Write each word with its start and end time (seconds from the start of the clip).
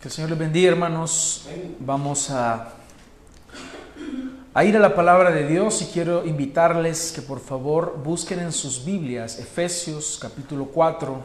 Que 0.00 0.06
el 0.06 0.12
Señor 0.12 0.30
les 0.30 0.38
bendiga, 0.38 0.68
hermanos. 0.68 1.48
Vamos 1.80 2.30
a, 2.30 2.72
ir 4.64 4.76
a 4.76 4.78
la 4.78 4.94
palabra 4.94 5.32
de 5.32 5.44
Dios 5.48 5.82
y 5.82 5.86
quiero 5.86 6.24
invitarles 6.24 7.10
que 7.10 7.20
por 7.20 7.40
favor 7.40 8.00
busquen 8.04 8.38
en 8.38 8.52
sus 8.52 8.84
Biblias 8.84 9.40
Efesios 9.40 10.16
capítulo 10.22 10.66
4, 10.66 11.20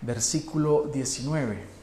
versículo 0.00 0.90
19. 0.92 1.77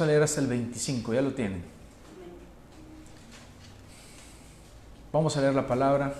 A 0.00 0.06
leer 0.06 0.22
hasta 0.22 0.40
el 0.40 0.46
25, 0.46 1.12
ya 1.12 1.20
lo 1.20 1.34
tienen. 1.34 1.62
Vamos 5.12 5.36
a 5.36 5.42
leer 5.42 5.54
la 5.54 5.66
palabra 5.66 6.14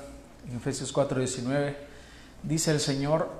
en 0.47 0.57
Efesios 0.57 0.93
4:19. 0.93 1.77
Dice 2.43 2.73
el 2.73 2.81
Señor, 2.81 3.31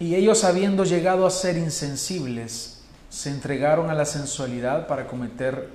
y 0.00 0.16
ellos 0.16 0.42
habiendo 0.42 0.84
llegado 0.84 1.26
a 1.26 1.30
ser 1.30 1.56
insensibles, 1.56 2.80
se 3.08 3.30
entregaron 3.30 3.88
a 3.88 3.94
la 3.94 4.04
sensualidad 4.04 4.88
para 4.88 5.06
cometer 5.06 5.68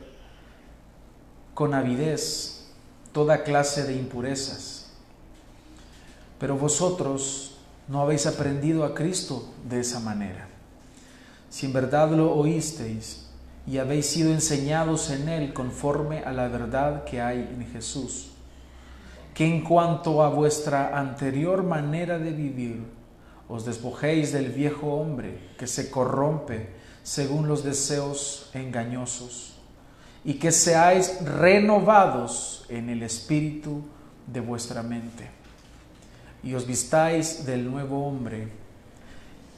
con 1.53 1.73
avidez 1.73 2.65
toda 3.13 3.43
clase 3.43 3.85
de 3.85 3.93
impurezas. 3.93 4.87
Pero 6.39 6.57
vosotros 6.57 7.57
no 7.87 8.01
habéis 8.01 8.25
aprendido 8.25 8.83
a 8.83 8.93
Cristo 8.93 9.53
de 9.69 9.79
esa 9.79 10.01
manera 10.01 10.49
si 11.49 11.65
en 11.65 11.73
verdad 11.73 12.11
lo 12.11 12.33
oísteis 12.33 13.29
y 13.65 13.77
habéis 13.77 14.07
sido 14.07 14.31
enseñados 14.31 15.09
en 15.09 15.29
él 15.29 15.53
conforme 15.53 16.19
a 16.19 16.31
la 16.31 16.47
verdad 16.47 17.03
que 17.03 17.21
hay 17.21 17.39
en 17.39 17.67
Jesús, 17.71 18.31
que 19.33 19.45
en 19.45 19.63
cuanto 19.63 20.23
a 20.23 20.29
vuestra 20.29 20.97
anterior 20.97 21.63
manera 21.63 22.17
de 22.17 22.31
vivir, 22.31 22.83
os 23.47 23.65
despojéis 23.65 24.31
del 24.31 24.49
viejo 24.49 24.93
hombre 24.93 25.49
que 25.57 25.65
se 25.65 25.89
corrompe 25.89 26.69
según 27.03 27.47
los 27.47 27.63
deseos 27.63 28.49
engañosos, 28.53 29.55
y 30.23 30.35
que 30.35 30.51
seáis 30.51 31.23
renovados 31.23 32.65
en 32.69 32.89
el 32.89 33.03
espíritu 33.03 33.83
de 34.27 34.39
vuestra 34.39 34.83
mente, 34.83 35.29
y 36.43 36.53
os 36.53 36.67
vistáis 36.67 37.45
del 37.45 37.69
nuevo 37.69 38.05
hombre, 38.05 38.49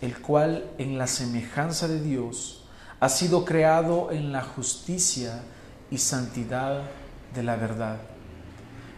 el 0.01 0.19
cual 0.19 0.65
en 0.77 0.97
la 0.97 1.07
semejanza 1.07 1.87
de 1.87 2.01
Dios 2.01 2.63
ha 2.99 3.09
sido 3.09 3.45
creado 3.45 4.11
en 4.11 4.31
la 4.31 4.43
justicia 4.43 5.41
y 5.89 5.99
santidad 5.99 6.81
de 7.33 7.43
la 7.43 7.55
verdad. 7.55 7.97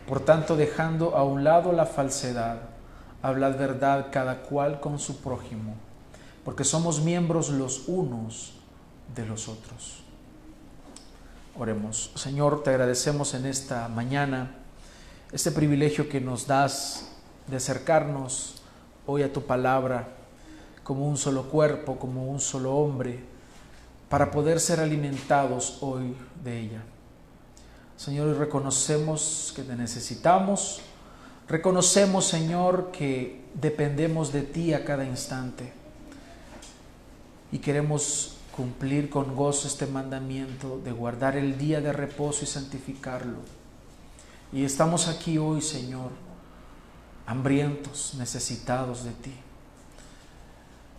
Por 0.07 0.21
tanto, 0.21 0.55
dejando 0.55 1.15
a 1.15 1.23
un 1.23 1.43
lado 1.43 1.71
la 1.71 1.85
falsedad, 1.85 2.61
hablad 3.21 3.57
verdad 3.57 4.07
cada 4.11 4.41
cual 4.41 4.79
con 4.79 4.99
su 4.99 5.21
prójimo, 5.21 5.75
porque 6.43 6.63
somos 6.63 7.01
miembros 7.01 7.49
los 7.49 7.87
unos 7.87 8.53
de 9.15 9.25
los 9.25 9.47
otros. 9.47 10.03
Oremos. 11.57 12.11
Señor, 12.15 12.63
te 12.63 12.71
agradecemos 12.71 13.33
en 13.33 13.45
esta 13.45 13.87
mañana 13.87 14.55
este 15.31 15.51
privilegio 15.51 16.09
que 16.09 16.19
nos 16.19 16.47
das 16.47 17.09
de 17.47 17.57
acercarnos 17.57 18.61
hoy 19.05 19.23
a 19.23 19.31
tu 19.31 19.43
palabra 19.43 20.22
como 20.83 21.07
un 21.07 21.17
solo 21.17 21.43
cuerpo, 21.49 21.97
como 21.97 22.27
un 22.27 22.39
solo 22.39 22.75
hombre, 22.75 23.19
para 24.09 24.29
poder 24.31 24.59
ser 24.59 24.79
alimentados 24.79 25.77
hoy 25.81 26.15
de 26.43 26.59
ella. 26.59 26.83
Señor, 27.97 28.35
reconocemos 28.37 29.53
que 29.55 29.63
te 29.63 29.75
necesitamos, 29.75 30.81
reconocemos, 31.47 32.25
Señor, 32.25 32.91
que 32.91 33.45
dependemos 33.53 34.33
de 34.33 34.41
ti 34.41 34.73
a 34.73 34.83
cada 34.83 35.05
instante 35.05 35.71
y 37.51 37.59
queremos 37.59 38.37
cumplir 38.55 39.09
con 39.09 39.35
gozo 39.35 39.67
este 39.67 39.85
mandamiento 39.85 40.79
de 40.83 40.91
guardar 40.91 41.37
el 41.37 41.57
día 41.57 41.81
de 41.81 41.93
reposo 41.93 42.43
y 42.43 42.47
santificarlo. 42.47 43.37
Y 44.51 44.63
estamos 44.63 45.07
aquí 45.07 45.37
hoy, 45.37 45.61
Señor, 45.61 46.11
hambrientos, 47.25 48.13
necesitados 48.17 49.03
de 49.03 49.11
ti. 49.11 49.33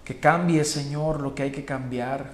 Que 0.05 0.21
cambie, 0.21 0.65
Señor, 0.65 1.21
lo 1.21 1.35
que 1.35 1.45
hay 1.45 1.53
que 1.53 1.65
cambiar. 1.65 2.31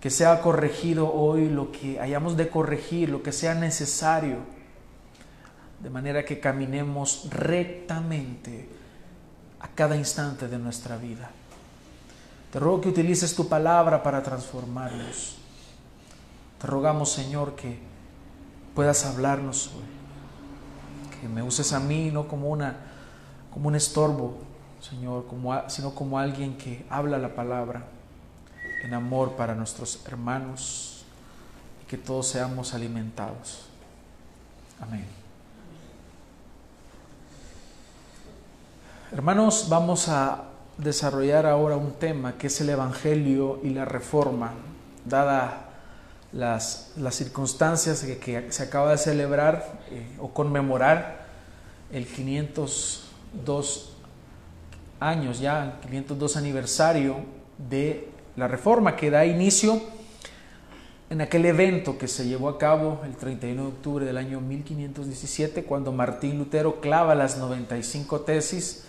Que 0.00 0.10
sea 0.10 0.40
corregido 0.42 1.12
hoy 1.12 1.48
lo 1.48 1.72
que 1.72 1.98
hayamos 1.98 2.36
de 2.36 2.48
corregir, 2.48 3.08
lo 3.08 3.22
que 3.22 3.32
sea 3.32 3.54
necesario. 3.54 4.38
De 5.82 5.90
manera 5.90 6.24
que 6.24 6.38
caminemos 6.38 7.28
rectamente 7.30 8.68
a 9.60 9.68
cada 9.68 9.96
instante 9.96 10.48
de 10.48 10.58
nuestra 10.58 10.96
vida. 10.96 11.30
Te 12.52 12.60
ruego 12.60 12.80
que 12.80 12.88
utilices 12.88 13.34
tu 13.34 13.48
palabra 13.48 14.02
para 14.02 14.22
transformarnos. 14.22 15.36
Te 16.60 16.66
rogamos, 16.66 17.12
Señor, 17.12 17.54
que 17.54 17.78
puedas 18.74 19.04
hablarnos 19.04 19.72
hoy. 19.74 21.20
Que 21.20 21.28
me 21.28 21.42
uses 21.42 21.72
a 21.72 21.80
mí 21.80 22.10
no 22.10 22.28
como, 22.28 22.48
una, 22.48 22.76
como 23.52 23.68
un 23.68 23.74
estorbo, 23.74 24.38
Señor, 24.88 25.26
como, 25.26 25.68
sino 25.68 25.94
como 25.94 26.18
alguien 26.18 26.56
que 26.56 26.86
habla 26.88 27.18
la 27.18 27.34
palabra 27.34 27.82
en 28.84 28.94
amor 28.94 29.32
para 29.32 29.54
nuestros 29.54 29.98
hermanos 30.06 31.04
y 31.82 31.86
que 31.86 31.98
todos 31.98 32.28
seamos 32.28 32.72
alimentados. 32.72 33.66
Amén. 34.80 35.04
Hermanos, 39.10 39.66
vamos 39.68 40.08
a 40.08 40.44
desarrollar 40.78 41.46
ahora 41.46 41.76
un 41.76 41.94
tema 41.94 42.34
que 42.38 42.46
es 42.46 42.60
el 42.60 42.68
Evangelio 42.68 43.58
y 43.64 43.70
la 43.70 43.86
Reforma, 43.86 44.52
dada 45.04 45.70
las, 46.32 46.92
las 46.96 47.16
circunstancias 47.16 48.04
que, 48.04 48.52
se 48.52 48.62
acaba 48.62 48.92
de 48.92 48.98
celebrar 48.98 49.80
eh, 49.90 50.16
o 50.20 50.28
conmemorar 50.28 51.26
el 51.90 52.06
502 52.06 53.95
años 55.00 55.40
ya, 55.40 55.78
502 55.82 56.36
aniversario 56.36 57.16
de 57.58 58.08
la 58.36 58.48
reforma 58.48 58.96
que 58.96 59.10
da 59.10 59.24
inicio 59.24 59.80
en 61.08 61.20
aquel 61.20 61.46
evento 61.46 61.98
que 61.98 62.08
se 62.08 62.26
llevó 62.26 62.48
a 62.48 62.58
cabo 62.58 63.00
el 63.04 63.16
31 63.16 63.62
de 63.62 63.68
octubre 63.68 64.04
del 64.04 64.16
año 64.16 64.40
1517 64.40 65.64
cuando 65.64 65.92
Martín 65.92 66.38
Lutero 66.38 66.80
clava 66.80 67.14
las 67.14 67.38
95 67.38 68.20
tesis 68.22 68.84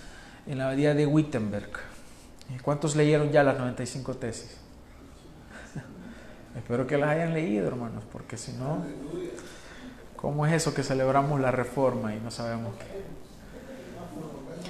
en 0.48 0.58
la 0.58 0.66
abadía 0.66 0.94
de 0.94 1.06
Wittenberg. 1.06 1.70
¿Cuántos 2.64 2.96
leyeron 2.96 3.32
ya 3.32 3.44
las 3.44 3.58
95 3.58 4.16
tesis? 4.16 4.58
Espero 6.56 6.88
que 6.88 6.98
las 6.98 7.10
hayan 7.10 7.34
leído, 7.34 7.68
hermanos, 7.68 8.04
porque 8.12 8.38
si 8.38 8.54
no, 8.54 8.84
¿cómo 10.16 10.48
es 10.48 10.54
eso 10.54 10.74
que 10.74 10.84
celebramos 10.84 11.40
la 11.40 11.52
reforma 11.52 12.16
y 12.16 12.20
no 12.20 12.32
sabemos 12.32 12.74
qué? 12.80 13.27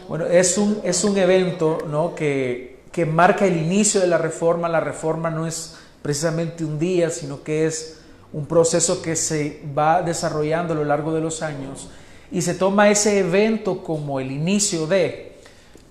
Bueno, 0.08 0.26
es 0.26 0.58
un, 0.58 0.80
es 0.84 1.04
un 1.04 1.18
evento 1.18 1.80
¿no? 1.90 2.16
que, 2.16 2.80
que 2.92 3.06
marca 3.06 3.46
el 3.46 3.58
inicio 3.58 4.02
de 4.02 4.08
la 4.08 4.18
reforma. 4.18 4.70
La 4.70 4.80
reforma 4.80 5.30
no 5.30 5.46
es 5.48 5.76
precisamente 6.02 6.64
un 6.64 6.80
día, 6.80 7.10
sino 7.10 7.44
que 7.44 7.66
es 7.66 8.00
un 8.34 8.46
proceso 8.46 9.02
que 9.02 9.16
se 9.16 9.62
va 9.78 10.02
desarrollando 10.02 10.74
a 10.74 10.78
lo 10.78 10.84
largo 10.84 11.14
de 11.14 11.22
los 11.22 11.42
años 11.42 11.90
y 12.32 12.42
se 12.42 12.54
toma 12.54 12.90
ese 12.90 13.20
evento 13.20 13.84
como 13.84 14.20
el 14.20 14.32
inicio 14.32 14.88
de... 14.88 15.38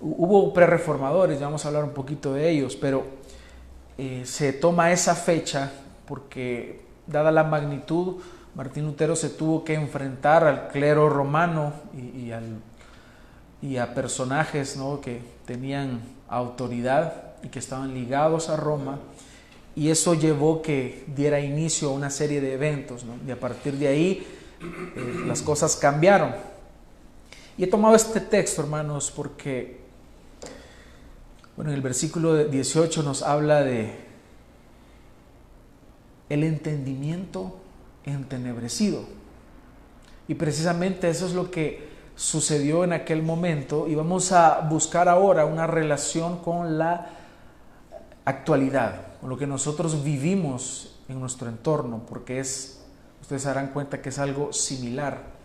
Hubo 0.00 0.52
prereformadores, 0.52 1.40
ya 1.40 1.46
vamos 1.46 1.64
a 1.64 1.68
hablar 1.68 1.84
un 1.84 1.90
poquito 1.90 2.34
de 2.34 2.50
ellos, 2.50 2.76
pero 2.76 3.04
eh, 3.96 4.22
se 4.26 4.52
toma 4.52 4.92
esa 4.92 5.14
fecha 5.14 5.72
porque 6.06 6.80
dada 7.06 7.30
la 7.32 7.44
magnitud, 7.44 8.16
Martín 8.54 8.84
Lutero 8.84 9.16
se 9.16 9.30
tuvo 9.30 9.64
que 9.64 9.72
enfrentar 9.72 10.44
al 10.44 10.68
clero 10.68 11.08
romano 11.08 11.72
y, 11.94 12.26
y 12.26 12.32
al 12.32 12.60
y 13.62 13.76
a 13.78 13.94
personajes 13.94 14.76
¿no? 14.76 15.00
que 15.00 15.20
tenían 15.46 16.00
autoridad 16.28 17.34
y 17.42 17.48
que 17.48 17.58
estaban 17.58 17.94
ligados 17.94 18.48
a 18.48 18.56
Roma, 18.56 18.98
y 19.74 19.90
eso 19.90 20.14
llevó 20.14 20.62
que 20.62 21.04
diera 21.14 21.40
inicio 21.40 21.90
a 21.90 21.92
una 21.92 22.10
serie 22.10 22.40
de 22.40 22.54
eventos, 22.54 23.04
¿no? 23.04 23.14
y 23.26 23.30
a 23.30 23.38
partir 23.38 23.74
de 23.74 23.88
ahí 23.88 24.26
eh, 24.60 25.24
las 25.26 25.42
cosas 25.42 25.76
cambiaron. 25.76 26.34
Y 27.58 27.64
he 27.64 27.66
tomado 27.66 27.94
este 27.94 28.20
texto, 28.20 28.62
hermanos, 28.62 29.12
porque, 29.14 29.80
bueno, 31.56 31.70
en 31.70 31.76
el 31.76 31.82
versículo 31.82 32.44
18 32.44 33.02
nos 33.02 33.22
habla 33.22 33.62
de 33.62 34.06
el 36.28 36.42
entendimiento 36.42 37.58
entenebrecido. 38.04 39.04
Y 40.28 40.34
precisamente 40.34 41.08
eso 41.08 41.26
es 41.26 41.32
lo 41.32 41.50
que 41.50 41.95
sucedió 42.16 42.82
en 42.82 42.94
aquel 42.94 43.22
momento 43.22 43.86
y 43.86 43.94
vamos 43.94 44.32
a 44.32 44.60
buscar 44.60 45.08
ahora 45.08 45.44
una 45.44 45.66
relación 45.66 46.38
con 46.38 46.78
la 46.78 47.10
actualidad, 48.24 49.18
con 49.20 49.30
lo 49.30 49.36
que 49.36 49.46
nosotros 49.46 50.02
vivimos 50.02 50.96
en 51.08 51.20
nuestro 51.20 51.48
entorno, 51.48 52.02
porque 52.08 52.40
es, 52.40 52.80
ustedes 53.20 53.42
se 53.42 53.48
darán 53.48 53.68
cuenta 53.68 54.00
que 54.00 54.08
es 54.08 54.18
algo 54.18 54.52
similar. 54.52 55.36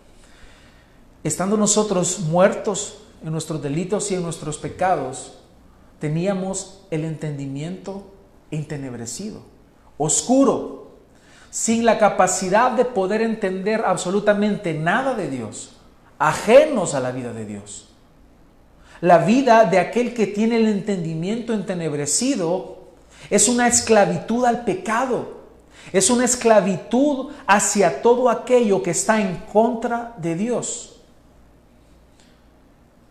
Estando 1.22 1.56
nosotros 1.56 2.20
muertos 2.20 3.02
en 3.22 3.30
nuestros 3.30 3.62
delitos 3.62 4.10
y 4.10 4.14
en 4.14 4.22
nuestros 4.22 4.58
pecados, 4.58 5.38
teníamos 6.00 6.84
el 6.90 7.04
entendimiento 7.04 8.10
entenebrecido, 8.50 9.42
oscuro, 9.98 10.96
sin 11.50 11.84
la 11.84 11.98
capacidad 11.98 12.72
de 12.72 12.86
poder 12.86 13.20
entender 13.20 13.84
absolutamente 13.84 14.72
nada 14.74 15.14
de 15.14 15.28
Dios, 15.30 15.71
ajenos 16.22 16.94
a 16.94 17.00
la 17.00 17.10
vida 17.10 17.32
de 17.32 17.44
Dios. 17.44 17.88
La 19.00 19.18
vida 19.18 19.64
de 19.64 19.80
aquel 19.80 20.14
que 20.14 20.28
tiene 20.28 20.56
el 20.56 20.68
entendimiento 20.68 21.52
entenebrecido 21.52 22.78
es 23.28 23.48
una 23.48 23.66
esclavitud 23.66 24.44
al 24.44 24.64
pecado, 24.64 25.42
es 25.92 26.10
una 26.10 26.24
esclavitud 26.24 27.32
hacia 27.46 28.02
todo 28.02 28.30
aquello 28.30 28.84
que 28.84 28.92
está 28.92 29.20
en 29.20 29.38
contra 29.52 30.14
de 30.18 30.36
Dios. 30.36 31.00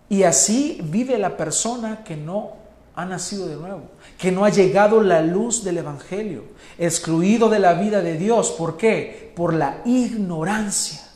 Y 0.08 0.24
así 0.24 0.80
vive 0.82 1.18
la 1.18 1.36
persona 1.36 2.06
que 2.06 2.16
no 2.16 2.54
ha 2.96 3.04
nacido 3.04 3.48
de 3.48 3.58
nuevo, 3.58 3.82
que 4.18 4.32
no 4.32 4.46
ha 4.46 4.50
llegado 4.50 5.02
la 5.02 5.22
luz 5.22 5.66
del 5.66 5.80
Evangelio, 5.80 6.44
excluido 6.78 7.50
de 7.50 7.60
la 7.60 7.74
vida 7.74 8.02
de 8.02 8.18
Dios. 8.18 8.52
¿Por 8.52 8.78
qué? 8.78 9.34
Por 9.36 9.54
la 9.54 9.82
ignorancia. 9.84 11.11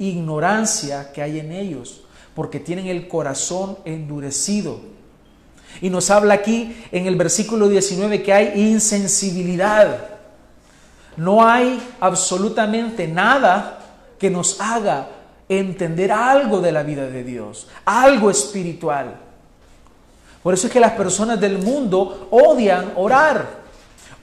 Ignorancia 0.00 1.12
que 1.12 1.22
hay 1.22 1.38
en 1.38 1.52
ellos, 1.52 2.00
porque 2.34 2.58
tienen 2.58 2.86
el 2.86 3.06
corazón 3.06 3.78
endurecido. 3.84 4.80
Y 5.80 5.90
nos 5.90 6.10
habla 6.10 6.34
aquí 6.34 6.76
en 6.90 7.06
el 7.06 7.14
versículo 7.14 7.68
19 7.68 8.22
que 8.22 8.32
hay 8.32 8.60
insensibilidad. 8.60 10.08
No 11.16 11.46
hay 11.46 11.80
absolutamente 12.00 13.06
nada 13.06 13.78
que 14.18 14.30
nos 14.30 14.60
haga 14.60 15.08
entender 15.48 16.10
algo 16.12 16.60
de 16.60 16.72
la 16.72 16.82
vida 16.82 17.06
de 17.06 17.24
Dios, 17.24 17.68
algo 17.84 18.30
espiritual. 18.30 19.16
Por 20.42 20.54
eso 20.54 20.66
es 20.66 20.72
que 20.72 20.80
las 20.80 20.92
personas 20.92 21.40
del 21.40 21.58
mundo 21.58 22.28
odian 22.30 22.92
orar, 22.96 23.46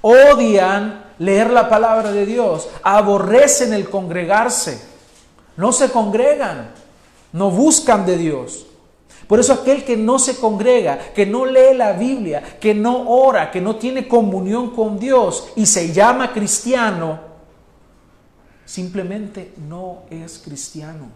odian 0.01 1.05
leer 1.19 1.51
la 1.51 1.69
palabra 1.69 2.11
de 2.11 2.25
Dios, 2.25 2.69
aborrecen 2.81 3.73
el 3.73 3.89
congregarse, 3.89 4.81
no 5.57 5.71
se 5.71 5.91
congregan, 5.91 6.71
no 7.33 7.51
buscan 7.51 8.05
de 8.05 8.17
Dios. 8.17 8.67
Por 9.27 9.39
eso 9.39 9.51
aquel 9.51 9.83
que 9.83 9.97
no 9.97 10.19
se 10.19 10.37
congrega, 10.37 10.97
que 11.13 11.25
no 11.25 11.45
lee 11.45 11.75
la 11.75 11.93
Biblia, 11.93 12.57
que 12.61 12.73
no 12.73 13.09
ora, 13.09 13.51
que 13.51 13.59
no 13.59 13.75
tiene 13.75 14.07
comunión 14.07 14.73
con 14.73 14.97
Dios 14.97 15.49
y 15.55 15.65
se 15.65 15.91
llama 15.91 16.31
cristiano, 16.31 17.19
simplemente 18.65 19.53
no 19.67 20.03
es 20.09 20.37
cristiano. 20.37 21.09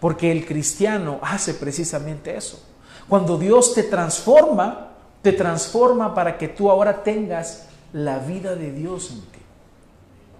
Porque 0.00 0.32
el 0.32 0.44
cristiano 0.44 1.20
hace 1.22 1.54
precisamente 1.54 2.36
eso. 2.36 2.60
Cuando 3.08 3.38
Dios 3.38 3.74
te 3.74 3.84
transforma, 3.84 4.88
te 5.22 5.32
transforma 5.32 6.14
para 6.14 6.36
que 6.38 6.48
tú 6.48 6.68
ahora 6.68 7.04
tengas 7.04 7.66
la 7.92 8.18
vida 8.18 8.56
de 8.56 8.72
Dios 8.72 9.10
en 9.12 9.20
ti. 9.20 9.38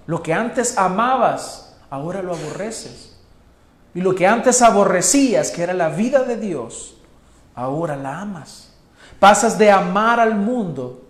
Lo 0.07 0.23
que 0.23 0.33
antes 0.33 0.77
amabas, 0.77 1.77
ahora 1.91 2.23
lo 2.23 2.35
aborreces. 2.35 3.12
Y 3.95 4.01
lo 4.01 4.15
que 4.15 4.27
antes 4.27 4.63
aborrecías, 4.63 5.51
que 5.51 5.63
era 5.63 5.75
la 5.75 5.91
vida 5.91 6.23
de 6.23 6.37
Dios, 6.37 6.97
ahora 7.55 7.97
la 7.97 8.21
amas. 8.21 8.73
Pasas 9.19 9.59
de 9.59 9.71
amar 9.71 10.19
al 10.19 10.35
mundo 10.35 11.03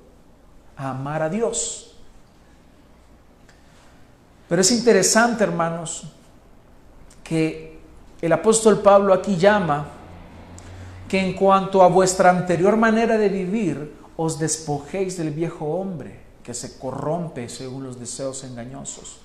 a 0.76 0.90
amar 0.90 1.22
a 1.22 1.28
Dios. 1.28 1.94
Pero 4.48 4.60
es 4.60 4.70
interesante, 4.70 5.44
hermanos, 5.44 6.04
que 7.24 7.80
el 8.20 8.32
apóstol 8.32 8.80
Pablo 8.80 9.14
aquí 9.14 9.36
llama 9.36 9.86
que 11.08 11.18
en 11.18 11.32
cuanto 11.34 11.82
a 11.82 11.88
vuestra 11.88 12.28
anterior 12.28 12.76
manera 12.76 13.16
de 13.16 13.28
vivir, 13.30 13.94
os 14.16 14.38
despojéis 14.38 15.16
del 15.16 15.30
viejo 15.30 15.64
hombre 15.64 16.20
que 16.42 16.52
se 16.52 16.78
corrompe 16.78 17.48
según 17.48 17.84
los 17.84 17.98
deseos 17.98 18.44
engañosos. 18.44 19.21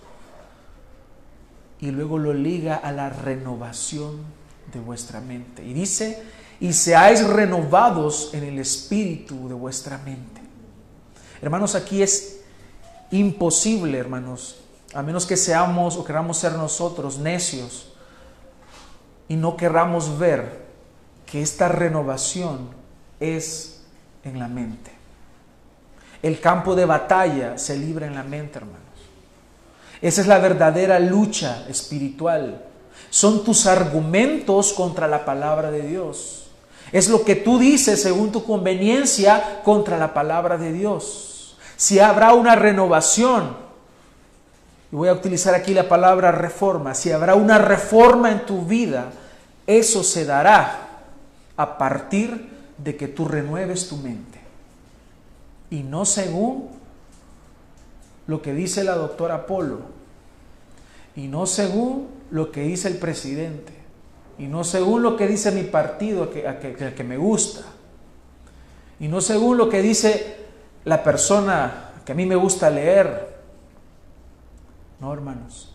Y 1.80 1.92
luego 1.92 2.18
lo 2.18 2.34
liga 2.34 2.76
a 2.76 2.92
la 2.92 3.10
renovación 3.10 4.22
de 4.74 4.80
vuestra 4.80 5.22
mente. 5.22 5.64
Y 5.64 5.74
dice, 5.74 6.24
y 6.60 6.74
seáis 6.74 7.26
renovados 7.26 8.34
en 8.34 8.44
el 8.44 8.60
espíritu 8.60 9.48
de 9.48 9.54
vuestra 9.54 9.98
mente. 10.00 10.42
Hermanos, 11.42 11.76
aquí 11.76 12.02
es 12.02 12.42
imposible, 13.12 13.98
hermanos, 13.98 14.60
a 14.94 15.04
menos 15.04 15.26
que 15.26 15.38
seamos 15.38 15.96
o 15.98 16.04
queramos 16.04 16.38
ser 16.38 16.54
nosotros 16.54 17.20
necios 17.20 17.94
y 19.28 19.36
no 19.36 19.56
querramos 19.56 20.18
ver 20.18 20.66
que 21.26 21.42
esta 21.42 21.68
renovación 21.68 22.70
es 23.20 23.82
en 24.24 24.40
la 24.40 24.48
mente. 24.48 24.92
El 26.24 26.40
campo 26.40 26.76
de 26.76 26.86
batalla 26.86 27.58
se 27.58 27.78
libra 27.78 28.08
en 28.08 28.16
la 28.16 28.24
mente, 28.24 28.58
hermanos. 28.58 28.87
Esa 30.02 30.22
es 30.22 30.28
la 30.28 30.40
verdadera 30.40 31.00
lucha 31.00 31.66
espiritual. 31.70 32.64
Son 33.10 33.44
tus 33.44 33.66
argumentos 33.66 34.74
contra 34.74 35.08
la 35.08 35.26
palabra 35.26 35.72
de 35.72 35.82
Dios. 35.82 36.48
Es 36.92 37.10
lo 37.10 37.24
que 37.24 37.36
tú 37.36 37.60
dices 37.60 38.02
según 38.02 38.32
tu 38.32 38.44
conveniencia 38.44 39.62
contra 39.64 39.98
la 39.98 40.14
palabra 40.14 40.58
de 40.58 40.72
Dios. 40.72 41.58
Si 41.76 42.00
habrá 42.00 42.34
una 42.34 42.56
renovación, 42.56 43.56
y 44.92 44.96
voy 44.96 45.10
a 45.10 45.14
utilizar 45.14 45.54
aquí 45.54 45.74
la 45.74 45.90
palabra 45.90 46.32
reforma, 46.32 46.94
si 46.94 47.12
habrá 47.12 47.36
una 47.36 47.58
reforma 47.58 48.32
en 48.32 48.46
tu 48.46 48.66
vida, 48.66 49.12
eso 49.66 50.04
se 50.04 50.26
dará 50.26 50.88
a 51.58 51.78
partir 51.78 52.50
de 52.78 52.96
que 52.96 53.08
tú 53.08 53.26
renueves 53.26 53.90
tu 53.90 53.98
mente. 53.98 54.40
Y 55.70 55.84
no 55.84 56.06
según 56.06 56.70
lo 58.28 58.42
que 58.42 58.54
dice 58.54 58.84
la 58.84 58.96
doctora 58.96 59.46
Polo. 59.46 59.80
Y 61.16 61.28
no 61.28 61.48
según 61.48 62.10
lo 62.30 62.52
que 62.52 62.62
dice 62.62 62.90
el 62.90 62.98
presidente. 62.98 63.74
Y 64.38 64.46
no 64.46 64.64
según 64.64 65.02
lo 65.02 65.18
que 65.18 65.28
dice 65.28 65.52
mi 65.52 65.64
partido, 65.64 66.30
que, 66.30 66.94
que, 66.96 67.04
me 67.04 67.18
gusta. 67.18 67.62
Y 69.00 69.07
no 69.07 69.19
según 69.22 69.57
lo 69.57 69.68
que 69.68 69.81
dice 69.81 70.46
la 70.86 71.04
persona 71.04 71.92
que 72.06 72.12
a 72.12 72.16
mí 72.16 72.26
me 72.26 72.36
gusta 72.36 72.69
leer. 72.69 73.36
No, 75.00 75.12
hermanos. 75.12 75.74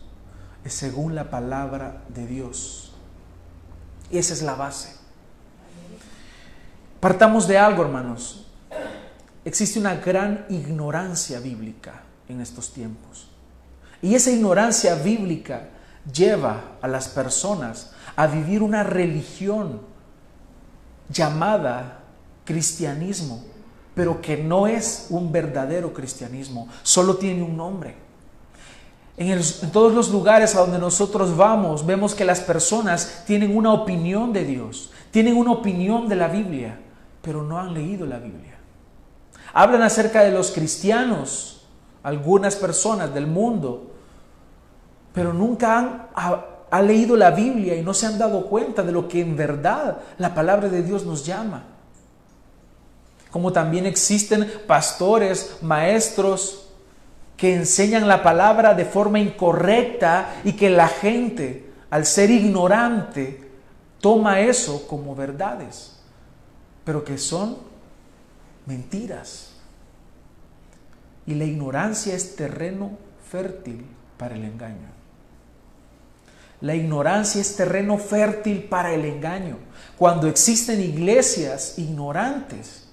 Es 0.63 0.73
según 0.73 1.13
la 1.13 1.29
palabra 1.29 2.03
de 2.07 2.25
Dios. 2.25 2.93
Y 4.09 4.17
esa 4.17 4.33
es 4.33 4.43
la 4.43 4.55
base. 4.55 4.95
Partamos 7.01 7.47
de 7.47 7.57
algo, 7.57 7.83
hermanos. 7.83 8.47
Existe 9.43 9.77
una 9.77 9.95
gran 9.95 10.45
ignorancia 10.47 11.41
bíblica 11.41 12.03
en 12.29 12.41
estos 12.41 12.71
tiempos. 12.71 13.27
Y 14.01 14.15
esa 14.15 14.31
ignorancia 14.31 14.95
bíblica 14.95 15.69
lleva 16.11 16.77
a 16.81 16.87
las 16.87 17.07
personas 17.07 17.91
a 18.15 18.27
vivir 18.27 18.61
una 18.61 18.83
religión 18.83 19.81
llamada 21.09 21.99
cristianismo, 22.45 23.43
pero 23.95 24.21
que 24.21 24.37
no 24.37 24.67
es 24.67 25.07
un 25.09 25.31
verdadero 25.31 25.93
cristianismo, 25.93 26.67
solo 26.81 27.15
tiene 27.15 27.43
un 27.43 27.55
nombre. 27.55 27.95
En, 29.15 29.39
todos 29.71 29.93
los 29.93 30.09
lugares 30.09 30.55
a 30.55 30.61
donde 30.61 30.79
nosotros 30.79 31.37
vamos, 31.37 31.85
vemos 31.85 32.15
que 32.15 32.25
las 32.25 32.41
personas 32.41 33.23
tienen 33.27 33.55
una 33.55 33.71
opinión 33.71 34.33
de 34.33 34.43
Dios, 34.43 34.91
tienen 35.11 35.37
una 35.37 35.51
opinión 35.51 36.09
de 36.09 36.15
la 36.15 36.27
Biblia, 36.27 36.79
pero 37.21 37.43
no 37.43 37.59
han 37.59 37.73
leído 37.73 38.05
la 38.07 38.17
Biblia. 38.17 38.57
Hablan 39.53 39.83
acerca 39.83 40.23
de 40.23 40.31
los 40.31 40.49
cristianos, 40.49 41.52
algunas 42.03 42.55
personas 42.55 43.13
del 43.13 43.27
mundo, 43.27 43.91
pero 45.13 45.33
nunca 45.33 46.09
han 46.69 46.87
leído 46.87 47.15
la 47.15 47.31
Biblia 47.31 47.75
y 47.75 47.81
no 47.81 47.93
se 47.93 48.05
han 48.05 48.17
dado 48.17 48.45
cuenta 48.47 48.83
de 48.83 48.91
lo 48.91 49.07
que 49.07 49.21
en 49.21 49.35
verdad 49.35 49.97
la 50.17 50.33
palabra 50.33 50.69
de 50.69 50.83
Dios 50.83 51.05
nos 51.05 51.25
llama. 51.25 51.63
Como 53.31 53.51
también 53.51 53.85
existen 53.85 54.51
pastores, 54.67 55.57
maestros 55.61 56.67
que 57.37 57.55
enseñan 57.55 58.07
la 58.07 58.21
palabra 58.21 58.73
de 58.73 58.85
forma 58.85 59.19
incorrecta 59.19 60.35
y 60.43 60.53
que 60.53 60.69
la 60.69 60.87
gente, 60.87 61.71
al 61.89 62.05
ser 62.05 62.29
ignorante, 62.29 63.49
toma 63.99 64.41
eso 64.41 64.87
como 64.87 65.15
verdades 65.15 65.93
pero 66.83 67.03
que 67.03 67.17
son 67.17 67.57
mentiras. 68.65 69.52
Y 71.25 71.35
la 71.35 71.45
ignorancia 71.45 72.15
es 72.15 72.35
terreno 72.35 72.91
fértil 73.29 73.85
para 74.17 74.35
el 74.35 74.43
engaño. 74.43 74.93
La 76.61 76.75
ignorancia 76.75 77.41
es 77.41 77.55
terreno 77.55 77.97
fértil 77.97 78.63
para 78.63 78.93
el 78.93 79.03
engaño. 79.05 79.57
Cuando 79.97 80.27
existen 80.27 80.81
iglesias 80.81 81.77
ignorantes, 81.77 82.87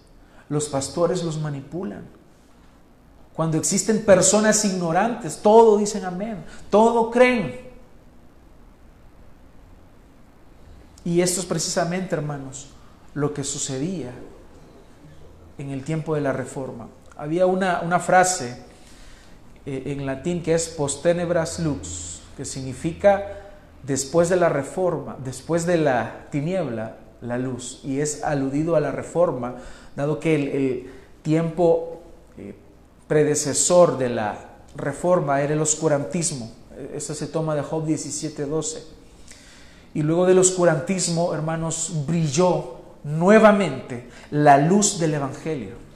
los 0.48 0.68
pastores 0.68 1.22
los 1.22 1.38
manipulan. 1.38 2.04
Cuando 3.32 3.56
existen 3.58 4.04
personas 4.04 4.64
ignorantes, 4.64 5.38
todo 5.40 5.78
dicen 5.78 6.04
amén, 6.04 6.44
todo 6.68 7.10
creen. 7.10 7.60
Y 11.04 11.20
esto 11.20 11.40
es 11.40 11.46
precisamente, 11.46 12.14
hermanos, 12.14 12.70
lo 13.14 13.32
que 13.32 13.44
sucedía 13.44 14.10
en 15.58 15.70
el 15.70 15.84
tiempo 15.84 16.14
de 16.14 16.20
la 16.20 16.32
reforma. 16.32 16.88
Había 17.20 17.44
una, 17.44 17.82
una 17.82 18.00
frase 18.00 18.56
eh, 19.66 19.82
en 19.84 20.06
latín 20.06 20.42
que 20.42 20.54
es 20.54 20.68
post 20.68 21.02
tenebras 21.02 21.58
lux, 21.60 22.22
que 22.34 22.46
significa 22.46 23.26
después 23.82 24.30
de 24.30 24.36
la 24.36 24.48
reforma, 24.48 25.18
después 25.22 25.66
de 25.66 25.76
la 25.76 26.28
tiniebla, 26.30 26.96
la 27.20 27.36
luz. 27.36 27.82
Y 27.84 28.00
es 28.00 28.24
aludido 28.24 28.74
a 28.74 28.80
la 28.80 28.90
reforma, 28.90 29.56
dado 29.96 30.18
que 30.18 30.34
el, 30.34 30.90
tiempo 31.20 32.00
eh, 32.38 32.54
predecesor 33.06 33.98
de 33.98 34.08
la 34.08 34.38
reforma 34.74 35.42
era 35.42 35.52
el 35.52 35.60
oscurantismo. 35.60 36.50
Eso 36.94 37.14
se 37.14 37.26
toma 37.26 37.54
de 37.54 37.60
Job 37.60 37.84
17:12. 37.84 38.78
Y 39.92 40.00
luego 40.00 40.24
del 40.24 40.38
oscurantismo, 40.38 41.34
hermanos, 41.34 41.92
brilló 42.06 42.76
nuevamente 43.04 44.08
la 44.30 44.56
luz 44.56 44.98
del 44.98 45.12
Evangelio. 45.12 45.89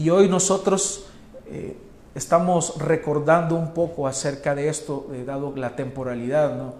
Y 0.00 0.08
hoy 0.08 0.30
nosotros 0.30 1.04
eh, 1.46 1.76
estamos 2.14 2.78
recordando 2.78 3.54
un 3.54 3.74
poco 3.74 4.06
acerca 4.06 4.54
de 4.54 4.70
esto, 4.70 5.10
eh, 5.12 5.24
dado 5.26 5.54
la 5.54 5.76
temporalidad, 5.76 6.56
¿no? 6.56 6.72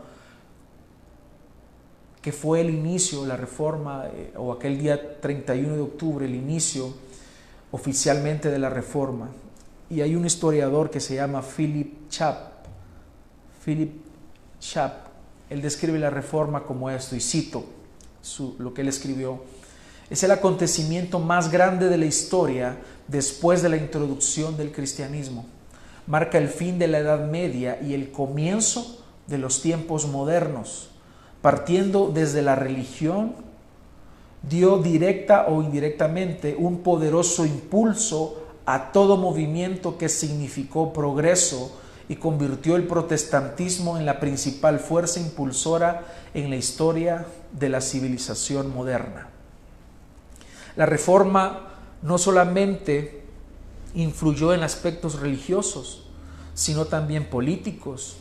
que 2.22 2.32
fue 2.32 2.62
el 2.62 2.70
inicio, 2.70 3.26
la 3.26 3.36
reforma, 3.36 4.06
eh, 4.06 4.32
o 4.38 4.54
aquel 4.54 4.78
día 4.78 5.20
31 5.20 5.74
de 5.74 5.82
octubre, 5.82 6.24
el 6.24 6.34
inicio 6.34 6.94
oficialmente 7.72 8.50
de 8.50 8.58
la 8.58 8.70
reforma. 8.70 9.28
Y 9.90 10.00
hay 10.00 10.16
un 10.16 10.24
historiador 10.24 10.88
que 10.88 11.00
se 11.00 11.16
llama 11.16 11.42
Philip 11.42 12.08
Chap. 12.08 12.38
Philip 13.62 14.00
Chap, 14.60 14.94
él 15.50 15.60
describe 15.60 15.98
la 15.98 16.08
reforma 16.08 16.62
como 16.62 16.88
esto, 16.88 17.14
y 17.16 17.20
cito 17.20 17.66
lo 18.58 18.72
que 18.72 18.80
él 18.80 18.88
escribió. 18.88 19.42
Es 20.08 20.24
el 20.24 20.30
acontecimiento 20.30 21.20
más 21.20 21.52
grande 21.52 21.88
de 21.88 21.98
la 21.98 22.06
historia 22.06 22.78
después 23.10 23.62
de 23.62 23.68
la 23.68 23.76
introducción 23.76 24.56
del 24.56 24.72
cristianismo. 24.72 25.44
Marca 26.06 26.38
el 26.38 26.48
fin 26.48 26.78
de 26.78 26.88
la 26.88 26.98
Edad 26.98 27.28
Media 27.28 27.78
y 27.82 27.94
el 27.94 28.10
comienzo 28.10 29.04
de 29.26 29.38
los 29.38 29.62
tiempos 29.62 30.06
modernos. 30.06 30.90
Partiendo 31.42 32.10
desde 32.12 32.42
la 32.42 32.54
religión, 32.54 33.34
dio 34.48 34.78
directa 34.78 35.46
o 35.48 35.62
indirectamente 35.62 36.56
un 36.58 36.82
poderoso 36.82 37.44
impulso 37.44 38.42
a 38.66 38.92
todo 38.92 39.16
movimiento 39.16 39.98
que 39.98 40.08
significó 40.08 40.92
progreso 40.92 41.76
y 42.08 42.16
convirtió 42.16 42.76
el 42.76 42.86
protestantismo 42.86 43.96
en 43.96 44.06
la 44.06 44.20
principal 44.20 44.80
fuerza 44.80 45.20
impulsora 45.20 46.06
en 46.34 46.50
la 46.50 46.56
historia 46.56 47.26
de 47.52 47.68
la 47.68 47.80
civilización 47.80 48.72
moderna. 48.74 49.28
La 50.76 50.86
reforma 50.86 51.69
no 52.02 52.18
solamente 52.18 53.22
influyó 53.94 54.54
en 54.54 54.62
aspectos 54.62 55.20
religiosos, 55.20 56.04
sino 56.54 56.86
también 56.86 57.26
políticos, 57.26 58.16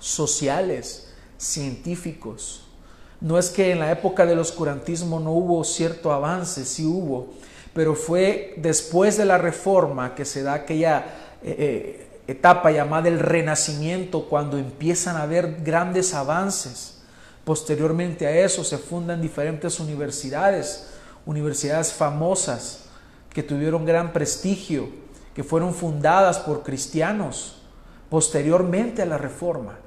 sociales, 0.00 1.12
científicos. 1.38 2.64
No 3.20 3.38
es 3.38 3.50
que 3.50 3.70
en 3.70 3.78
la 3.78 3.92
época 3.92 4.26
del 4.26 4.38
oscurantismo 4.38 5.20
no 5.20 5.32
hubo 5.32 5.62
cierto 5.64 6.12
avance, 6.12 6.64
sí 6.64 6.84
hubo, 6.84 7.28
pero 7.72 7.94
fue 7.94 8.54
después 8.56 9.16
de 9.16 9.24
la 9.24 9.38
reforma 9.38 10.14
que 10.14 10.24
se 10.24 10.42
da 10.42 10.54
aquella 10.54 11.06
eh, 11.42 11.56
eh, 11.58 12.08
etapa 12.26 12.70
llamada 12.70 13.08
el 13.08 13.18
renacimiento, 13.18 14.26
cuando 14.28 14.58
empiezan 14.58 15.16
a 15.16 15.22
haber 15.22 15.62
grandes 15.62 16.14
avances. 16.14 17.02
Posteriormente 17.44 18.26
a 18.26 18.44
eso 18.44 18.62
se 18.64 18.78
fundan 18.78 19.22
diferentes 19.22 19.80
universidades, 19.80 20.91
universidades 21.26 21.92
famosas 21.92 22.86
que 23.30 23.42
tuvieron 23.42 23.84
gran 23.84 24.12
prestigio, 24.12 24.88
que 25.34 25.44
fueron 25.44 25.74
fundadas 25.74 26.38
por 26.38 26.62
cristianos 26.62 27.62
posteriormente 28.10 29.00
a 29.00 29.06
la 29.06 29.16
reforma. 29.16 29.78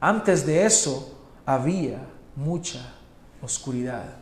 Antes 0.00 0.46
de 0.46 0.64
eso 0.64 1.18
había 1.44 1.98
mucha 2.34 2.94
oscuridad. 3.42 4.16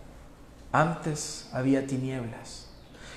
Antes 0.73 1.49
había 1.53 1.87
tinieblas. 1.87 2.67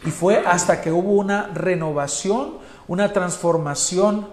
Y 0.05 0.11
fue 0.11 0.45
hasta 0.45 0.81
que 0.81 0.91
hubo 0.91 1.13
una 1.13 1.47
renovación, 1.47 2.59
una 2.87 3.11
transformación 3.11 4.27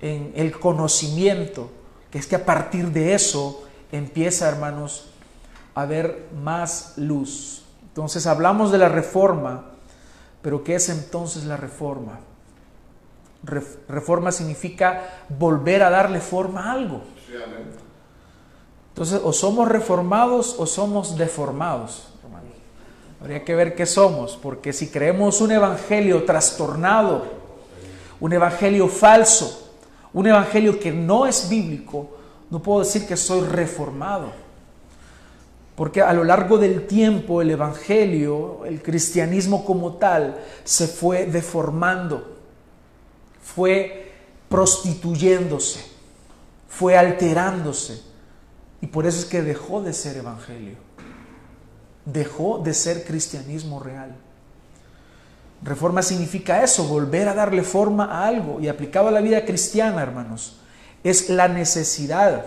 en 0.00 0.32
el 0.34 0.58
conocimiento, 0.58 1.70
que 2.10 2.18
es 2.18 2.26
que 2.26 2.36
a 2.36 2.44
partir 2.44 2.90
de 2.90 3.14
eso 3.14 3.62
empieza, 3.92 4.48
hermanos, 4.48 5.10
a 5.76 5.82
haber 5.82 6.28
más 6.42 6.94
luz. 6.96 7.61
Entonces 7.92 8.26
hablamos 8.26 8.72
de 8.72 8.78
la 8.78 8.88
reforma, 8.88 9.66
pero 10.40 10.64
¿qué 10.64 10.76
es 10.76 10.88
entonces 10.88 11.44
la 11.44 11.58
reforma? 11.58 12.20
Reforma 13.44 14.32
significa 14.32 15.24
volver 15.28 15.82
a 15.82 15.90
darle 15.90 16.20
forma 16.20 16.70
a 16.70 16.72
algo. 16.72 17.02
Entonces, 18.88 19.20
o 19.22 19.32
somos 19.34 19.68
reformados 19.68 20.56
o 20.58 20.64
somos 20.64 21.18
deformados. 21.18 22.08
Habría 23.20 23.44
que 23.44 23.54
ver 23.54 23.74
qué 23.74 23.84
somos, 23.84 24.38
porque 24.40 24.72
si 24.72 24.88
creemos 24.88 25.42
un 25.42 25.52
evangelio 25.52 26.24
trastornado, 26.24 27.26
un 28.20 28.32
evangelio 28.32 28.88
falso, 28.88 29.74
un 30.14 30.28
evangelio 30.28 30.80
que 30.80 30.92
no 30.92 31.26
es 31.26 31.48
bíblico, 31.50 32.08
no 32.48 32.62
puedo 32.62 32.80
decir 32.80 33.06
que 33.06 33.18
soy 33.18 33.46
reformado. 33.46 34.41
Porque 35.74 36.02
a 36.02 36.12
lo 36.12 36.24
largo 36.24 36.58
del 36.58 36.86
tiempo 36.86 37.40
el 37.40 37.50
Evangelio, 37.50 38.64
el 38.66 38.82
cristianismo 38.82 39.64
como 39.64 39.94
tal, 39.94 40.38
se 40.64 40.86
fue 40.86 41.26
deformando, 41.26 42.36
fue 43.42 44.12
prostituyéndose, 44.48 45.80
fue 46.68 46.96
alterándose. 46.96 48.02
Y 48.82 48.86
por 48.86 49.06
eso 49.06 49.20
es 49.20 49.24
que 49.24 49.42
dejó 49.42 49.80
de 49.80 49.94
ser 49.94 50.18
Evangelio, 50.18 50.76
dejó 52.04 52.58
de 52.58 52.74
ser 52.74 53.04
cristianismo 53.04 53.80
real. 53.80 54.14
Reforma 55.62 56.02
significa 56.02 56.62
eso, 56.62 56.84
volver 56.84 57.28
a 57.28 57.34
darle 57.34 57.62
forma 57.62 58.06
a 58.06 58.26
algo. 58.26 58.60
Y 58.60 58.68
aplicado 58.68 59.08
a 59.08 59.12
la 59.12 59.20
vida 59.20 59.44
cristiana, 59.44 60.02
hermanos, 60.02 60.58
es 61.04 61.30
la 61.30 61.48
necesidad 61.48 62.44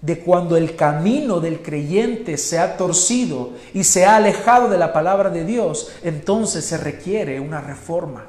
de 0.00 0.20
cuando 0.20 0.56
el 0.56 0.76
camino 0.76 1.40
del 1.40 1.60
creyente 1.60 2.36
se 2.38 2.58
ha 2.58 2.76
torcido 2.76 3.50
y 3.74 3.84
se 3.84 4.04
ha 4.04 4.16
alejado 4.16 4.68
de 4.68 4.78
la 4.78 4.92
palabra 4.92 5.30
de 5.30 5.44
Dios, 5.44 5.90
entonces 6.02 6.64
se 6.64 6.78
requiere 6.78 7.40
una 7.40 7.60
reforma. 7.60 8.26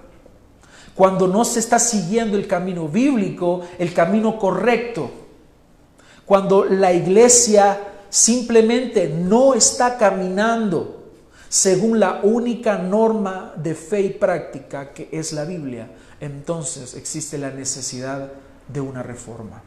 Cuando 0.95 1.27
no 1.27 1.45
se 1.45 1.59
está 1.59 1.79
siguiendo 1.79 2.38
el 2.38 2.47
camino 2.47 2.88
bíblico, 2.88 3.61
el 3.77 3.93
camino 3.93 4.38
correcto, 4.39 5.11
cuando 6.25 6.65
la 6.65 6.91
iglesia 6.91 7.79
simplemente 8.09 9.07
no 9.07 9.53
está 9.53 9.97
caminando 9.97 10.99
según 11.47 11.99
la 11.99 12.19
única 12.21 12.77
norma 12.77 13.53
de 13.55 13.73
fe 13.75 14.01
y 14.01 14.09
práctica 14.09 14.93
que 14.93 15.09
es 15.11 15.33
la 15.33 15.45
Biblia, 15.45 15.89
entonces 16.19 16.95
existe 16.95 17.38
la 17.38 17.49
necesidad 17.49 18.31
de 18.67 18.81
una 18.81 19.01
reforma. 19.01 19.63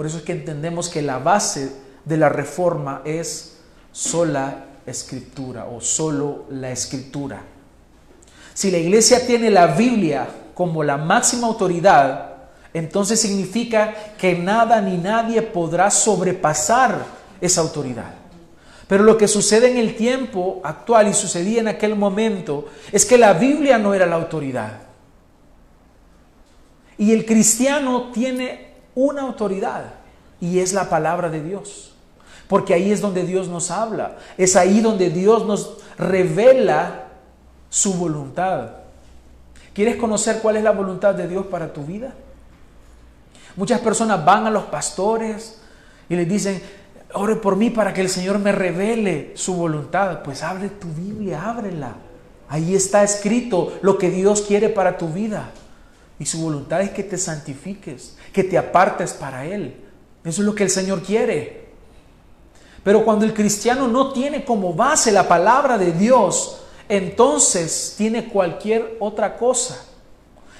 Por 0.00 0.06
eso 0.06 0.16
es 0.16 0.22
que 0.22 0.32
entendemos 0.32 0.88
que 0.88 1.02
la 1.02 1.18
base 1.18 1.72
de 2.06 2.16
la 2.16 2.30
reforma 2.30 3.02
es 3.04 3.58
sola 3.92 4.64
escritura 4.86 5.66
o 5.66 5.82
solo 5.82 6.46
la 6.48 6.70
escritura. 6.70 7.42
Si 8.54 8.70
la 8.70 8.78
iglesia 8.78 9.26
tiene 9.26 9.50
la 9.50 9.66
Biblia 9.66 10.26
como 10.54 10.82
la 10.82 10.96
máxima 10.96 11.48
autoridad, 11.48 12.32
entonces 12.72 13.20
significa 13.20 13.94
que 14.16 14.38
nada 14.38 14.80
ni 14.80 14.96
nadie 14.96 15.42
podrá 15.42 15.90
sobrepasar 15.90 17.04
esa 17.38 17.60
autoridad. 17.60 18.14
Pero 18.88 19.04
lo 19.04 19.18
que 19.18 19.28
sucede 19.28 19.70
en 19.70 19.76
el 19.76 19.96
tiempo 19.96 20.62
actual 20.64 21.08
y 21.08 21.12
sucedía 21.12 21.60
en 21.60 21.68
aquel 21.68 21.94
momento 21.94 22.70
es 22.90 23.04
que 23.04 23.18
la 23.18 23.34
Biblia 23.34 23.76
no 23.76 23.92
era 23.92 24.06
la 24.06 24.16
autoridad. 24.16 24.80
Y 26.96 27.12
el 27.12 27.26
cristiano 27.26 28.10
tiene 28.14 28.69
una 28.94 29.22
autoridad 29.22 29.84
y 30.40 30.58
es 30.58 30.72
la 30.72 30.88
palabra 30.88 31.28
de 31.28 31.42
Dios. 31.42 31.94
Porque 32.48 32.74
ahí 32.74 32.90
es 32.90 33.00
donde 33.00 33.24
Dios 33.24 33.48
nos 33.48 33.70
habla, 33.70 34.16
es 34.36 34.56
ahí 34.56 34.80
donde 34.80 35.10
Dios 35.10 35.46
nos 35.46 35.78
revela 35.96 37.08
su 37.68 37.94
voluntad. 37.94 38.70
¿Quieres 39.72 39.96
conocer 39.96 40.40
cuál 40.42 40.56
es 40.56 40.64
la 40.64 40.72
voluntad 40.72 41.14
de 41.14 41.28
Dios 41.28 41.46
para 41.46 41.72
tu 41.72 41.84
vida? 41.84 42.12
Muchas 43.56 43.80
personas 43.80 44.24
van 44.24 44.46
a 44.46 44.50
los 44.50 44.64
pastores 44.64 45.60
y 46.08 46.16
les 46.16 46.28
dicen, 46.28 46.60
ore 47.14 47.36
por 47.36 47.56
mí 47.56 47.70
para 47.70 47.92
que 47.92 48.00
el 48.00 48.08
Señor 48.08 48.38
me 48.38 48.52
revele 48.52 49.32
su 49.36 49.54
voluntad. 49.54 50.22
Pues 50.22 50.42
abre 50.42 50.68
tu 50.68 50.88
Biblia, 50.88 51.48
ábrela. 51.48 51.94
Ahí 52.48 52.74
está 52.74 53.04
escrito 53.04 53.78
lo 53.82 53.96
que 53.96 54.10
Dios 54.10 54.42
quiere 54.42 54.68
para 54.68 54.98
tu 54.98 55.08
vida. 55.08 55.50
Y 56.18 56.26
su 56.26 56.40
voluntad 56.42 56.82
es 56.82 56.90
que 56.90 57.02
te 57.02 57.16
santifiques, 57.16 58.16
que 58.32 58.44
te 58.44 58.58
apartes 58.58 59.12
para 59.12 59.44
Él. 59.44 59.74
Eso 60.24 60.42
es 60.42 60.46
lo 60.46 60.54
que 60.54 60.64
el 60.64 60.70
Señor 60.70 61.02
quiere. 61.02 61.68
Pero 62.82 63.04
cuando 63.04 63.24
el 63.24 63.34
cristiano 63.34 63.88
no 63.88 64.12
tiene 64.12 64.44
como 64.44 64.72
base 64.74 65.12
la 65.12 65.28
palabra 65.28 65.76
de 65.76 65.92
Dios, 65.92 66.62
entonces 66.88 67.94
tiene 67.96 68.28
cualquier 68.28 68.96
otra 69.00 69.36
cosa. 69.36 69.84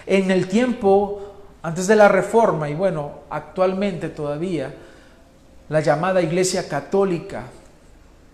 En 0.07 0.31
el 0.31 0.49
tiempo 0.49 1.31
antes 1.63 1.87
de 1.87 1.97
la 1.97 2.09
reforma 2.09 2.71
y 2.71 2.75
bueno, 2.75 3.21
actualmente 3.29 4.09
todavía, 4.09 4.75
la 5.69 5.81
llamada 5.81 6.23
Iglesia 6.23 6.69
Católica 6.69 7.45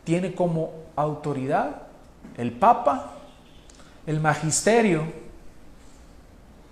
tiene 0.04 0.34
como 0.34 0.72
autoridad 0.94 1.82
el 2.36 2.52
Papa, 2.52 3.14
el 4.06 4.20
Magisterio 4.20 5.04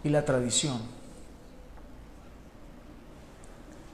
y 0.04 0.08
la 0.08 0.24
tradición. 0.24 0.93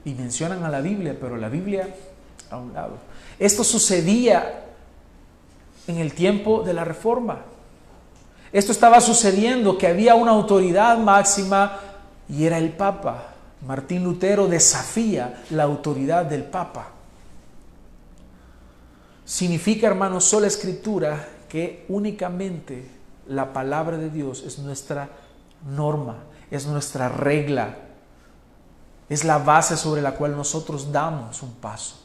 Y 0.03 0.13
mencionan 0.13 0.63
a 0.63 0.69
la 0.69 0.81
Biblia, 0.81 1.15
pero 1.19 1.37
la 1.37 1.49
Biblia 1.49 1.87
a 2.49 2.57
un 2.57 2.73
lado. 2.73 2.97
Esto 3.39 3.63
sucedía 3.63 4.65
en 5.87 5.97
el 5.97 6.13
tiempo 6.13 6.63
de 6.63 6.73
la 6.73 6.83
Reforma. 6.83 7.39
Esto 8.51 8.71
estaba 8.71 8.99
sucediendo, 8.99 9.77
que 9.77 9.87
había 9.87 10.15
una 10.15 10.31
autoridad 10.31 10.97
máxima 10.97 11.79
y 12.27 12.45
era 12.45 12.57
el 12.57 12.71
Papa. 12.71 13.27
Martín 13.65 14.03
Lutero 14.03 14.47
desafía 14.47 15.43
la 15.51 15.63
autoridad 15.63 16.25
del 16.25 16.43
Papa. 16.43 16.89
Significa, 19.23 19.87
hermanos, 19.87 20.25
sola 20.25 20.47
escritura 20.47 21.25
que 21.47 21.85
únicamente 21.89 22.85
la 23.27 23.53
palabra 23.53 23.97
de 23.97 24.09
Dios 24.09 24.43
es 24.45 24.59
nuestra 24.59 25.09
norma, 25.69 26.17
es 26.49 26.65
nuestra 26.65 27.07
regla, 27.07 27.77
es 29.11 29.25
la 29.25 29.39
base 29.39 29.75
sobre 29.75 30.01
la 30.01 30.13
cual 30.13 30.37
nosotros 30.37 30.89
damos 30.89 31.43
un 31.43 31.51
paso. 31.55 31.97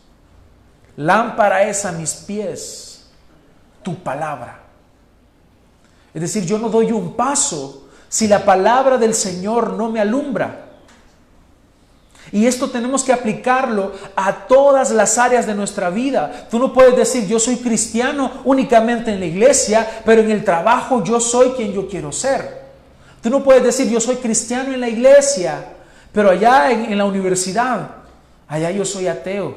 Lámpara 0.97 1.63
es 1.63 1.85
a 1.85 1.93
mis 1.93 2.13
pies 2.15 3.07
tu 3.85 3.95
palabra. 3.95 4.59
Es 6.13 6.21
decir, 6.21 6.45
yo 6.45 6.59
no 6.59 6.69
doy 6.69 6.91
un 6.91 7.15
paso 7.15 7.85
si 8.09 8.27
la 8.27 8.45
palabra 8.45 8.99
del 8.99 9.15
Señor 9.15 9.75
no 9.75 9.89
me 9.89 10.01
alumbra. 10.01 10.65
Y 12.33 12.45
esto 12.45 12.71
tenemos 12.71 13.05
que 13.05 13.13
aplicarlo 13.13 13.93
a 14.17 14.49
todas 14.49 14.91
las 14.91 15.17
áreas 15.17 15.47
de 15.47 15.55
nuestra 15.55 15.91
vida. 15.91 16.49
Tú 16.51 16.59
no 16.59 16.73
puedes 16.73 16.97
decir, 16.97 17.29
yo 17.29 17.39
soy 17.39 17.59
cristiano 17.59 18.43
únicamente 18.45 19.13
en 19.13 19.21
la 19.21 19.27
iglesia, 19.27 20.03
pero 20.05 20.23
en 20.23 20.33
el 20.33 20.45
trabajo 20.45 21.05
yo 21.05 21.21
soy 21.21 21.51
quien 21.51 21.73
yo 21.73 21.87
quiero 21.87 22.11
ser. 22.11 22.67
Tú 23.23 23.31
no 23.31 23.45
puedes 23.45 23.63
decir, 23.63 23.89
yo 23.89 24.01
soy 24.01 24.17
cristiano 24.17 24.75
en 24.75 24.81
la 24.81 24.89
iglesia, 24.89 25.76
pero 26.17 26.31
allá 26.31 26.71
en, 26.71 26.97
la 26.97 27.05
universidad, 27.05 27.91
allá 28.49 28.71
yo 28.71 28.87
soy 28.87 29.07
ateo. 29.07 29.55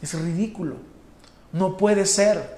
Es 0.00 0.18
ridículo. 0.18 0.76
No 1.52 1.76
puede 1.76 2.06
ser. 2.06 2.56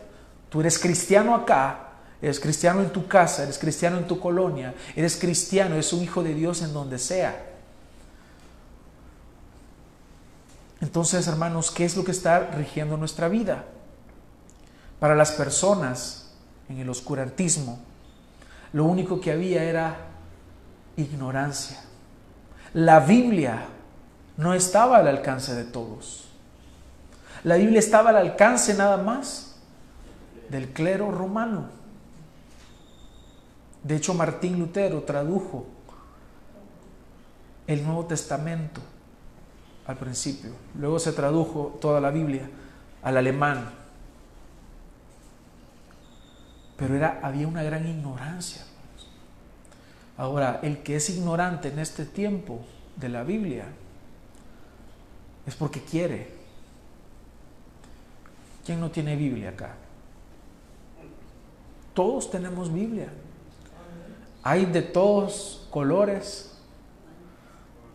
Tú 0.48 0.60
eres 0.60 0.78
cristiano 0.78 1.34
acá, 1.34 1.88
eres 2.22 2.38
cristiano 2.38 2.82
en 2.82 2.90
tu 2.90 3.08
casa, 3.08 3.42
eres 3.42 3.58
cristiano 3.58 3.98
en 3.98 4.06
tu 4.06 4.20
colonia, 4.20 4.76
eres 4.94 5.16
cristiano, 5.16 5.74
eres 5.74 5.92
un 5.92 6.04
hijo 6.04 6.22
de 6.22 6.34
Dios 6.34 6.62
en 6.62 6.72
donde 6.72 7.00
sea. 7.00 7.36
Entonces, 10.80 11.26
hermanos, 11.26 11.72
¿qué 11.72 11.84
es 11.84 11.96
lo 11.96 12.04
que 12.04 12.12
está 12.12 12.52
rigiendo 12.52 12.96
nuestra 12.96 13.26
vida? 13.26 13.64
Para 15.00 15.16
las 15.16 15.32
personas 15.32 16.30
en 16.68 16.78
el 16.78 16.88
oscurantismo, 16.88 17.80
lo 18.72 18.84
único 18.84 19.20
que 19.20 19.32
había 19.32 19.64
era 19.64 19.96
ignorancia. 20.96 21.85
La 22.76 23.00
Biblia 23.00 23.68
no 24.36 24.52
estaba 24.52 24.98
al 24.98 25.08
alcance 25.08 25.54
de 25.54 25.64
todos. 25.64 26.28
La 27.42 27.56
Biblia 27.56 27.78
estaba 27.78 28.10
al 28.10 28.16
alcance 28.18 28.74
nada 28.74 28.98
más 28.98 29.56
del 30.50 30.68
clero 30.74 31.10
romano. 31.10 31.70
De 33.82 33.96
hecho, 33.96 34.12
Martín 34.12 34.58
Lutero 34.58 35.04
tradujo 35.04 35.64
el 37.66 37.82
Nuevo 37.82 38.04
Testamento 38.04 38.82
al 39.86 39.96
principio. 39.96 40.50
Luego 40.78 40.98
se 40.98 41.12
tradujo 41.12 41.78
toda 41.80 41.98
la 41.98 42.10
Biblia 42.10 42.46
al 43.02 43.16
alemán. 43.16 43.70
Pero 46.76 46.94
era, 46.94 47.20
había 47.22 47.48
una 47.48 47.62
gran 47.62 47.88
ignorancia. 47.88 48.65
Ahora, 50.18 50.60
el 50.62 50.78
que 50.82 50.96
es 50.96 51.10
ignorante 51.10 51.68
en 51.68 51.78
este 51.78 52.04
tiempo 52.04 52.60
de 52.96 53.08
la 53.08 53.22
Biblia 53.22 53.66
es 55.46 55.54
porque 55.54 55.80
quiere. 55.80 56.34
¿Quién 58.64 58.80
no 58.80 58.90
tiene 58.90 59.14
Biblia 59.14 59.50
acá? 59.50 59.74
Todos 61.94 62.30
tenemos 62.30 62.72
Biblia. 62.72 63.08
Hay 64.42 64.66
de 64.66 64.82
todos 64.82 65.66
colores, 65.70 66.52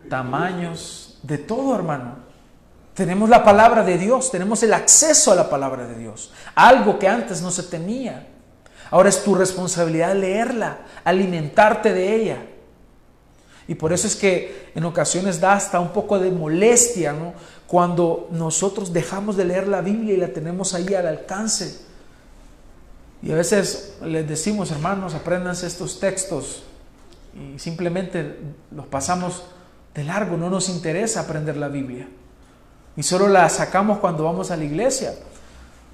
tamaños, 0.08 1.18
de 1.22 1.38
todo, 1.38 1.74
hermano. 1.74 2.16
Tenemos 2.94 3.28
la 3.28 3.42
palabra 3.42 3.82
de 3.84 3.96
Dios, 3.98 4.30
tenemos 4.30 4.62
el 4.62 4.74
acceso 4.74 5.32
a 5.32 5.34
la 5.34 5.48
palabra 5.48 5.86
de 5.86 5.98
Dios, 5.98 6.32
algo 6.54 6.98
que 6.98 7.08
antes 7.08 7.40
no 7.40 7.50
se 7.50 7.62
tenía. 7.62 8.28
Ahora 8.92 9.08
es 9.08 9.24
tu 9.24 9.34
responsabilidad 9.34 10.14
leerla, 10.14 10.80
alimentarte 11.02 11.94
de 11.94 12.14
ella. 12.14 12.46
Y 13.66 13.74
por 13.74 13.90
eso 13.90 14.06
es 14.06 14.14
que 14.14 14.70
en 14.74 14.84
ocasiones 14.84 15.40
da 15.40 15.54
hasta 15.54 15.80
un 15.80 15.94
poco 15.94 16.18
de 16.18 16.30
molestia, 16.30 17.14
¿no? 17.14 17.32
Cuando 17.66 18.28
nosotros 18.32 18.92
dejamos 18.92 19.38
de 19.38 19.46
leer 19.46 19.66
la 19.66 19.80
Biblia 19.80 20.12
y 20.12 20.18
la 20.18 20.28
tenemos 20.28 20.74
ahí 20.74 20.92
al 20.92 21.06
alcance. 21.06 21.80
Y 23.22 23.32
a 23.32 23.34
veces 23.34 23.96
les 24.04 24.28
decimos, 24.28 24.70
hermanos, 24.70 25.14
apréndanse 25.14 25.66
estos 25.66 25.98
textos 25.98 26.62
y 27.34 27.58
simplemente 27.58 28.40
los 28.76 28.86
pasamos 28.88 29.42
de 29.94 30.04
largo, 30.04 30.36
no 30.36 30.50
nos 30.50 30.68
interesa 30.68 31.20
aprender 31.20 31.56
la 31.56 31.68
Biblia. 31.68 32.10
Y 32.94 33.02
solo 33.02 33.26
la 33.26 33.48
sacamos 33.48 34.00
cuando 34.00 34.24
vamos 34.24 34.50
a 34.50 34.56
la 34.58 34.64
iglesia. 34.64 35.14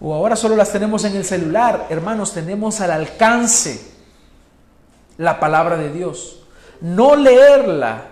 O 0.01 0.15
ahora 0.15 0.37
solo 0.37 0.57
las 0.57 0.73
tenemos 0.73 1.05
en 1.05 1.17
el 1.17 1.25
celular. 1.25 1.87
Hermanos, 1.91 2.33
tenemos 2.33 2.81
al 2.81 2.93
alcance 2.93 3.93
la 5.17 5.41
palabra 5.41 5.77
de 5.77 5.93
Dios. 5.93 6.41
No 6.81 7.17
leerla 7.17 8.05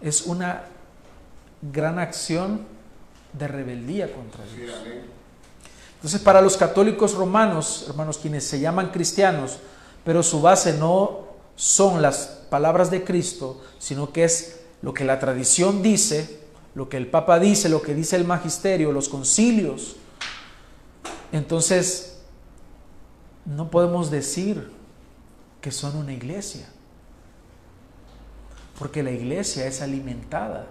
es 0.00 0.22
una 0.22 0.62
gran 1.60 1.98
acción 1.98 2.66
de 3.32 3.48
rebeldía 3.48 4.12
contra 4.12 4.44
Dios. 4.44 4.72
Entonces, 5.96 6.20
para 6.20 6.40
los 6.40 6.56
católicos 6.56 7.14
romanos, 7.14 7.84
hermanos, 7.88 8.18
quienes 8.18 8.46
se 8.46 8.60
llaman 8.60 8.90
cristianos, 8.90 9.58
pero 10.04 10.22
su 10.22 10.40
base 10.40 10.74
no 10.74 11.28
son 11.56 12.00
las 12.00 12.46
palabras 12.48 12.90
de 12.90 13.04
Cristo, 13.04 13.60
sino 13.78 14.12
que 14.12 14.24
es 14.24 14.60
lo 14.80 14.94
que 14.94 15.04
la 15.04 15.18
tradición 15.18 15.82
dice, 15.82 16.39
lo 16.74 16.88
que 16.88 16.96
el 16.96 17.08
Papa 17.08 17.38
dice, 17.38 17.68
lo 17.68 17.82
que 17.82 17.94
dice 17.94 18.16
el 18.16 18.24
magisterio, 18.24 18.92
los 18.92 19.08
concilios. 19.08 19.96
Entonces, 21.32 22.18
no 23.44 23.70
podemos 23.70 24.10
decir 24.10 24.70
que 25.60 25.72
son 25.72 25.96
una 25.96 26.12
iglesia, 26.12 26.66
porque 28.78 29.02
la 29.02 29.10
iglesia 29.10 29.66
es 29.66 29.82
alimentada 29.82 30.66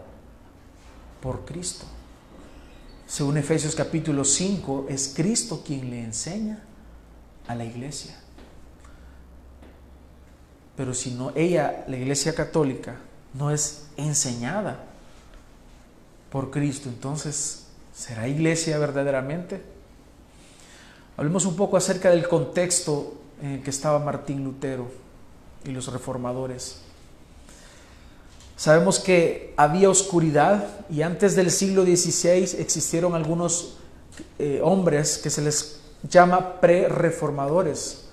por 1.21 1.45
Cristo. 1.45 1.85
Según 3.05 3.37
Efesios 3.37 3.75
capítulo 3.75 4.23
5, 4.23 4.85
es 4.89 5.13
Cristo 5.15 5.63
quien 5.65 5.89
le 5.89 6.03
enseña 6.03 6.63
a 7.47 7.55
la 7.55 7.65
iglesia. 7.65 8.19
Pero 10.77 10.93
si 10.93 11.11
no, 11.11 11.31
ella, 11.35 11.83
la 11.87 11.97
iglesia 11.97 12.33
católica, 12.33 12.97
no 13.33 13.51
es 13.51 13.87
enseñada 13.97 14.88
por 16.31 16.51
Cristo, 16.51 16.89
entonces, 16.89 17.65
¿será 17.93 18.27
iglesia 18.27 18.77
verdaderamente? 18.77 19.61
Hablemos 21.17 21.45
un 21.45 21.55
poco 21.55 21.77
acerca 21.77 22.11
del 22.11 22.27
contexto 22.27 23.15
en 23.41 23.51
el 23.51 23.63
que 23.63 23.69
estaba 23.69 23.99
Martín 23.99 24.43
Lutero 24.43 24.87
y 25.65 25.71
los 25.71 25.91
reformadores. 25.91 26.81
Sabemos 28.55 28.99
que 28.99 29.53
había 29.55 29.89
oscuridad 29.89 30.85
y 30.89 31.01
antes 31.01 31.35
del 31.35 31.49
siglo 31.49 31.83
XVI 31.83 32.57
existieron 32.59 33.15
algunos 33.15 33.77
eh, 34.37 34.59
hombres 34.61 35.17
que 35.17 35.29
se 35.29 35.41
les 35.41 35.79
llama 36.03 36.59
pre-reformadores, 36.59 38.09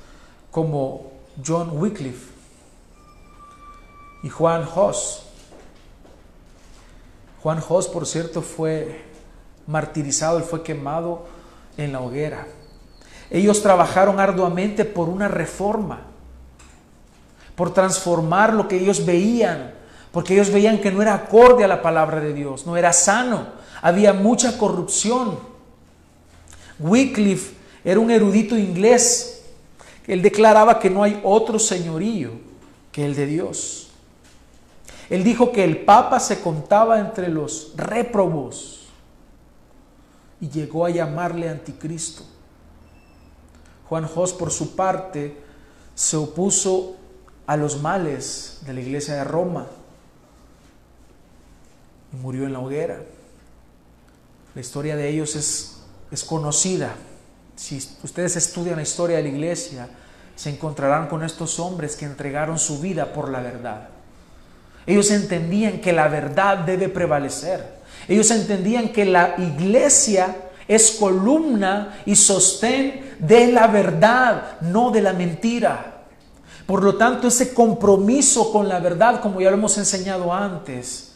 como 0.51 1.13
John 1.45 1.77
Wycliffe 1.77 2.33
y 4.23 4.29
Juan 4.29 4.67
Hoss. 4.75 5.26
Juan 7.47 7.61
Jos, 7.61 7.87
por 7.87 8.09
cierto, 8.09 8.43
fue 8.43 9.03
martirizado, 9.69 10.39
él 10.39 10.43
fue 10.43 10.65
quemado 10.65 11.27
en 11.77 11.93
la 11.93 12.01
hoguera. 12.01 12.45
Ellos 13.31 13.63
trabajaron 13.63 14.19
arduamente 14.19 14.85
por 14.85 15.09
una 15.09 15.29
reforma, 15.29 16.01
por 17.55 17.73
transformar 17.73 18.53
lo 18.53 18.67
que 18.67 18.79
ellos 18.81 19.07
veían, 19.07 19.75
porque 20.11 20.35
ellos 20.35 20.51
veían 20.51 20.81
que 20.81 20.91
no 20.91 21.03
era 21.03 21.15
acorde 21.15 21.63
a 21.63 21.69
la 21.69 21.83
palabra 21.83 22.19
de 22.19 22.33
Dios, 22.33 22.67
no 22.67 22.77
era 22.77 22.93
sano, 22.93 23.47
había 23.81 24.13
mucha 24.13 24.59
corrupción. 24.59 25.39
Wycliffe 26.81 27.55
era 27.85 28.01
un 28.01 28.11
erudito 28.11 28.59
inglés, 28.59 29.45
él 30.09 30.21
declaraba 30.21 30.81
que 30.81 30.91
no 30.91 31.05
hay 31.05 31.21
otro 31.23 31.61
señorío 31.61 32.33
que 32.91 33.07
el 33.07 33.15
de 33.15 33.27
Dios. 33.27 33.86
Él 35.09 35.23
dijo 35.23 35.53
que 35.53 35.65
el 35.65 35.85
Papa 35.85 36.19
se 36.19 36.41
contaba 36.41 36.99
entre 36.99 37.29
los 37.29 37.73
réprobos 37.77 38.87
y 40.41 40.49
llegó 40.49 40.85
a 40.85 40.91
llamarle 40.91 41.49
anticristo. 41.49 42.25
Juan 43.89 44.07
Jos, 44.07 44.33
por 44.33 44.51
su 44.51 44.75
parte, 44.75 45.37
se 45.95 46.17
opuso 46.17 46.97
a 47.47 47.57
los 47.57 47.81
males 47.81 48.61
de 48.67 48.73
la 48.75 48.81
iglesia 48.81 49.15
de 49.15 49.25
Roma 49.25 49.67
y 52.13 52.17
murió 52.17 52.47
en 52.47 52.53
la 52.53 52.59
hoguera. 52.59 53.01
La 54.55 54.61
historia 54.61 54.97
de 54.97 55.09
ellos 55.09 55.37
es, 55.37 55.83
es 56.11 56.25
conocida. 56.25 56.97
Si 57.55 57.77
ustedes 58.03 58.37
estudian 58.37 58.77
la 58.77 58.83
historia 58.83 59.19
de 59.19 59.23
la 59.23 59.29
iglesia, 59.29 59.89
se 60.35 60.51
encontrarán 60.51 61.09
con 61.09 61.23
estos 61.23 61.61
hombres 61.61 61.95
que 61.95 62.05
entregaron 62.05 62.59
su 62.59 62.81
vida 62.81 63.13
por 63.13 63.31
la 63.31 63.41
verdad. 63.41 63.96
Ellos 64.87 65.11
entendían 65.11 65.81
que 65.81 65.93
la 65.93 66.09
verdad 66.09 66.59
debe 66.59 66.89
prevalecer. 66.89 67.77
Ellos 68.09 68.31
entendían 68.31 68.91
que 68.91 69.05
la 69.05 69.35
iglesia 69.39 70.37
es 70.69 70.93
columna 70.93 71.99
y 72.07 72.17
sostén 72.17 73.17
de 73.19 73.53
la 73.53 73.67
verdad, 73.67 74.61
no 74.61 74.91
de 74.91 75.03
la 75.03 75.13
mentira. 75.13 76.05
Por 76.67 76.83
lo 76.83 76.97
tanto, 76.97 77.29
ese 77.29 77.55
compromiso 77.55 78.53
con 78.53 78.69
la 78.69 78.81
verdad, 78.81 79.21
como 79.21 79.41
ya 79.41 79.51
lo 79.51 79.57
hemos 79.57 79.79
enseñado 79.79 80.33
antes, 80.33 81.13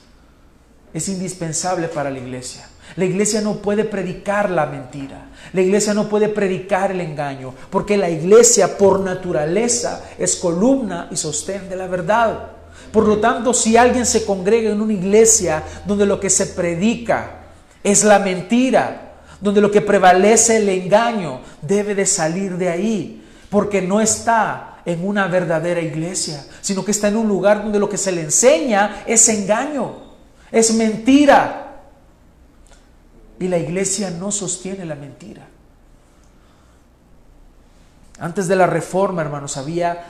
es 0.93 1.09
indispensable 1.09 1.89
para 1.89 2.11
la 2.11 2.19
iglesia. 2.19 2.69
La 2.97 3.05
iglesia 3.05 3.41
no 3.41 3.57
puede 3.57 3.85
predicar 3.85 4.51
la 4.51 4.67
mentira. 4.67 5.29
La 5.53 5.61
iglesia 5.61 5.95
no 5.95 6.09
puede 6.09 6.29
predicar 6.29 6.91
el 6.91 7.01
engaño, 7.01 7.55
porque 7.71 7.97
la 7.97 8.11
iglesia 8.11 8.77
por 8.77 9.01
naturaleza 9.01 10.05
es 10.19 10.37
columna 10.37 11.09
y 11.11 11.17
sostén 11.17 11.69
de 11.69 11.77
la 11.77 11.87
verdad. 11.87 12.60
Por 12.93 13.07
lo 13.07 13.19
tanto, 13.19 13.55
si 13.55 13.77
alguien 13.77 14.05
se 14.05 14.25
congrega 14.25 14.71
en 14.71 14.81
una 14.81 14.93
iglesia 14.93 15.63
donde 15.87 16.07
lo 16.07 16.19
que 16.19 16.31
se 16.31 16.47
predica 16.47 17.41
es 17.85 18.05
la 18.05 18.19
mentira, 18.19 19.13
donde 19.41 19.61
lo 19.61 19.71
que 19.71 19.81
prevalece 19.81 20.57
el 20.57 20.69
engaño, 20.69 21.41
debe 21.63 21.95
de 21.95 22.07
salir 22.07 22.57
de 22.57 22.69
ahí, 22.69 23.25
porque 23.49 23.81
no 23.81 24.01
está 24.01 24.81
en 24.85 25.07
una 25.07 25.29
verdadera 25.29 25.81
iglesia, 25.81 26.45
sino 26.61 26.85
que 26.85 26.91
está 26.91 27.09
en 27.09 27.17
un 27.17 27.29
lugar 27.29 27.63
donde 27.63 27.79
lo 27.79 27.89
que 27.89 27.97
se 27.97 28.13
le 28.13 28.23
enseña 28.23 29.05
es 29.07 29.29
engaño, 29.29 29.97
es 30.51 30.75
mentira. 30.75 31.83
Y 33.39 33.49
la 33.49 33.59
iglesia 33.59 34.11
no 34.11 34.31
sostiene 34.31 34.85
la 34.85 34.95
mentira. 34.95 35.47
Antes 38.19 38.49
de 38.49 38.57
la 38.57 38.67
reforma, 38.67 39.23
hermanos, 39.23 39.57
había 39.57 40.07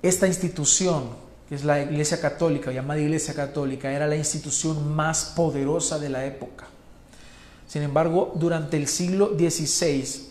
esta 0.00 0.26
institución 0.26 1.23
es 1.54 1.64
la 1.64 1.80
Iglesia 1.80 2.20
Católica, 2.20 2.72
llamada 2.72 3.00
Iglesia 3.00 3.34
Católica, 3.34 3.90
era 3.90 4.06
la 4.06 4.16
institución 4.16 4.94
más 4.94 5.32
poderosa 5.36 5.98
de 5.98 6.08
la 6.08 6.24
época. 6.24 6.66
Sin 7.66 7.82
embargo, 7.82 8.32
durante 8.34 8.76
el 8.76 8.88
siglo 8.88 9.30
XVI, 9.38 10.28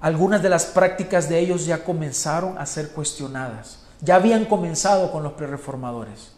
algunas 0.00 0.42
de 0.42 0.48
las 0.48 0.66
prácticas 0.66 1.28
de 1.28 1.38
ellos 1.38 1.66
ya 1.66 1.84
comenzaron 1.84 2.58
a 2.58 2.66
ser 2.66 2.90
cuestionadas. 2.90 3.80
Ya 4.00 4.16
habían 4.16 4.44
comenzado 4.44 5.10
con 5.10 5.22
los 5.22 5.32
prereformadores. 5.32 6.32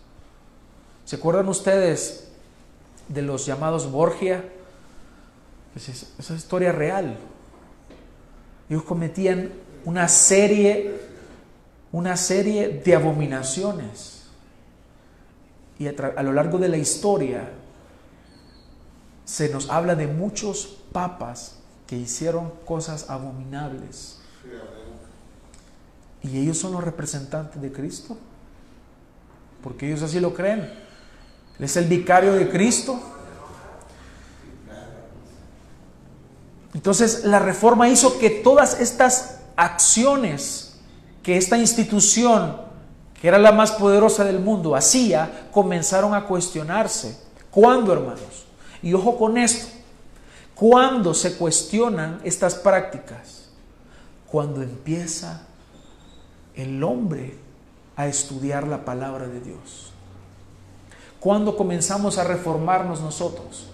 ¿Se 1.04 1.16
acuerdan 1.16 1.48
ustedes 1.48 2.28
de 3.08 3.22
los 3.22 3.44
llamados 3.44 3.90
Borgia? 3.90 4.44
Pues 5.72 5.88
esa 5.88 6.06
es 6.18 6.30
historia 6.30 6.72
real. 6.72 7.16
Ellos 8.68 8.84
cometían 8.84 9.50
una 9.84 10.08
serie 10.08 11.10
una 11.92 12.16
serie 12.16 12.80
de 12.84 12.94
abominaciones. 12.94 14.09
Y 15.80 15.88
a, 15.88 16.22
lo 16.22 16.34
largo 16.34 16.58
de 16.58 16.68
la 16.68 16.76
historia 16.76 17.48
se 19.24 19.48
nos 19.48 19.70
habla 19.70 19.94
de 19.94 20.06
muchos 20.06 20.76
papas 20.92 21.56
que 21.86 21.96
hicieron 21.96 22.52
cosas 22.66 23.08
abominables. 23.08 24.18
Y 26.22 26.38
ellos 26.38 26.58
son 26.58 26.72
los 26.72 26.84
representantes 26.84 27.62
de 27.62 27.72
Cristo. 27.72 28.18
Porque 29.62 29.88
ellos 29.88 30.02
así 30.02 30.20
lo 30.20 30.34
creen. 30.34 30.60
Él 31.58 31.64
es 31.64 31.74
el 31.78 31.86
vicario 31.86 32.34
de 32.34 32.50
Cristo. 32.50 33.00
Entonces 36.74 37.24
la 37.24 37.38
reforma 37.38 37.88
hizo 37.88 38.18
que 38.18 38.28
todas 38.28 38.78
estas 38.78 39.38
acciones 39.56 40.78
que 41.22 41.38
esta 41.38 41.56
institución, 41.56 42.69
que 43.20 43.28
era 43.28 43.38
la 43.38 43.52
más 43.52 43.72
poderosa 43.72 44.24
del 44.24 44.40
mundo, 44.40 44.74
hacía, 44.74 45.48
comenzaron 45.52 46.14
a 46.14 46.24
cuestionarse. 46.24 47.18
¿Cuándo, 47.50 47.92
hermanos? 47.92 48.46
Y 48.82 48.94
ojo 48.94 49.18
con 49.18 49.36
esto. 49.36 49.68
¿Cuándo 50.54 51.12
se 51.12 51.36
cuestionan 51.36 52.20
estas 52.24 52.54
prácticas? 52.54 53.48
Cuando 54.30 54.62
empieza 54.62 55.42
el 56.54 56.82
hombre 56.82 57.36
a 57.96 58.06
estudiar 58.06 58.66
la 58.66 58.84
palabra 58.84 59.26
de 59.26 59.40
Dios. 59.40 59.92
¿Cuándo 61.18 61.56
comenzamos 61.56 62.16
a 62.16 62.24
reformarnos 62.24 63.00
nosotros? 63.00 63.66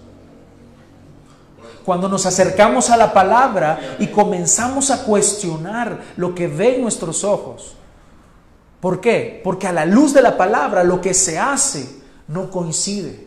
Cuando 1.85 2.09
nos 2.09 2.27
acercamos 2.27 2.91
a 2.91 2.97
la 2.97 3.13
palabra 3.13 3.97
y 4.01 4.09
comenzamos 4.09 4.91
a 4.91 5.05
cuestionar 5.05 6.01
lo 6.17 6.35
que 6.35 6.49
ven 6.49 6.83
nuestros 6.83 7.23
ojos. 7.23 7.77
¿Por 8.81 9.01
qué? 9.01 9.41
Porque 9.43 9.67
a 9.67 9.73
la 9.73 9.87
luz 9.87 10.13
de 10.13 10.23
la 10.23 10.37
palabra 10.37 10.85
lo 10.85 11.01
que 11.01 11.15
se 11.15 11.39
hace 11.39 11.89
no 12.29 12.51
coincide. 12.51 13.27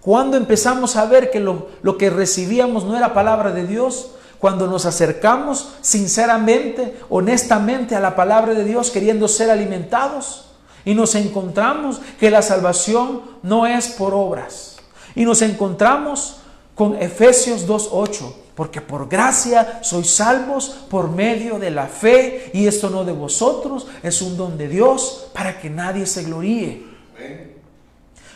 Cuando 0.00 0.36
empezamos 0.36 0.96
a 0.96 1.04
ver 1.04 1.30
que 1.30 1.40
lo, 1.40 1.68
lo, 1.82 1.98
que 1.98 2.08
recibíamos 2.08 2.84
no 2.84 2.96
era 2.96 3.12
palabra 3.12 3.52
de 3.52 3.66
Dios, 3.66 4.12
cuando 4.38 4.66
nos 4.66 4.86
acercamos 4.86 5.74
sinceramente, 5.82 6.98
honestamente 7.10 7.94
a 7.94 8.00
la 8.00 8.16
palabra 8.16 8.54
de 8.54 8.64
Dios 8.64 8.90
queriendo 8.90 9.28
ser 9.28 9.50
alimentados 9.50 10.46
y 10.84 10.94
nos 10.94 11.14
encontramos 11.14 12.00
que 12.18 12.30
la 12.30 12.40
salvación 12.40 13.20
no 13.42 13.66
es 13.66 13.88
por 13.88 14.14
obras. 14.14 14.76
Y 15.14 15.24
nos 15.24 15.42
encontramos 15.42 16.36
con 16.74 16.96
Efesios 16.96 17.68
2.8, 17.68 18.32
porque 18.60 18.82
por 18.82 19.08
gracia 19.08 19.80
sois 19.80 20.12
salvos 20.12 20.84
por 20.92 21.08
medio 21.08 21.58
de 21.58 21.70
la 21.70 21.86
fe, 21.88 22.50
y 22.52 22.66
esto 22.66 22.90
no 22.90 23.06
de 23.06 23.12
vosotros, 23.12 23.86
es 24.02 24.20
un 24.20 24.36
don 24.36 24.58
de 24.58 24.68
Dios 24.68 25.30
para 25.32 25.58
que 25.58 25.70
nadie 25.70 26.04
se 26.04 26.24
gloríe. 26.24 26.84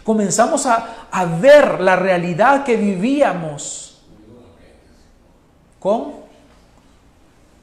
Comenzamos 0.02 0.64
a, 0.64 1.08
a 1.12 1.26
ver 1.26 1.78
la 1.78 1.94
realidad 1.96 2.64
que 2.64 2.74
vivíamos 2.74 4.00
con 5.78 6.14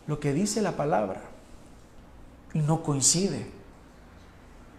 lo 0.06 0.20
que 0.20 0.32
dice 0.32 0.62
la 0.62 0.74
palabra, 0.74 1.20
y 2.54 2.60
no 2.60 2.84
coincide. 2.84 3.50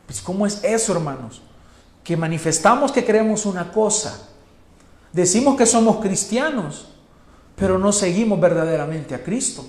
Pues, 0.06 0.20
¿Cómo 0.20 0.46
es 0.46 0.62
eso, 0.62 0.92
hermanos? 0.92 1.42
que 2.04 2.16
manifestamos 2.16 2.92
que 2.92 3.04
creemos 3.04 3.44
una 3.44 3.72
cosa, 3.72 4.28
decimos 5.12 5.56
que 5.56 5.66
somos 5.66 5.96
cristianos, 5.96 6.92
pero 7.56 7.78
no 7.78 7.92
seguimos 7.92 8.40
verdaderamente 8.40 9.14
a 9.14 9.22
Cristo. 9.22 9.64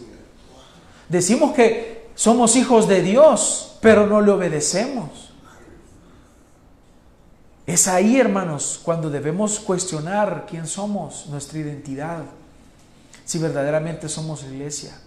Decimos 1.10 1.54
que 1.54 2.10
somos 2.16 2.56
hijos 2.56 2.88
de 2.88 3.02
Dios, 3.02 3.78
pero 3.82 4.08
no 4.08 4.22
le 4.22 4.32
obedecemos. 4.32 5.32
Es 7.66 7.88
ahí, 7.88 8.20
hermanos, 8.20 8.80
cuando 8.84 9.10
debemos 9.10 9.60
cuestionar 9.60 10.46
quién 10.50 10.68
somos, 10.68 11.28
nuestra 11.28 11.60
identidad, 11.60 12.24
si 13.26 13.40
verdaderamente 13.40 14.10
somos 14.10 14.44
iglesia. 14.44 15.00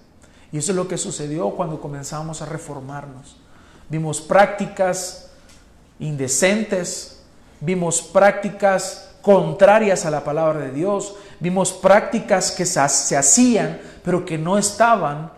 Y 0.52 0.58
eso 0.58 0.72
es 0.72 0.76
lo 0.76 0.88
que 0.88 0.96
sucedió 0.96 1.50
cuando 1.50 1.80
comenzamos 1.80 2.40
a 2.40 2.46
reformarnos. 2.46 3.36
Vimos 3.88 4.20
prácticas 4.20 5.30
indecentes, 5.98 7.20
vimos 7.60 8.00
prácticas 8.00 9.05
contrarias 9.26 10.06
a 10.06 10.10
la 10.12 10.22
palabra 10.22 10.60
de 10.60 10.70
Dios, 10.70 11.16
vimos 11.40 11.72
prácticas 11.72 12.52
que 12.52 12.64
se 12.64 13.16
hacían, 13.16 13.80
pero 14.04 14.24
que 14.24 14.38
no 14.38 14.56
estaban 14.56 15.32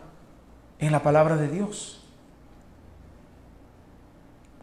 en 0.79 0.92
la 0.92 1.03
palabra 1.03 1.38
de 1.38 1.48
Dios. 1.48 1.94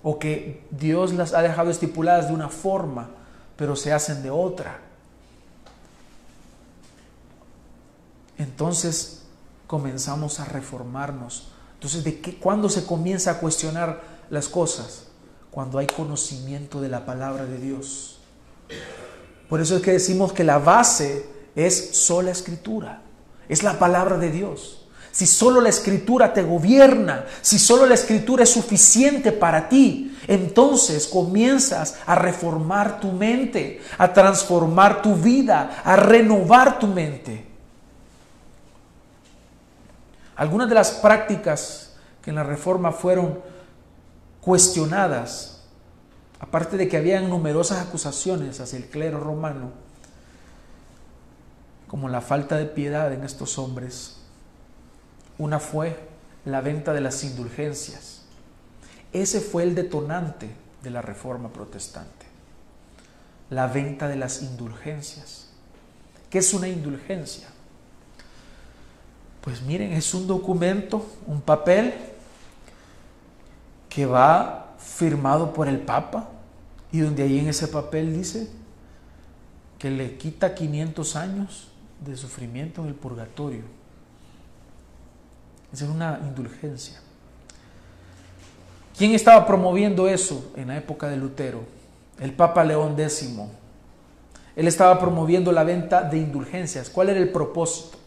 o 0.07 0.19
que 0.19 0.63
Dios 0.69 1.13
las 1.13 1.33
ha 1.33 1.41
dejado 1.41 1.71
estipuladas 1.71 2.27
de 2.27 2.35
una 2.35 2.49
forma, 2.49 3.09
pero 3.55 3.75
se 3.75 3.91
hacen 3.91 4.21
de 4.21 4.29
otra. 4.29 4.79
Entonces 8.37 9.23
comenzamos 9.65 10.39
a 10.39 10.45
reformarnos. 10.45 11.47
Entonces, 11.73 12.03
¿de 12.03 12.21
qué, 12.21 12.37
¿cuándo 12.37 12.69
se 12.69 12.85
comienza 12.85 13.31
a 13.31 13.39
cuestionar 13.39 14.03
las 14.29 14.47
cosas? 14.47 15.07
Cuando 15.49 15.79
hay 15.79 15.87
conocimiento 15.87 16.81
de 16.81 16.89
la 16.89 17.03
palabra 17.03 17.47
de 17.47 17.57
Dios. 17.57 18.19
Por 19.49 19.61
eso 19.61 19.77
es 19.77 19.81
que 19.81 19.91
decimos 19.91 20.33
que 20.33 20.43
la 20.43 20.57
base 20.57 21.25
es 21.55 21.95
sola 21.95 22.31
escritura, 22.31 23.01
es 23.47 23.63
la 23.63 23.77
palabra 23.79 24.17
de 24.17 24.31
Dios. 24.31 24.81
Si 25.11 25.25
solo 25.25 25.61
la 25.61 25.69
escritura 25.69 26.33
te 26.33 26.43
gobierna, 26.43 27.25
si 27.41 27.57
solo 27.57 27.85
la 27.85 27.93
escritura 27.93 28.43
es 28.43 28.49
suficiente 28.49 29.31
para 29.31 29.69
ti, 29.69 30.17
entonces 30.27 31.07
comienzas 31.07 31.99
a 32.05 32.15
reformar 32.15 32.99
tu 32.99 33.13
mente, 33.13 33.81
a 33.97 34.11
transformar 34.11 35.01
tu 35.01 35.15
vida, 35.15 35.81
a 35.85 35.95
renovar 35.95 36.79
tu 36.79 36.87
mente. 36.87 37.45
Algunas 40.35 40.67
de 40.67 40.75
las 40.75 40.91
prácticas 40.91 41.93
que 42.21 42.31
en 42.31 42.35
la 42.35 42.43
reforma 42.43 42.91
fueron 42.91 43.39
cuestionadas, 44.41 45.54
aparte 46.39 46.77
de 46.77 46.87
que 46.87 46.97
habían 46.97 47.29
numerosas 47.29 47.85
acusaciones 47.85 48.59
hacia 48.59 48.77
el 48.77 48.85
clero 48.85 49.19
romano, 49.19 49.71
como 51.87 52.09
la 52.09 52.21
falta 52.21 52.57
de 52.57 52.65
piedad 52.65 53.13
en 53.13 53.23
estos 53.23 53.57
hombres, 53.57 54.17
una 55.37 55.59
fue 55.59 55.97
la 56.45 56.61
venta 56.61 56.93
de 56.93 57.01
las 57.01 57.23
indulgencias. 57.23 58.23
Ese 59.13 59.39
fue 59.39 59.63
el 59.63 59.75
detonante 59.75 60.49
de 60.83 60.89
la 60.89 61.01
reforma 61.01 61.49
protestante. 61.49 62.25
La 63.49 63.67
venta 63.67 64.07
de 64.07 64.15
las 64.15 64.41
indulgencias. 64.41 65.47
¿Qué 66.29 66.39
es 66.39 66.53
una 66.53 66.67
indulgencia? 66.67 67.47
Pues 69.41 69.61
miren, 69.61 69.93
es 69.93 70.13
un 70.13 70.27
documento, 70.27 71.05
un 71.27 71.39
papel 71.41 71.93
que 73.89 74.05
va 74.05 74.64
firmado 74.85 75.53
por 75.53 75.67
el 75.67 75.79
Papa 75.79 76.29
y 76.91 76.99
donde 76.99 77.23
ahí 77.23 77.39
en 77.39 77.49
ese 77.49 77.67
papel 77.67 78.13
dice 78.13 78.47
que 79.79 79.89
le 79.89 80.17
quita 80.17 80.55
500 80.55 81.15
años 81.15 81.67
de 82.05 82.15
sufrimiento 82.15 82.81
en 82.81 82.87
el 82.87 82.93
purgatorio. 82.95 83.63
Esa 85.73 85.85
es 85.85 85.91
una 85.91 86.19
indulgencia. 86.23 86.99
¿Quién 88.97 89.13
estaba 89.13 89.45
promoviendo 89.45 90.07
eso 90.07 90.53
en 90.55 90.69
la 90.69 90.77
época 90.77 91.09
de 91.09 91.17
Lutero? 91.17 91.63
El 92.17 92.31
Papa 92.31 92.63
León 92.63 92.95
X. 92.97 93.29
Él 94.55 94.67
estaba 94.67 94.97
promoviendo 94.99 95.51
la 95.51 95.65
venta 95.65 96.01
de 96.03 96.17
indulgencias. 96.17 96.89
¿Cuál 96.89 97.09
era 97.09 97.19
el 97.19 97.29
propósito? 97.29 97.97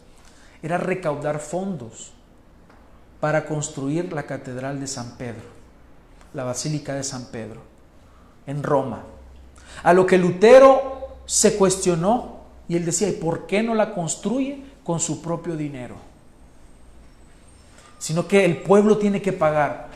Era 0.63 0.77
recaudar 0.77 1.39
fondos 1.39 2.11
para 3.19 3.45
construir 3.45 4.11
la 4.13 4.23
Catedral 4.23 4.79
de 4.79 4.87
San 4.87 5.17
Pedro, 5.17 5.43
la 6.33 6.43
Basílica 6.43 6.93
de 6.93 7.03
San 7.03 7.25
Pedro, 7.25 7.61
en 8.47 8.63
Roma. 8.63 9.03
A 9.83 9.93
lo 9.93 10.05
que 10.05 10.17
Lutero 10.17 11.17
se 11.25 11.55
cuestionó 11.55 12.39
y 12.67 12.75
él 12.75 12.85
decía, 12.85 13.09
¿y 13.09 13.13
por 13.13 13.47
qué 13.47 13.63
no 13.63 13.75
la 13.75 13.93
construye 13.93 14.63
con 14.83 14.99
su 14.99 15.21
propio 15.21 15.55
dinero? 15.55 16.09
sino 17.99 18.27
que 18.27 18.45
el 18.45 18.57
pueblo 18.57 18.97
tiene 18.97 19.21
que 19.21 19.33
pagar. 19.33 19.89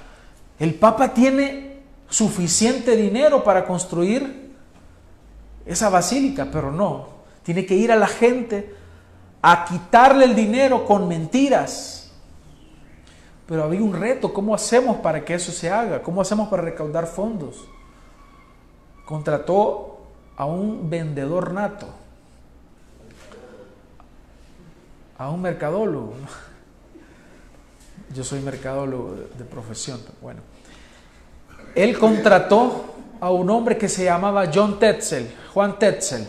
El 0.60 0.76
Papa 0.76 1.14
tiene 1.14 1.80
suficiente 2.10 2.96
dinero 2.96 3.44
para 3.44 3.66
construir 3.66 4.52
esa 5.66 5.90
basílica, 5.90 6.50
pero 6.52 6.72
no, 6.72 7.08
tiene 7.42 7.66
que 7.66 7.76
ir 7.76 7.92
a 7.92 7.96
la 7.96 8.08
gente 8.08 8.76
a 9.42 9.66
quitarle 9.66 10.26
el 10.26 10.36
dinero 10.36 10.86
con 10.86 11.08
mentiras. 11.08 12.03
Pero 13.48 13.64
había 13.64 13.82
un 13.82 13.94
reto, 13.94 14.34
¿cómo 14.34 14.56
hacemos 14.56 14.98
para 14.98 15.24
que 15.26 15.34
eso 15.34 15.52
se 15.52 15.70
haga? 15.70 16.02
¿Cómo 16.02 16.22
hacemos 16.22 16.48
para 16.48 16.62
recaudar 16.62 17.08
fondos? 17.08 17.68
Contrató 19.06 20.00
a 20.38 20.46
un 20.46 20.90
vendedor 20.90 21.52
nato, 21.52 21.88
a 25.18 25.30
un 25.30 25.42
mercadólogo. 25.42 26.14
Yo 28.14 28.24
soy 28.24 28.40
mercadólogo 28.40 29.16
de 29.38 29.44
profesión. 29.44 30.00
Bueno, 30.22 30.42
él 31.76 31.98
contrató 32.00 32.96
a 33.20 33.32
un 33.32 33.50
hombre 33.50 33.78
que 33.78 33.90
se 33.90 34.06
llamaba 34.06 34.50
John 34.54 34.80
Tetzel, 34.80 35.30
Juan 35.54 35.78
Tetzel. 35.78 36.26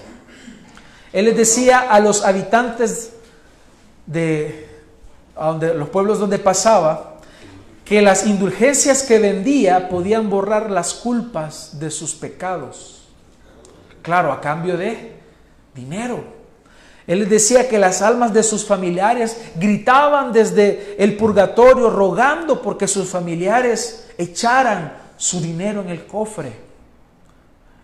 Él 1.13 1.27
les 1.27 1.37
decía 1.37 1.93
a 1.93 2.01
los 2.01 2.25
habitantes 2.25 3.13
de 4.07 4.74
donde, 5.37 5.75
los 5.75 5.89
pueblos 5.89 6.19
donde 6.19 6.39
pasaba 6.39 7.15
que 7.85 8.01
las 8.01 8.27
indulgencias 8.27 9.03
que 9.03 9.19
vendía 9.19 9.89
podían 9.89 10.31
borrar 10.31 10.71
las 10.71 10.95
culpas 10.95 11.79
de 11.79 11.91
sus 11.91 12.15
pecados. 12.15 13.03
Claro, 14.03 14.33
a 14.33 14.41
cambio 14.41 14.77
de 14.77 15.13
dinero. 15.75 16.25
Él 17.07 17.29
decía 17.29 17.69
que 17.69 17.79
las 17.79 18.01
almas 18.01 18.33
de 18.33 18.43
sus 18.43 18.65
familiares 18.65 19.37
gritaban 19.57 20.33
desde 20.33 20.97
el 20.99 21.17
purgatorio 21.17 21.91
rogando 21.91 22.63
porque 22.63 22.89
sus 22.89 23.11
familiares 23.11 24.09
echaran 24.17 24.95
su 25.19 25.41
dinero 25.41 25.83
en 25.83 25.91
el 25.91 26.07
cofre. 26.07 26.53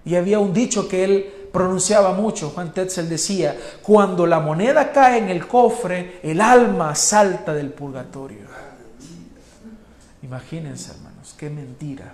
Y 0.06 0.14
había 0.14 0.38
un 0.38 0.54
dicho 0.54 0.88
que 0.88 1.04
él 1.04 1.34
pronunciaba 1.52 2.12
mucho, 2.12 2.50
Juan 2.50 2.72
Tetzel 2.72 3.08
decía, 3.08 3.56
cuando 3.82 4.26
la 4.26 4.40
moneda 4.40 4.92
cae 4.92 5.18
en 5.18 5.28
el 5.28 5.46
cofre, 5.46 6.20
el 6.22 6.40
alma 6.40 6.94
salta 6.94 7.52
del 7.52 7.70
purgatorio. 7.70 8.46
Imagínense, 10.22 10.92
hermanos, 10.92 11.34
qué 11.36 11.50
mentira. 11.50 12.12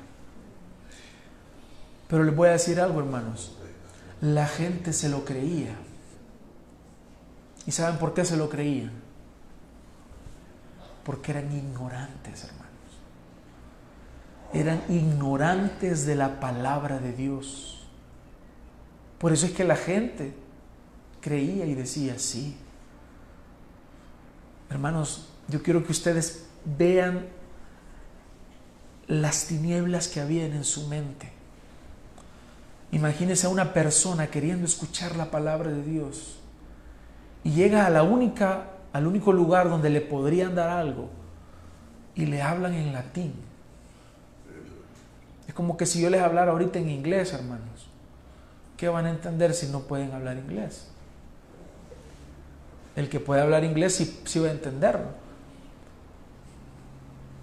Pero 2.08 2.24
les 2.24 2.34
voy 2.34 2.48
a 2.48 2.52
decir 2.52 2.80
algo, 2.80 3.00
hermanos, 3.00 3.56
la 4.20 4.46
gente 4.46 4.92
se 4.92 5.08
lo 5.08 5.24
creía. 5.24 5.74
¿Y 7.66 7.72
saben 7.72 7.98
por 7.98 8.14
qué 8.14 8.24
se 8.24 8.36
lo 8.36 8.48
creían? 8.48 8.92
Porque 11.04 11.32
eran 11.32 11.52
ignorantes, 11.52 12.44
hermanos. 12.44 12.66
Eran 14.52 14.82
ignorantes 14.88 16.06
de 16.06 16.14
la 16.14 16.38
palabra 16.38 16.98
de 16.98 17.12
Dios. 17.12 17.75
Por 19.18 19.32
eso 19.32 19.46
es 19.46 19.52
que 19.52 19.64
la 19.64 19.76
gente 19.76 20.34
creía 21.20 21.66
y 21.66 21.74
decía, 21.74 22.18
sí. 22.18 22.56
Hermanos, 24.70 25.28
yo 25.48 25.62
quiero 25.62 25.84
que 25.84 25.92
ustedes 25.92 26.46
vean 26.64 27.26
las 29.06 29.46
tinieblas 29.46 30.08
que 30.08 30.20
habían 30.20 30.52
en 30.52 30.64
su 30.64 30.88
mente. 30.88 31.32
Imagínense 32.92 33.46
a 33.46 33.50
una 33.50 33.72
persona 33.72 34.28
queriendo 34.28 34.66
escuchar 34.66 35.16
la 35.16 35.30
palabra 35.30 35.70
de 35.70 35.82
Dios 35.82 36.38
y 37.44 37.50
llega 37.50 37.86
a 37.86 37.90
la 37.90 38.02
única, 38.02 38.70
al 38.92 39.06
único 39.06 39.32
lugar 39.32 39.68
donde 39.68 39.90
le 39.90 40.00
podrían 40.00 40.54
dar 40.54 40.70
algo 40.70 41.10
y 42.14 42.26
le 42.26 42.42
hablan 42.42 42.74
en 42.74 42.92
latín. 42.92 43.34
Es 45.46 45.54
como 45.54 45.76
que 45.76 45.86
si 45.86 46.00
yo 46.00 46.10
les 46.10 46.22
hablara 46.22 46.52
ahorita 46.52 46.78
en 46.78 46.88
inglés, 46.88 47.32
hermanos. 47.32 47.75
¿Qué 48.76 48.88
van 48.88 49.06
a 49.06 49.10
entender 49.10 49.54
si 49.54 49.66
no 49.68 49.80
pueden 49.80 50.12
hablar 50.12 50.36
inglés? 50.36 50.88
El 52.94 53.08
que 53.08 53.20
puede 53.20 53.40
hablar 53.40 53.64
inglés 53.64 53.94
sí, 53.94 54.20
sí 54.24 54.38
va 54.38 54.48
a 54.48 54.52
entenderlo. 54.52 55.08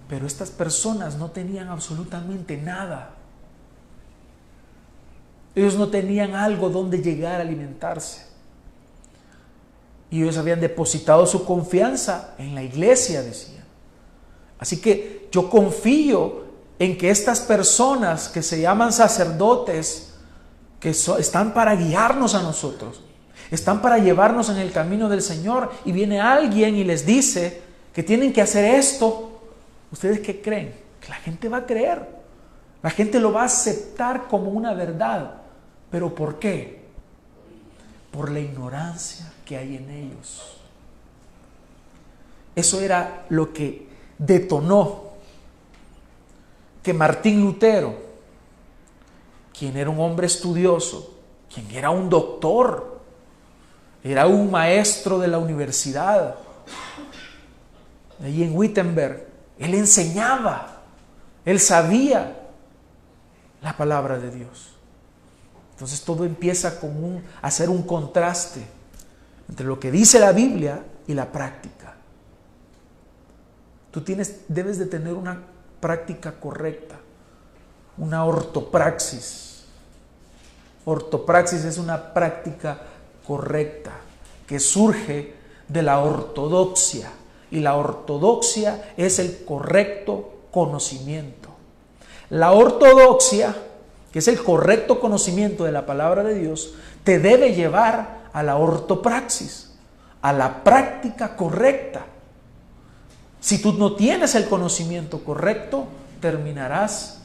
Pero 0.08 0.26
estas 0.26 0.50
personas 0.50 1.16
no 1.16 1.30
tenían 1.30 1.68
absolutamente 1.68 2.56
nada. 2.56 3.10
Ellos 5.54 5.76
no 5.76 5.88
tenían 5.88 6.34
algo 6.34 6.68
donde 6.68 6.98
llegar 6.98 7.40
a 7.40 7.42
alimentarse. 7.42 8.26
Y 10.10 10.22
ellos 10.22 10.36
habían 10.36 10.60
depositado 10.60 11.26
su 11.26 11.44
confianza 11.44 12.34
en 12.38 12.54
la 12.54 12.62
iglesia, 12.62 13.22
decían. 13.22 13.64
Así 14.58 14.80
que 14.80 15.28
yo 15.32 15.50
confío 15.50 16.44
en 16.78 16.96
que 16.98 17.10
estas 17.10 17.40
personas 17.40 18.28
que 18.28 18.42
se 18.42 18.60
llaman 18.60 18.92
sacerdotes, 18.92 20.13
que 20.84 20.90
están 20.90 21.54
para 21.54 21.74
guiarnos 21.76 22.34
a 22.34 22.42
nosotros, 22.42 23.00
están 23.50 23.80
para 23.80 23.96
llevarnos 23.96 24.50
en 24.50 24.58
el 24.58 24.70
camino 24.70 25.08
del 25.08 25.22
Señor, 25.22 25.72
y 25.86 25.92
viene 25.92 26.20
alguien 26.20 26.74
y 26.76 26.84
les 26.84 27.06
dice 27.06 27.62
que 27.94 28.02
tienen 28.02 28.34
que 28.34 28.42
hacer 28.42 28.66
esto, 28.66 29.40
¿ustedes 29.90 30.20
qué 30.20 30.42
creen? 30.42 30.74
Que 31.00 31.08
la 31.08 31.14
gente 31.14 31.48
va 31.48 31.56
a 31.56 31.64
creer, 31.64 32.06
la 32.82 32.90
gente 32.90 33.18
lo 33.18 33.32
va 33.32 33.40
a 33.40 33.46
aceptar 33.46 34.28
como 34.28 34.50
una 34.50 34.74
verdad. 34.74 35.36
¿Pero 35.90 36.14
por 36.14 36.38
qué? 36.38 36.84
Por 38.10 38.30
la 38.30 38.40
ignorancia 38.40 39.32
que 39.46 39.56
hay 39.56 39.76
en 39.76 39.88
ellos. 39.88 40.58
Eso 42.54 42.82
era 42.82 43.24
lo 43.30 43.54
que 43.54 43.88
detonó 44.18 45.04
que 46.82 46.92
Martín 46.92 47.40
Lutero 47.40 47.94
quien 49.56 49.76
era 49.76 49.90
un 49.90 50.00
hombre 50.00 50.26
estudioso, 50.26 51.14
quien 51.52 51.70
era 51.70 51.90
un 51.90 52.08
doctor, 52.08 53.00
era 54.02 54.26
un 54.26 54.50
maestro 54.50 55.18
de 55.18 55.28
la 55.28 55.38
universidad, 55.38 56.36
allí 58.22 58.42
en 58.42 58.56
Wittenberg, 58.56 59.26
él 59.58 59.74
enseñaba, 59.74 60.82
él 61.44 61.60
sabía 61.60 62.36
la 63.62 63.76
palabra 63.76 64.18
de 64.18 64.30
Dios. 64.30 64.74
Entonces 65.72 66.02
todo 66.02 66.24
empieza 66.24 66.78
con 66.78 67.02
un, 67.02 67.24
a 67.40 67.48
hacer 67.48 67.68
un 67.68 67.82
contraste 67.82 68.64
entre 69.48 69.66
lo 69.66 69.78
que 69.78 69.90
dice 69.90 70.18
la 70.18 70.32
Biblia 70.32 70.84
y 71.06 71.14
la 71.14 71.30
práctica. 71.30 71.94
Tú 73.90 74.00
tienes, 74.00 74.42
debes 74.48 74.78
de 74.78 74.86
tener 74.86 75.14
una 75.14 75.40
práctica 75.80 76.32
correcta, 76.40 76.96
una 77.98 78.24
ortopraxis. 78.24 79.64
Ortopraxis 80.84 81.64
es 81.64 81.78
una 81.78 82.12
práctica 82.12 82.78
correcta 83.26 83.92
que 84.46 84.60
surge 84.60 85.34
de 85.68 85.82
la 85.82 86.00
ortodoxia 86.00 87.10
y 87.50 87.60
la 87.60 87.76
ortodoxia 87.76 88.92
es 88.96 89.18
el 89.18 89.44
correcto 89.44 90.34
conocimiento. 90.50 91.50
La 92.30 92.52
ortodoxia, 92.52 93.54
que 94.12 94.18
es 94.18 94.28
el 94.28 94.42
correcto 94.42 95.00
conocimiento 95.00 95.64
de 95.64 95.72
la 95.72 95.86
palabra 95.86 96.22
de 96.22 96.34
Dios, 96.34 96.74
te 97.04 97.18
debe 97.18 97.54
llevar 97.54 98.24
a 98.32 98.42
la 98.42 98.56
ortopraxis, 98.56 99.72
a 100.20 100.32
la 100.32 100.64
práctica 100.64 101.36
correcta. 101.36 102.06
Si 103.40 103.60
tú 103.60 103.74
no 103.74 103.94
tienes 103.94 104.34
el 104.34 104.48
conocimiento 104.48 105.22
correcto, 105.22 105.86
terminarás 106.20 107.23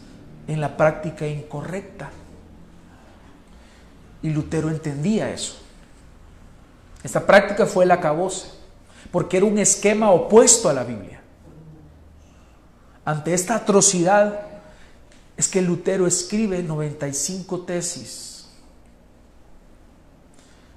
en 0.50 0.60
la 0.60 0.76
práctica 0.76 1.28
incorrecta. 1.28 2.10
Y 4.24 4.32
Lutero 4.32 4.70
entendía 4.70 5.30
eso. 5.30 5.60
Esta 7.04 7.26
práctica 7.26 7.68
fue 7.68 7.86
el 7.86 7.92
acabose, 7.92 8.48
porque 9.12 9.38
era 9.38 9.46
un 9.46 9.60
esquema 9.60 10.10
opuesto 10.10 10.68
a 10.68 10.74
la 10.74 10.84
Biblia. 10.84 11.22
Ante 13.06 13.34
esta 13.34 13.56
atrocidad 13.56 14.42
es 15.38 15.48
que 15.48 15.62
Lutero 15.62 16.08
escribe 16.08 16.64
95 16.64 17.62
tesis, 17.62 18.50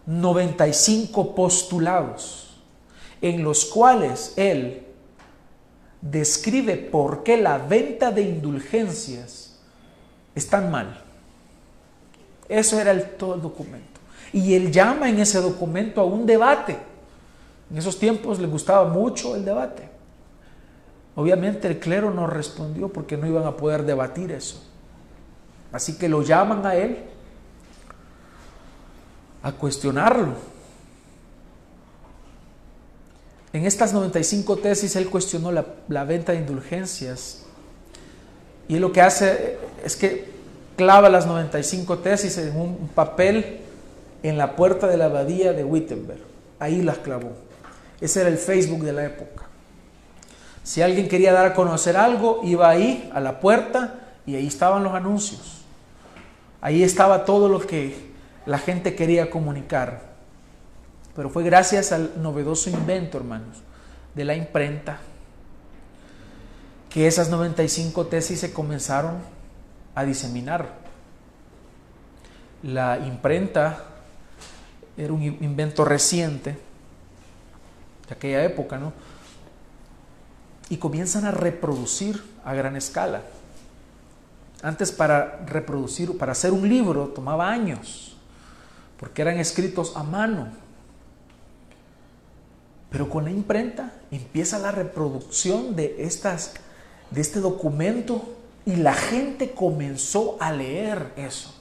95 0.04 1.35
postulados, 1.35 2.56
en 3.22 3.42
los 3.42 3.64
cuales 3.64 4.35
él 4.37 4.87
describe 6.02 6.76
por 6.76 7.22
qué 7.22 7.38
la 7.38 7.56
venta 7.56 8.11
de 8.11 8.22
indulgencias 8.22 9.52
es 10.35 10.49
tan 10.49 10.71
mal. 10.71 11.03
Eso 12.49 12.81
era 12.81 12.90
el, 12.90 13.11
todo 13.16 13.35
el 13.35 13.42
documento. 13.42 14.01
Y 14.33 14.55
él 14.55 14.73
llama 14.73 15.09
en 15.09 15.21
ese 15.21 15.40
documento 15.40 16.01
a 16.01 16.05
un 16.05 16.27
debate. 16.27 16.79
En 17.71 17.79
esos 17.79 17.99
tiempos 17.99 18.38
le 18.38 18.47
gustaba 18.47 18.88
mucho 18.88 19.37
el 19.37 19.45
debate. 19.45 19.88
Obviamente 21.14 21.68
el 21.68 21.79
clero 21.79 22.11
no 22.11 22.27
respondió 22.27 22.88
porque 22.88 23.16
no 23.16 23.27
iban 23.27 23.45
a 23.45 23.57
poder 23.57 23.85
debatir 23.85 24.33
eso. 24.33 24.62
Así 25.71 25.97
que 25.97 26.09
lo 26.09 26.23
llaman 26.23 26.64
a 26.66 26.75
él 26.75 26.99
a 29.42 29.53
cuestionarlo. 29.53 30.35
En 33.53 33.66
estas 33.66 33.92
95 33.92 34.57
tesis 34.59 34.97
él 34.97 35.11
cuestionó 35.11 35.53
la, 35.53 36.05
venta 36.05 36.33
de 36.33 36.38
indulgencias 36.38 37.41
y 38.68 38.79
lo 38.79 38.92
que 38.92 39.01
hace 39.01 39.59
es 39.85 39.96
que 39.96 40.31
clava 40.77 41.09
las 41.09 41.27
95 41.27 41.98
tesis 41.98 42.38
en 42.38 42.57
un 42.57 42.90
papel 42.94 43.61
en 44.22 44.38
la 44.38 44.57
puerta 44.57 44.87
de 44.87 44.96
la 44.96 45.07
abadía 45.07 45.53
de 45.53 45.64
Wittenberg. 45.64 46.20
Ahí 46.59 46.83
las 46.83 46.98
clavó. 46.98 47.33
Ese 48.01 48.20
era 48.20 48.31
el 48.31 48.38
Facebook 48.38 48.83
de 48.83 48.92
la 48.92 49.05
época. 49.05 49.44
Si 50.62 50.81
alguien 50.81 51.09
quería 51.09 51.33
dar 51.33 51.46
a 51.46 51.55
conocer 51.55 51.96
algo, 51.96 52.40
iba 52.44 52.68
ahí 52.68 53.11
a 53.12 53.20
la 53.20 53.40
puerta 53.40 53.94
y 54.27 54.37
ahí 54.37 54.46
estaban 54.46 54.85
los 54.85 54.94
anuncios. 54.94 55.62
Ahí 56.61 56.85
estaba 56.85 57.25
todo 57.25 57.48
lo 57.48 57.61
que 57.61 58.12
la 58.46 58.59
gente 58.59 58.94
quería 58.94 59.29
comunicar. 59.31 60.12
Pero 61.16 61.31
fue 61.31 61.42
gracias 61.42 61.92
al 61.92 62.22
novedoso 62.22 62.70
invento, 62.70 63.18
hermanos, 63.18 63.62
de 64.14 64.25
la 64.25 64.35
imprenta, 64.35 64.98
que 66.92 67.07
esas 67.07 67.31
95 67.31 68.07
tesis 68.07 68.40
se 68.40 68.52
comenzaron 68.52 69.18
a 69.94 70.05
diseminar. 70.05 70.74
La 72.62 72.98
imprenta 72.98 73.85
era 74.96 75.12
un 75.12 75.22
invento 75.22 75.85
reciente 75.85 76.57
de 78.09 78.14
aquella 78.14 78.44
época, 78.44 78.78
¿no? 78.78 78.92
Y 80.68 80.76
comienzan 80.76 81.24
a 81.24 81.31
reproducir 81.31 82.22
a 82.44 82.55
gran 82.55 82.76
escala. 82.76 83.22
Antes 84.62 84.92
para 84.92 85.44
reproducir, 85.46 86.16
para 86.16 86.33
hacer 86.33 86.52
un 86.52 86.68
libro 86.68 87.09
tomaba 87.09 87.50
años, 87.50 88.16
porque 88.98 89.22
eran 89.22 89.38
escritos 89.38 89.96
a 89.96 90.02
mano. 90.02 90.48
Pero 92.90 93.09
con 93.09 93.24
la 93.24 93.31
imprenta 93.31 93.92
empieza 94.11 94.59
la 94.59 94.70
reproducción 94.70 95.74
de, 95.74 95.96
estas, 96.05 96.55
de 97.12 97.20
este 97.20 97.40
documento 97.40 98.22
y 98.64 98.77
la 98.77 98.94
gente 98.94 99.53
comenzó 99.53 100.37
a 100.40 100.53
leer 100.53 101.12
eso. 101.16 101.55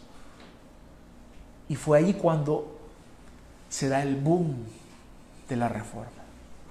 Y 1.67 1.75
fue 1.75 1.99
ahí 1.99 2.13
cuando 2.13 2.79
se 3.69 3.89
da 3.89 4.03
el 4.03 4.15
boom 4.15 4.55
de 5.47 5.55
la 5.55 5.69
reforma. 5.69 6.11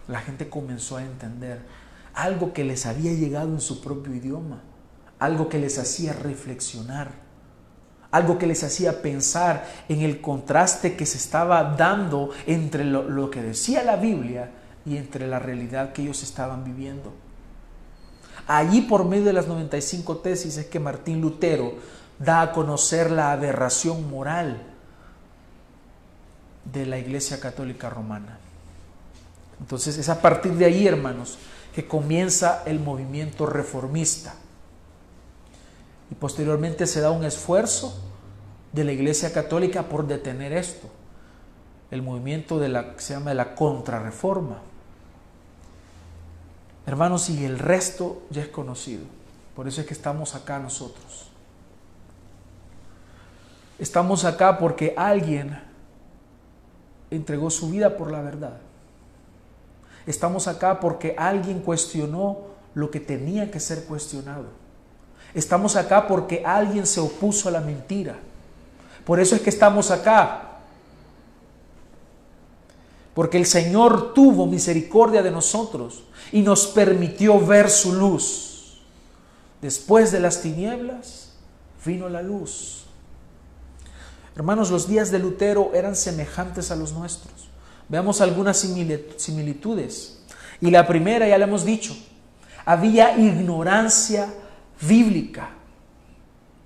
La 0.09 0.21
gente 0.21 0.49
comenzó 0.49 0.97
a 0.97 1.03
entender 1.03 1.61
algo 2.15 2.53
que 2.53 2.65
les 2.65 2.87
había 2.87 3.13
llegado 3.13 3.49
en 3.49 3.61
su 3.61 3.81
propio 3.81 4.15
idioma, 4.15 4.61
algo 5.19 5.49
que 5.49 5.59
les 5.59 5.79
hacía 5.79 6.13
reflexionar, 6.13 7.13
algo 8.11 8.39
que 8.39 8.47
les 8.47 8.65
hacía 8.65 9.03
pensar 9.03 9.67
en 9.89 10.01
el 10.01 10.21
contraste 10.21 10.97
que 10.97 11.07
se 11.07 11.19
estaba 11.19 11.63
dando 11.77 12.31
entre 12.47 12.85
lo, 12.85 13.31
que 13.31 13.43
decía 13.43 13.83
la 13.85 13.97
Biblia 13.97 14.51
y 14.85 14.97
entre 14.97 15.29
la 15.29 15.39
realidad 15.39 15.93
que 15.93 16.03
ellos 16.03 16.23
estaban 16.23 16.65
viviendo. 16.65 17.13
Allí 18.47 18.83
por 18.83 19.05
medio 19.05 19.25
de 19.25 19.33
las 19.33 19.47
95 19.47 20.19
tesis 20.19 20.57
es 20.57 20.67
que 20.67 20.81
Martín 20.81 21.21
Lutero 21.21 21.75
da 22.19 22.43
a 22.43 22.53
conocer 22.53 23.11
la 23.11 23.33
aberración 23.33 24.11
moral 24.11 24.63
de 26.65 26.87
la 26.87 26.99
Iglesia 26.99 27.41
Católica 27.41 27.89
Romana. 27.89 28.39
Entonces 29.61 29.99
es 29.99 30.09
a 30.09 30.21
partir 30.21 30.53
de 30.53 30.65
ahí, 30.65 30.87
hermanos, 30.87 31.39
que 31.75 31.87
comienza 31.87 32.63
el 32.67 32.81
movimiento 32.81 33.47
reformista. 33.47 34.35
Y 36.11 36.15
posteriormente 36.15 36.87
se 36.87 37.01
da 37.01 37.11
un 37.11 37.25
esfuerzo 37.25 38.03
de 38.73 38.85
la 38.85 38.93
Iglesia 38.93 39.33
Católica 39.33 39.85
por 39.85 40.07
detener 40.07 40.53
esto. 40.53 40.89
El 41.91 42.03
movimiento 42.03 42.59
de 42.59 42.69
la 42.69 42.95
que 42.95 43.01
se 43.01 43.15
llama 43.15 43.35
la 43.35 43.55
contrarreforma. 43.55 44.63
Hermanos, 46.91 47.31
y 47.31 47.45
el 47.45 47.61
resto 47.61 48.21
ya 48.31 48.43
es 48.43 48.49
conocido. 48.49 49.05
Por 49.55 49.69
eso 49.69 49.81
es 49.81 49.87
que 49.87 49.95
estamos 49.95 50.35
acá 50.35 50.59
nosotros. 50.59 51.31
Estamos 53.79 54.25
acá 54.25 54.59
porque 54.59 54.93
alguien 54.97 55.57
entregó 57.09 57.49
su 57.49 57.71
vida 57.71 57.97
por 57.97 58.11
la 58.11 58.23
verdad. 58.23 58.59
Estamos 60.05 60.49
acá 60.49 60.81
porque 60.81 61.15
alguien 61.17 61.61
cuestionó 61.61 62.39
lo 62.75 62.91
que 62.91 62.99
tenía 62.99 63.53
que 63.53 63.61
ser 63.61 63.85
cuestionado. 63.85 64.47
Estamos 65.33 65.77
acá 65.77 66.09
porque 66.09 66.43
alguien 66.45 66.89
se 66.89 66.99
opuso 66.99 67.49
a 67.49 67.53
la 67.53 67.61
mentira. 67.61 68.17
Por 69.05 69.21
eso 69.21 69.37
es 69.37 69.43
que 69.43 69.51
estamos 69.51 69.93
acá. 69.93 70.50
Porque 73.15 73.39
el 73.39 73.47
Señor 73.47 74.15
tuvo 74.15 74.47
misericordia 74.47 75.23
de 75.23 75.31
nosotros 75.31 76.05
y 76.33 76.43
nos 76.43 76.67
permitió 76.67 77.45
ver 77.45 77.69
su 77.69 77.93
luz. 77.93 78.81
Después 79.61 80.13
de 80.13 80.21
las 80.21 80.43
tinieblas 80.43 81.33
vino 81.85 82.09
la 82.09 82.23
luz. 82.23 82.85
Hermanos, 84.37 84.71
los 84.71 84.89
días 84.89 85.11
de 85.11 85.19
Lutero 85.19 85.73
eran 85.75 85.97
semejantes 85.97 86.71
a 86.71 86.77
los 86.77 86.93
nuestros. 86.93 87.51
Veamos 87.89 88.21
algunas 88.21 88.57
similitudes. 89.17 90.23
Y 90.61 90.71
la 90.71 90.87
primera, 90.87 91.27
ya 91.27 91.37
le 91.37 91.45
hemos 91.45 91.65
dicho, 91.65 91.97
había 92.65 93.19
ignorancia 93.19 94.33
bíblica, 94.81 95.51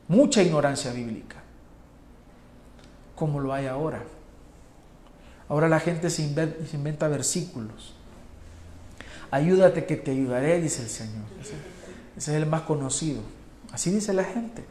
mucha 0.08 0.42
ignorancia 0.42 0.92
bíblica, 0.92 1.36
como 3.14 3.40
lo 3.40 3.52
hay 3.52 3.66
ahora. 3.66 4.02
Ahora 5.48 5.68
la 5.68 5.80
gente 5.80 6.10
se 6.10 6.22
inventa, 6.22 7.08
versículos. 7.08 7.94
Ayúdate 9.30 9.84
que 9.84 9.96
te 9.96 10.12
ayudaré, 10.12 10.60
dice 10.60 10.82
el 10.82 10.88
Señor. 10.88 11.24
ese 12.16 12.30
es 12.36 12.42
el 12.42 12.46
más 12.46 12.62
conocido. 12.62 13.20
Así 13.72 13.90
dice 13.90 14.12
la 14.12 14.24
gente. 14.24 14.64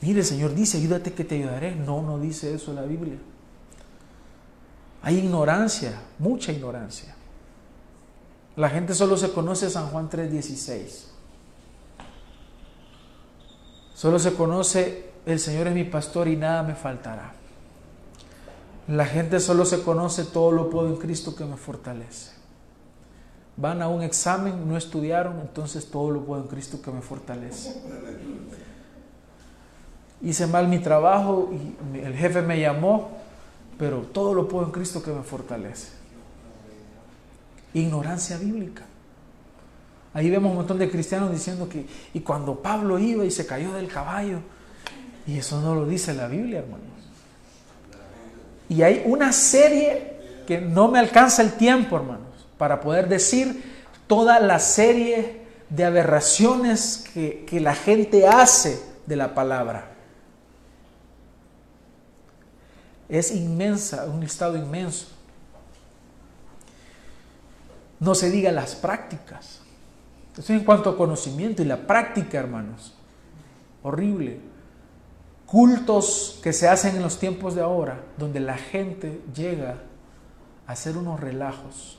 Mire, 0.00 0.20
el 0.20 0.26
Señor 0.26 0.54
dice, 0.54 0.78
ayúdate 0.78 1.12
que 1.12 1.24
te 1.24 1.36
ayudaré. 1.36 1.74
No, 1.76 2.02
no 2.02 2.18
dice 2.18 2.54
eso 2.54 2.72
la 2.72 2.82
Biblia. 2.82 3.18
Hay 5.02 5.18
ignorancia, 5.18 6.00
mucha 6.18 6.52
ignorancia. 6.52 7.14
La 8.56 8.70
gente 8.70 8.94
solo 8.94 9.16
se 9.16 9.32
conoce 9.32 9.70
San 9.70 9.88
Juan 9.88 10.08
3:16. 10.08 11.08
Solo 13.94 14.18
se 14.18 14.34
conoce 14.34 15.12
el 15.24 15.38
Señor 15.38 15.68
es 15.68 15.74
mi 15.74 15.84
pastor 15.84 16.28
y 16.28 16.36
nada 16.36 16.62
me 16.62 16.74
faltará. 16.74 17.32
La 18.92 19.06
gente 19.06 19.40
solo 19.40 19.64
se 19.64 19.82
conoce 19.82 20.22
todo 20.22 20.52
lo 20.52 20.68
puedo 20.68 20.86
en 20.88 20.96
Cristo 20.96 21.34
que 21.34 21.46
me 21.46 21.56
fortalece. 21.56 22.32
Van 23.56 23.80
a 23.80 23.88
un 23.88 24.02
examen, 24.02 24.68
no 24.68 24.76
estudiaron, 24.76 25.40
entonces 25.40 25.86
todo 25.86 26.10
lo 26.10 26.26
puedo 26.26 26.42
en 26.42 26.48
Cristo 26.48 26.82
que 26.82 26.90
me 26.90 27.00
fortalece. 27.00 27.74
Hice 30.20 30.46
mal 30.46 30.68
mi 30.68 30.78
trabajo 30.78 31.50
y 31.94 32.00
el 32.00 32.14
jefe 32.14 32.42
me 32.42 32.60
llamó, 32.60 33.12
pero 33.78 34.00
todo 34.00 34.34
lo 34.34 34.46
puedo 34.46 34.66
en 34.66 34.72
Cristo 34.72 35.02
que 35.02 35.10
me 35.10 35.22
fortalece. 35.22 35.88
Ignorancia 37.72 38.36
bíblica. 38.36 38.84
Ahí 40.12 40.28
vemos 40.28 40.50
un 40.50 40.58
montón 40.58 40.76
de 40.76 40.90
cristianos 40.90 41.32
diciendo 41.32 41.66
que, 41.66 41.86
y 42.12 42.20
cuando 42.20 42.56
Pablo 42.56 42.98
iba 42.98 43.24
y 43.24 43.30
se 43.30 43.46
cayó 43.46 43.72
del 43.72 43.88
caballo, 43.88 44.40
y 45.26 45.38
eso 45.38 45.62
no 45.62 45.74
lo 45.74 45.86
dice 45.86 46.12
la 46.12 46.28
Biblia, 46.28 46.58
hermanos. 46.58 46.91
Y 48.72 48.82
hay 48.82 49.02
una 49.04 49.34
serie 49.34 50.16
que 50.46 50.58
no 50.58 50.88
me 50.88 50.98
alcanza 50.98 51.42
el 51.42 51.52
tiempo, 51.52 51.94
hermanos, 51.96 52.46
para 52.56 52.80
poder 52.80 53.06
decir 53.06 53.62
toda 54.06 54.40
la 54.40 54.58
serie 54.60 55.42
de 55.68 55.84
aberraciones 55.84 57.04
que, 57.12 57.44
que 57.44 57.60
la 57.60 57.74
gente 57.74 58.26
hace 58.26 58.82
de 59.04 59.16
la 59.16 59.34
palabra. 59.34 59.90
Es 63.10 63.30
inmensa, 63.32 64.06
un 64.06 64.20
listado 64.20 64.56
inmenso. 64.56 65.08
No 68.00 68.14
se 68.14 68.30
diga 68.30 68.52
las 68.52 68.74
prácticas. 68.74 69.60
Eso 70.34 70.54
en 70.54 70.64
cuanto 70.64 70.88
a 70.88 70.96
conocimiento 70.96 71.60
y 71.60 71.66
la 71.66 71.86
práctica, 71.86 72.38
hermanos. 72.38 72.94
Horrible. 73.82 74.51
Cultos 75.52 76.40
que 76.42 76.54
se 76.54 76.66
hacen 76.66 76.96
en 76.96 77.02
los 77.02 77.18
tiempos 77.18 77.54
de 77.54 77.60
ahora, 77.60 78.00
donde 78.16 78.40
la 78.40 78.56
gente 78.56 79.20
llega 79.36 79.82
a 80.66 80.72
hacer 80.72 80.96
unos 80.96 81.20
relajos. 81.20 81.98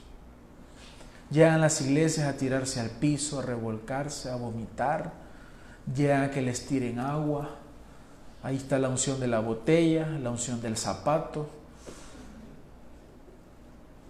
Llegan 1.30 1.62
las 1.62 1.80
iglesias 1.80 2.28
a 2.28 2.36
tirarse 2.36 2.80
al 2.80 2.89
piso, 2.89 3.38
a 3.38 3.41
revolcarse, 3.43 4.32
a 4.32 4.38
vomitar. 4.38 5.14
Llegan 5.95 6.24
a 6.24 6.32
que 6.32 6.41
les 6.41 6.66
tiren 6.66 6.97
agua. 6.97 7.51
Ahí 8.41 8.56
está 8.56 8.80
la 8.80 8.89
unción 8.89 9.20
de 9.20 9.28
la 9.28 9.39
botella, 9.39 10.08
la 10.08 10.32
unción 10.32 10.60
del 10.60 10.76
zapato, 10.76 11.47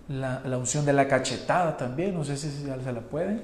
la, 0.07 0.41
unción 0.57 0.85
de 0.85 0.93
la 0.93 1.09
cachetada 1.09 1.75
también, 1.75 2.13
no 2.13 2.23
sé 2.23 2.37
si 2.37 2.49
se 2.49 2.93
la 2.93 3.01
pueden. 3.01 3.43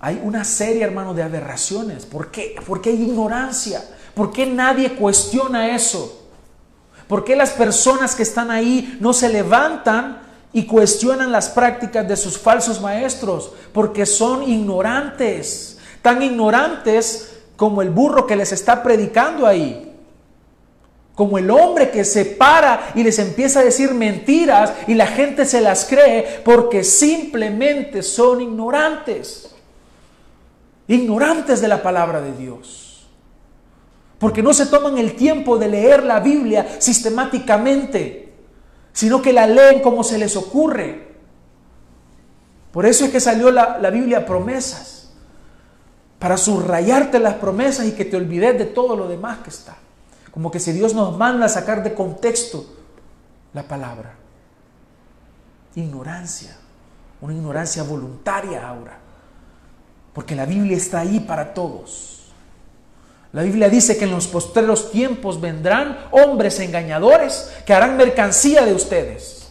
Hay 0.00 0.18
una 0.24 0.44
serie, 0.44 0.82
hermano, 0.82 1.12
de 1.12 1.22
aberraciones. 1.22 2.06
¿Por 2.06 2.30
qué? 2.30 2.56
Porque 2.66 2.88
hay 2.88 3.02
ignorancia. 3.02 3.82
¿Por 4.14 4.32
qué 4.32 4.46
nadie 4.46 4.94
cuestiona 4.94 5.74
eso? 5.74 6.26
¿Por 7.08 7.24
qué 7.24 7.36
las 7.36 7.50
personas 7.50 8.14
que 8.14 8.22
están 8.22 8.50
ahí 8.50 8.96
no 9.00 9.12
se 9.12 9.28
levantan 9.28 10.22
y 10.52 10.66
cuestionan 10.66 11.32
las 11.32 11.48
prácticas 11.48 12.06
de 12.08 12.16
sus 12.16 12.38
falsos 12.38 12.80
maestros? 12.80 13.52
Porque 13.72 14.06
son 14.06 14.42
ignorantes. 14.44 15.78
Tan 16.02 16.22
ignorantes 16.22 17.40
como 17.56 17.82
el 17.82 17.90
burro 17.90 18.26
que 18.26 18.36
les 18.36 18.52
está 18.52 18.82
predicando 18.82 19.46
ahí 19.46 19.94
como 21.14 21.38
el 21.38 21.50
hombre 21.50 21.90
que 21.90 22.04
se 22.04 22.24
para 22.24 22.90
y 22.94 23.02
les 23.02 23.18
empieza 23.18 23.60
a 23.60 23.64
decir 23.64 23.94
mentiras 23.94 24.72
y 24.88 24.94
la 24.94 25.06
gente 25.06 25.44
se 25.44 25.60
las 25.60 25.84
cree 25.84 26.42
porque 26.44 26.82
simplemente 26.82 28.02
son 28.02 28.40
ignorantes. 28.40 29.54
Ignorantes 30.88 31.60
de 31.60 31.68
la 31.68 31.82
palabra 31.82 32.20
de 32.20 32.32
Dios. 32.32 32.83
Porque 34.24 34.42
no 34.42 34.54
se 34.54 34.64
toman 34.64 34.96
el 34.96 35.16
tiempo 35.16 35.58
de 35.58 35.68
leer 35.68 36.02
la 36.02 36.18
Biblia 36.18 36.76
sistemáticamente, 36.78 38.32
sino 38.90 39.20
que 39.20 39.34
la 39.34 39.46
leen 39.46 39.82
como 39.82 40.02
se 40.02 40.16
les 40.16 40.34
ocurre. 40.34 41.14
Por 42.72 42.86
eso 42.86 43.04
es 43.04 43.10
que 43.10 43.20
salió 43.20 43.50
la, 43.50 43.76
la 43.76 43.90
Biblia 43.90 44.24
promesas, 44.24 45.10
para 46.18 46.38
subrayarte 46.38 47.18
las 47.18 47.34
promesas 47.34 47.84
y 47.84 47.92
que 47.92 48.06
te 48.06 48.16
olvides 48.16 48.56
de 48.56 48.64
todo 48.64 48.96
lo 48.96 49.08
demás 49.08 49.40
que 49.40 49.50
está. 49.50 49.76
Como 50.30 50.50
que 50.50 50.58
si 50.58 50.72
Dios 50.72 50.94
nos 50.94 51.18
manda 51.18 51.44
a 51.44 51.50
sacar 51.50 51.82
de 51.82 51.92
contexto 51.92 52.64
la 53.52 53.64
palabra. 53.64 54.14
Ignorancia, 55.74 56.56
una 57.20 57.34
ignorancia 57.34 57.82
voluntaria 57.82 58.66
ahora. 58.66 58.96
Porque 60.14 60.34
la 60.34 60.46
Biblia 60.46 60.78
está 60.78 61.00
ahí 61.00 61.20
para 61.20 61.52
todos. 61.52 62.13
La 63.34 63.42
Biblia 63.42 63.68
dice 63.68 63.98
que 63.98 64.04
en 64.04 64.12
los 64.12 64.28
postreros 64.28 64.92
tiempos 64.92 65.40
vendrán 65.40 66.06
hombres 66.12 66.60
engañadores 66.60 67.50
que 67.66 67.74
harán 67.74 67.96
mercancía 67.96 68.64
de 68.64 68.72
ustedes. 68.72 69.48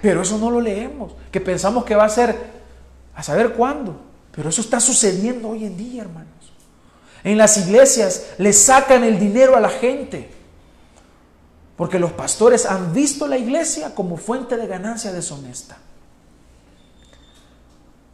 Pero 0.00 0.22
eso 0.22 0.38
no 0.38 0.52
lo 0.52 0.60
leemos, 0.60 1.14
que 1.32 1.40
pensamos 1.40 1.84
que 1.84 1.96
va 1.96 2.04
a 2.04 2.08
ser 2.08 2.36
a 3.12 3.24
saber 3.24 3.54
cuándo. 3.54 4.00
Pero 4.30 4.48
eso 4.50 4.60
está 4.60 4.78
sucediendo 4.78 5.48
hoy 5.48 5.64
en 5.64 5.76
día, 5.76 6.02
hermano. 6.02 6.28
En 7.24 7.36
las 7.36 7.56
iglesias 7.56 8.34
le 8.38 8.52
sacan 8.52 9.02
el 9.02 9.18
dinero 9.18 9.56
a 9.56 9.60
la 9.60 9.68
gente. 9.68 10.30
Porque 11.76 11.98
los 11.98 12.12
pastores 12.12 12.66
han 12.66 12.92
visto 12.92 13.26
la 13.26 13.36
iglesia 13.36 13.96
como 13.96 14.16
fuente 14.16 14.56
de 14.56 14.68
ganancia 14.68 15.12
deshonesta. 15.12 15.76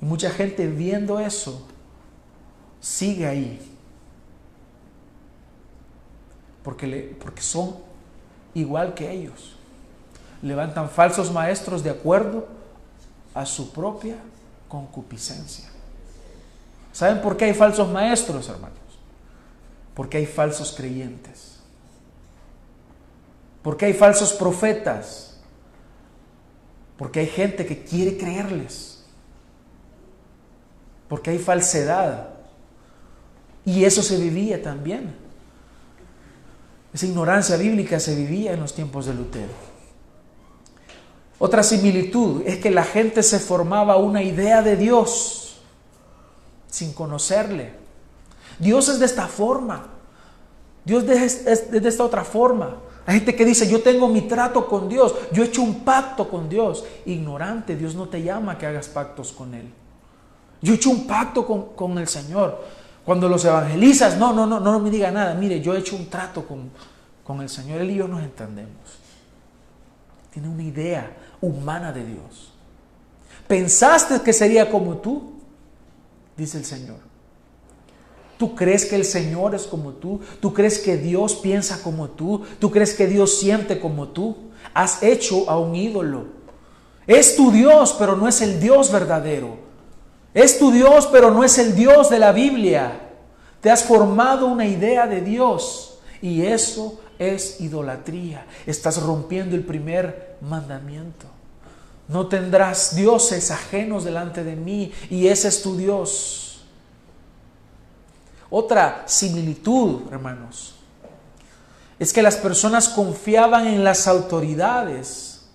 Y 0.00 0.06
mucha 0.06 0.30
gente 0.30 0.66
viendo 0.66 1.20
eso 1.20 1.68
sigue 2.80 3.26
ahí. 3.26 3.72
Porque, 6.62 6.86
le, 6.86 7.02
porque 7.02 7.42
son 7.42 7.76
igual 8.54 8.94
que 8.94 9.10
ellos. 9.10 9.56
Levantan 10.42 10.90
falsos 10.90 11.30
maestros 11.32 11.82
de 11.82 11.90
acuerdo 11.90 12.46
a 13.34 13.46
su 13.46 13.72
propia 13.72 14.16
concupiscencia. 14.68 15.68
¿Saben 16.92 17.20
por 17.20 17.36
qué 17.36 17.46
hay 17.46 17.54
falsos 17.54 17.88
maestros, 17.88 18.48
hermano? 18.48 18.74
Porque 19.94 20.18
hay 20.18 20.26
falsos 20.26 20.72
creyentes. 20.76 21.58
Porque 23.62 23.86
hay 23.86 23.92
falsos 23.92 24.32
profetas. 24.32 25.36
Porque 26.96 27.20
hay 27.20 27.26
gente 27.26 27.66
que 27.66 27.84
quiere 27.84 28.16
creerles. 28.16 29.04
Porque 31.08 31.30
hay 31.30 31.38
falsedad. 31.38 32.35
Y 33.66 33.84
eso 33.84 34.02
se 34.02 34.16
vivía 34.16 34.62
también. 34.62 35.14
Esa 36.94 37.04
ignorancia 37.04 37.56
bíblica 37.58 38.00
se 38.00 38.14
vivía 38.14 38.54
en 38.54 38.60
los 38.60 38.72
tiempos 38.72 39.04
de 39.04 39.12
Lutero. 39.12 39.52
Otra 41.38 41.62
similitud 41.62 42.42
es 42.46 42.56
que 42.56 42.70
la 42.70 42.84
gente 42.84 43.22
se 43.22 43.38
formaba 43.38 43.96
una 43.96 44.22
idea 44.22 44.62
de 44.62 44.76
Dios 44.76 45.60
sin 46.68 46.94
conocerle. 46.94 47.74
Dios 48.58 48.88
es 48.88 48.98
de 49.00 49.04
esta 49.04 49.26
forma. 49.26 49.88
Dios 50.84 51.04
es 51.04 51.70
de 51.70 51.88
esta 51.88 52.04
otra 52.04 52.24
forma. 52.24 52.76
Hay 53.04 53.16
gente 53.16 53.34
que 53.34 53.44
dice, 53.44 53.68
yo 53.68 53.82
tengo 53.82 54.08
mi 54.08 54.22
trato 54.22 54.66
con 54.66 54.88
Dios, 54.88 55.14
yo 55.32 55.42
he 55.42 55.46
hecho 55.46 55.62
un 55.62 55.84
pacto 55.84 56.28
con 56.28 56.48
Dios. 56.48 56.84
Ignorante, 57.04 57.76
Dios 57.76 57.94
no 57.94 58.08
te 58.08 58.22
llama 58.22 58.52
a 58.52 58.58
que 58.58 58.66
hagas 58.66 58.88
pactos 58.88 59.32
con 59.32 59.54
Él. 59.54 59.72
Yo 60.62 60.72
he 60.72 60.76
hecho 60.76 60.90
un 60.90 61.06
pacto 61.06 61.46
con, 61.46 61.74
con 61.74 61.98
el 61.98 62.08
Señor. 62.08 62.64
Cuando 63.06 63.28
los 63.28 63.44
evangelizas, 63.44 64.18
no, 64.18 64.32
no, 64.32 64.46
no, 64.46 64.58
no 64.58 64.80
me 64.80 64.90
diga 64.90 65.12
nada. 65.12 65.32
Mire, 65.34 65.60
yo 65.60 65.74
he 65.74 65.78
hecho 65.78 65.94
un 65.94 66.10
trato 66.10 66.44
con, 66.44 66.70
con 67.22 67.40
el 67.40 67.48
Señor. 67.48 67.80
Él 67.80 67.92
y 67.92 67.94
yo 67.94 68.08
nos 68.08 68.20
entendemos. 68.20 68.98
Tiene 70.32 70.48
una 70.48 70.64
idea 70.64 71.16
humana 71.40 71.92
de 71.92 72.04
Dios. 72.04 72.52
¿Pensaste 73.46 74.20
que 74.22 74.32
sería 74.32 74.68
como 74.68 74.96
tú? 74.96 75.34
Dice 76.36 76.58
el 76.58 76.64
Señor. 76.64 76.98
¿Tú 78.38 78.56
crees 78.56 78.84
que 78.84 78.96
el 78.96 79.04
Señor 79.04 79.54
es 79.54 79.68
como 79.68 79.92
tú? 79.92 80.20
¿Tú 80.40 80.52
crees 80.52 80.80
que 80.80 80.96
Dios 80.96 81.36
piensa 81.36 81.80
como 81.84 82.08
tú? 82.08 82.42
¿Tú 82.58 82.72
crees 82.72 82.92
que 82.92 83.06
Dios 83.06 83.38
siente 83.38 83.78
como 83.78 84.08
tú? 84.08 84.36
Has 84.74 85.04
hecho 85.04 85.48
a 85.48 85.60
un 85.60 85.76
ídolo. 85.76 86.26
Es 87.06 87.36
tu 87.36 87.52
Dios, 87.52 87.94
pero 87.96 88.16
no 88.16 88.26
es 88.26 88.42
el 88.42 88.58
Dios 88.58 88.90
verdadero. 88.90 89.65
Es 90.36 90.58
tu 90.58 90.70
Dios, 90.70 91.08
pero 91.10 91.30
no 91.30 91.44
es 91.44 91.56
el 91.56 91.74
Dios 91.74 92.10
de 92.10 92.18
la 92.18 92.30
Biblia. 92.30 93.00
Te 93.62 93.70
has 93.70 93.82
formado 93.82 94.48
una 94.48 94.66
idea 94.66 95.06
de 95.06 95.22
Dios 95.22 95.98
y 96.20 96.42
eso 96.42 97.00
es 97.18 97.58
idolatría. 97.62 98.46
Estás 98.66 99.02
rompiendo 99.02 99.56
el 99.56 99.64
primer 99.64 100.36
mandamiento. 100.42 101.24
No 102.08 102.26
tendrás 102.26 102.94
dioses 102.94 103.50
ajenos 103.50 104.04
delante 104.04 104.44
de 104.44 104.56
mí 104.56 104.92
y 105.08 105.28
ese 105.28 105.48
es 105.48 105.62
tu 105.62 105.74
Dios. 105.74 106.66
Otra 108.50 109.04
similitud, 109.06 110.02
hermanos, 110.12 110.74
es 111.98 112.12
que 112.12 112.20
las 112.20 112.36
personas 112.36 112.90
confiaban 112.90 113.66
en 113.68 113.82
las 113.82 114.06
autoridades 114.06 115.46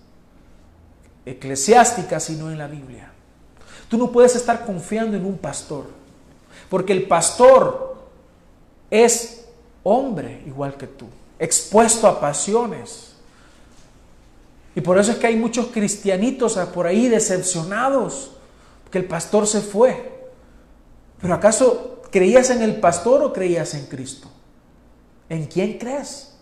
eclesiásticas 1.24 2.30
y 2.30 2.32
no 2.32 2.50
en 2.50 2.58
la 2.58 2.66
Biblia. 2.66 3.11
Tú 3.92 3.98
no 3.98 4.10
puedes 4.10 4.34
estar 4.36 4.64
confiando 4.64 5.18
en 5.18 5.26
un 5.26 5.36
pastor, 5.36 5.84
porque 6.70 6.94
el 6.94 7.06
pastor 7.06 7.94
es 8.90 9.44
hombre 9.82 10.42
igual 10.46 10.78
que 10.78 10.86
tú, 10.86 11.04
expuesto 11.38 12.06
a 12.06 12.18
pasiones. 12.18 13.12
Y 14.74 14.80
por 14.80 14.96
eso 14.96 15.12
es 15.12 15.18
que 15.18 15.26
hay 15.26 15.36
muchos 15.36 15.66
cristianitos 15.66 16.54
por 16.72 16.86
ahí 16.86 17.06
decepcionados, 17.06 18.30
que 18.90 18.96
el 18.96 19.04
pastor 19.04 19.46
se 19.46 19.60
fue. 19.60 20.30
Pero 21.20 21.34
¿acaso 21.34 22.00
creías 22.10 22.48
en 22.48 22.62
el 22.62 22.80
pastor 22.80 23.22
o 23.22 23.30
creías 23.30 23.74
en 23.74 23.84
Cristo? 23.84 24.28
¿En 25.28 25.44
quién 25.44 25.76
crees? 25.76 26.32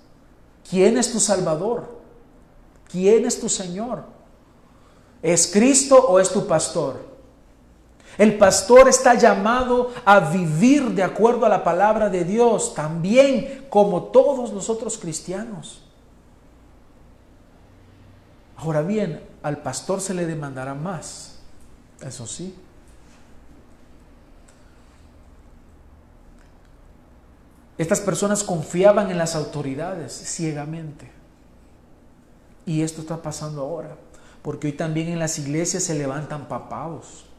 ¿Quién 0.71 0.97
es 0.99 1.11
tu 1.11 1.19
Salvador? 1.19 1.99
¿Quién 2.93 3.27
es 3.27 3.41
tu 3.41 3.49
Señor? 3.49 4.05
¿Es 5.21 5.49
Cristo 5.49 5.97
o 5.97 6.21
es 6.21 6.31
tu 6.31 6.47
pastor? 6.47 7.10
El 8.21 8.37
pastor 8.37 8.87
está 8.87 9.15
llamado 9.15 9.95
a 10.05 10.21
vivir 10.21 10.91
de 10.91 11.03
acuerdo 11.03 11.47
a 11.47 11.49
la 11.49 11.65
palabra 11.65 12.11
de 12.11 12.23
Dios, 12.23 12.75
también 12.75 13.65
como 13.71 14.03
todos 14.03 14.53
los 14.53 14.69
otros 14.69 14.99
cristianos. 14.99 15.81
Ahora 18.59 18.83
bien, 18.83 19.27
al 19.43 19.63
pastor 19.63 20.03
se 20.03 20.13
le 20.13 20.27
demandará 20.27 20.75
más, 20.75 21.39
eso 22.03 22.27
sí. 22.27 22.55
Estas 27.79 28.03
personas 28.03 28.45
confiaban 28.45 29.11
en 29.11 29.17
las 29.17 29.35
autoridades 29.35 30.13
ciegamente. 30.13 31.11
Y 32.67 32.83
esto 32.83 33.01
está 33.01 33.23
pasando 33.23 33.63
ahora, 33.63 33.97
porque 34.43 34.67
hoy 34.67 34.75
también 34.75 35.09
en 35.09 35.19
las 35.19 35.39
iglesias 35.39 35.85
se 35.85 35.95
levantan 35.95 36.49
papados. 36.49 37.30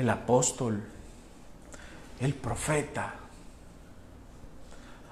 El 0.00 0.08
apóstol, 0.08 0.80
el 2.20 2.32
profeta. 2.32 3.16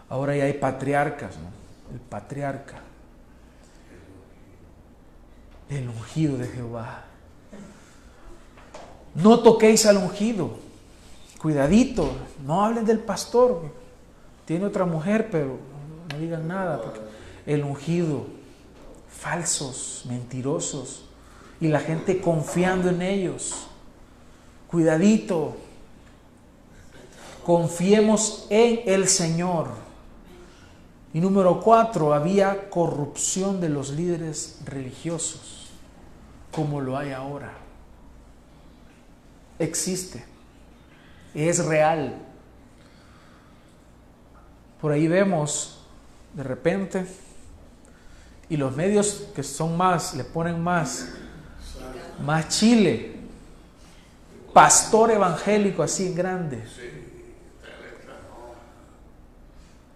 Ahora 0.09 0.35
ya 0.35 0.45
hay 0.45 0.55
patriarcas, 0.55 1.37
¿no? 1.37 1.95
El 1.95 2.01
patriarca. 2.01 2.79
El 5.69 5.91
ungido 5.91 6.39
de 6.39 6.47
Jehová. 6.47 7.05
No 9.15 9.41
toquéis 9.41 9.85
al 9.85 9.99
ungido. 9.99 10.57
Cuidadito, 11.39 12.11
no 12.47 12.65
hablen 12.65 12.87
del 12.87 13.01
pastor. 13.01 13.71
Tiene 14.47 14.65
otra 14.65 14.87
mujer, 14.87 15.29
pero 15.31 15.59
no 16.11 16.19
digan 16.19 16.49
nada. 16.49 16.81
El 17.45 17.63
ungido, 17.63 18.25
falsos, 19.11 20.05
mentirosos, 20.09 21.05
y 21.61 21.69
la 21.69 21.81
gente 21.81 22.23
confiando 22.23 22.89
en 22.89 23.03
ellos. 23.03 23.68
Cuidadito. 24.69 25.57
Confiemos 27.45 28.47
en 28.51 28.81
el 28.87 29.09
Señor. 29.09 29.69
Y 31.13 31.21
número 31.21 31.61
cuatro, 31.61 32.13
había 32.13 32.69
corrupción 32.69 33.61
de 33.61 33.71
los 33.71 33.91
líderes 33.91 34.61
religiosos, 34.67 35.71
como 36.53 36.81
lo 36.81 36.97
hay 36.97 37.13
ahora. 37.13 37.53
Existe 39.59 40.23
es 41.35 41.65
real. 41.65 42.15
Por 44.81 44.93
ahí 44.93 45.09
vemos 45.09 45.81
de 46.35 46.43
repente, 46.43 47.07
y 48.49 48.57
los 48.57 48.75
medios 48.77 49.29
que 49.35 49.43
son 49.43 49.77
más, 49.77 50.15
le 50.15 50.25
ponen 50.25 50.63
más, 50.63 51.09
más 52.25 52.49
chile, 52.49 53.18
pastor 54.53 55.11
evangélico 55.11 55.83
así 55.83 56.13
grande. 56.15 56.63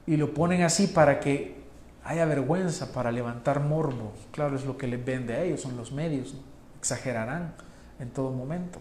Y 0.07 0.17
lo 0.17 0.35
ponen 0.35 0.63
así 0.63 0.89
para 0.89 1.21
que 1.21 1.63
haya 2.05 2.25
vergüenza, 2.25 2.93
para 2.93 3.13
levantar 3.13 3.61
morbo. 3.61 4.13
Claro, 4.33 4.57
es 4.57 4.65
lo 4.65 4.77
que 4.77 4.87
les 4.87 5.05
vende 5.05 5.35
a 5.35 5.43
ellos, 5.43 5.61
son 5.61 5.77
los 5.77 5.93
medios. 5.93 6.35
Exagerarán 6.79 7.55
en 8.01 8.11
todo 8.11 8.31
momento. 8.31 8.81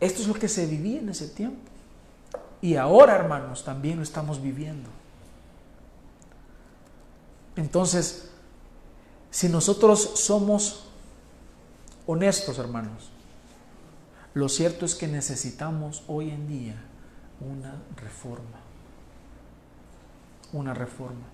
Esto 0.00 0.20
es 0.22 0.28
lo 0.28 0.34
que 0.34 0.48
se 0.48 0.66
vivía 0.66 1.00
en 1.00 1.08
ese 1.08 1.28
tiempo. 1.28 1.60
Y 2.60 2.76
ahora, 2.76 3.14
hermanos, 3.14 3.64
también 3.64 3.96
lo 3.96 4.02
estamos 4.02 4.42
viviendo. 4.42 4.90
Entonces, 7.56 8.30
si 9.30 9.48
nosotros 9.48 10.00
somos 10.20 10.91
honestos, 12.06 12.58
hermanos, 12.58 13.10
lo 14.34 14.48
cierto 14.48 14.86
es 14.86 14.94
que 14.94 15.06
necesitamos 15.06 16.04
hoy 16.08 16.30
en 16.30 16.48
día 16.48 16.74
una 17.40 17.74
reforma. 17.96 18.60
Una 20.52 20.74
reforma. 20.74 21.24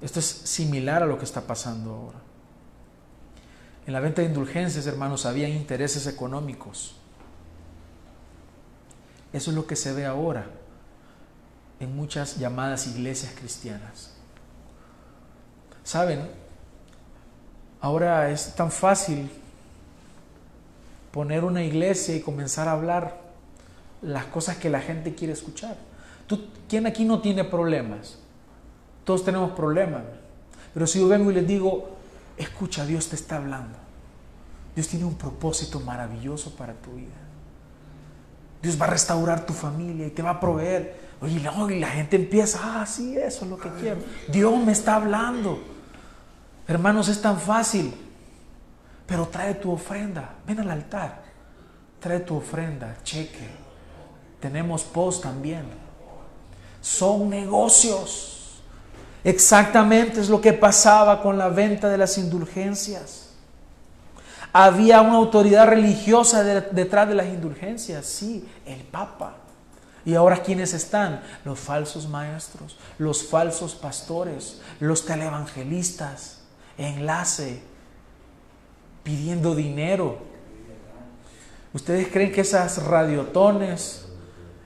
Esto 0.00 0.18
es 0.18 0.26
similar 0.26 1.02
a 1.02 1.06
lo 1.06 1.18
que 1.18 1.24
está 1.24 1.42
pasando 1.42 1.90
ahora. 1.94 2.18
En 3.86 3.92
la 3.92 4.00
venta 4.00 4.22
de 4.22 4.28
indulgencias, 4.28 4.86
hermanos, 4.86 5.26
había 5.26 5.48
intereses 5.48 6.06
económicos. 6.06 6.96
Eso 9.32 9.50
es 9.50 9.56
lo 9.56 9.66
que 9.66 9.76
se 9.76 9.92
ve 9.92 10.06
ahora 10.06 10.46
en 11.78 11.94
muchas 11.96 12.38
llamadas 12.38 12.86
iglesias 12.86 13.32
cristianas. 13.38 14.12
¿Saben? 15.82 16.39
Ahora 17.80 18.30
es 18.30 18.54
tan 18.54 18.70
fácil 18.70 19.30
poner 21.10 21.44
una 21.44 21.62
iglesia 21.62 22.14
y 22.14 22.20
comenzar 22.20 22.68
a 22.68 22.72
hablar 22.72 23.18
las 24.02 24.26
cosas 24.26 24.56
que 24.56 24.70
la 24.70 24.80
gente 24.80 25.14
quiere 25.14 25.32
escuchar. 25.32 25.76
¿Tú, 26.26 26.48
¿Quién 26.68 26.86
aquí 26.86 27.04
no 27.04 27.20
tiene 27.20 27.44
problemas? 27.44 28.18
Todos 29.04 29.24
tenemos 29.24 29.52
problemas. 29.52 30.02
Pero 30.72 30.86
si 30.86 31.00
yo 31.00 31.08
vengo 31.08 31.30
y 31.30 31.34
les 31.34 31.46
digo, 31.46 32.00
Escucha, 32.40 32.86
Dios 32.86 33.08
te 33.08 33.16
está 33.16 33.36
hablando. 33.36 33.76
Dios 34.74 34.88
tiene 34.88 35.04
un 35.04 35.14
propósito 35.14 35.78
maravilloso 35.78 36.56
para 36.56 36.72
tu 36.72 36.92
vida. 36.92 37.20
Dios 38.62 38.80
va 38.80 38.86
a 38.86 38.90
restaurar 38.90 39.44
tu 39.44 39.52
familia 39.52 40.06
y 40.06 40.10
te 40.10 40.22
va 40.22 40.30
a 40.30 40.40
proveer. 40.40 41.10
Oye, 41.20 41.34
y 41.34 41.78
la 41.78 41.88
gente 41.88 42.16
empieza, 42.16 42.58
ah, 42.62 42.86
sí, 42.86 43.14
eso 43.14 43.44
es 43.44 43.50
lo 43.50 43.58
que 43.58 43.68
quiero. 43.78 44.00
Dios 44.32 44.58
me 44.64 44.72
está 44.72 44.94
hablando. 44.94 45.62
Hermanos, 46.70 47.08
es 47.08 47.20
tan 47.20 47.40
fácil. 47.40 47.92
Pero 49.04 49.26
trae 49.26 49.54
tu 49.54 49.72
ofrenda. 49.72 50.36
Ven 50.46 50.60
al 50.60 50.70
altar. 50.70 51.20
Trae 51.98 52.20
tu 52.20 52.36
ofrenda, 52.36 52.96
cheque. 53.02 53.48
Tenemos 54.38 54.84
post 54.84 55.24
también. 55.24 55.64
Son 56.80 57.28
negocios. 57.28 58.62
Exactamente 59.24 60.20
es 60.20 60.28
lo 60.28 60.40
que 60.40 60.52
pasaba 60.52 61.20
con 61.20 61.36
la 61.36 61.48
venta 61.48 61.88
de 61.88 61.98
las 61.98 62.16
indulgencias. 62.18 63.30
Había 64.52 65.00
una 65.00 65.16
autoridad 65.16 65.66
religiosa 65.66 66.44
detrás 66.44 67.08
de 67.08 67.16
las 67.16 67.26
indulgencias, 67.26 68.06
sí, 68.06 68.48
el 68.64 68.82
Papa. 68.82 69.34
Y 70.04 70.14
ahora 70.14 70.42
quiénes 70.42 70.72
están? 70.72 71.20
Los 71.44 71.58
falsos 71.58 72.08
maestros, 72.08 72.78
los 72.96 73.24
falsos 73.24 73.74
pastores, 73.74 74.60
los 74.78 75.04
televangelistas, 75.04 76.39
enlace, 76.80 77.60
pidiendo 79.02 79.54
dinero. 79.54 80.18
¿Ustedes 81.72 82.08
creen 82.08 82.32
que 82.32 82.40
esas 82.40 82.82
radiotones, 82.84 84.06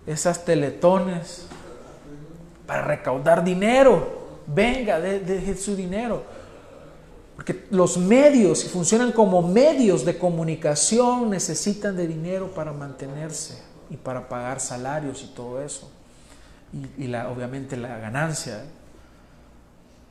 esas 0.06 0.44
teletones, 0.44 1.46
para 2.66 2.82
recaudar 2.82 3.44
dinero, 3.44 4.24
venga, 4.46 5.00
de, 5.00 5.56
su 5.56 5.76
dinero. 5.76 6.22
Porque 7.36 7.66
los 7.70 7.98
medios, 7.98 8.64
funcionan 8.64 9.12
como 9.12 9.42
medios 9.42 10.04
de 10.04 10.16
comunicación, 10.16 11.30
necesitan 11.30 11.96
de 11.96 12.06
dinero 12.06 12.48
para 12.54 12.72
mantenerse 12.72 13.60
y 13.90 13.96
para 13.96 14.28
pagar 14.28 14.60
salarios 14.60 15.22
y 15.22 15.34
todo 15.34 15.60
eso. 15.60 15.90
Y, 16.98 17.06
la, 17.06 17.28
obviamente 17.28 17.76
la 17.76 17.98
ganancia. 17.98 18.64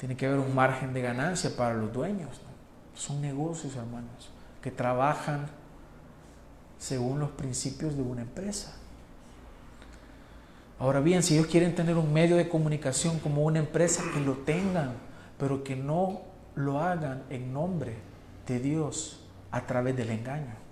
Tiene 0.03 0.17
que 0.17 0.25
haber 0.25 0.39
un 0.39 0.53
margen 0.53 0.91
de 0.91 1.01
ganancia 1.01 1.55
para 1.55 1.75
los 1.75 1.93
dueños. 1.93 2.41
Son 2.93 3.21
negocios, 3.21 3.77
hermanos, 3.77 4.31
que 4.61 4.69
trabajan 4.69 5.47
según 6.77 7.21
los 7.21 7.29
principios 7.29 7.95
de 7.95 8.01
una 8.01 8.23
empresa. 8.23 8.75
Ahora 10.77 10.99
bien, 10.99 11.23
si 11.23 11.35
ellos 11.35 11.47
quieren 11.47 11.73
tener 11.73 11.95
un 11.95 12.11
medio 12.11 12.35
de 12.35 12.49
comunicación 12.49 13.17
como 13.19 13.43
una 13.43 13.59
empresa, 13.59 14.03
que 14.13 14.19
lo 14.19 14.33
tengan, 14.33 14.91
pero 15.39 15.63
que 15.63 15.77
no 15.77 16.23
lo 16.55 16.81
hagan 16.81 17.23
en 17.29 17.53
nombre 17.53 17.95
de 18.45 18.59
Dios 18.59 19.21
a 19.51 19.61
través 19.65 19.95
del 19.95 20.09
engaño. 20.09 20.63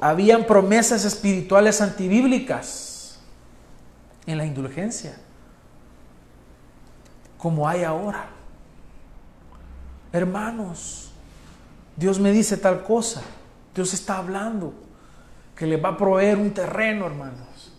habían 0.00 0.46
promesas 0.46 1.04
espirituales 1.04 1.82
antibíblicas 1.82 3.18
en 4.26 4.38
la 4.38 4.46
indulgencia, 4.46 5.18
como 7.46 7.68
hay 7.68 7.84
ahora. 7.84 8.26
Hermanos, 10.12 11.12
Dios 11.94 12.18
me 12.18 12.32
dice 12.32 12.56
tal 12.56 12.82
cosa, 12.82 13.22
Dios 13.72 13.94
está 13.94 14.18
hablando, 14.18 14.74
que 15.54 15.64
le 15.64 15.76
va 15.76 15.90
a 15.90 15.96
proveer 15.96 16.38
un 16.38 16.52
terreno, 16.52 17.06
hermanos. 17.06 17.72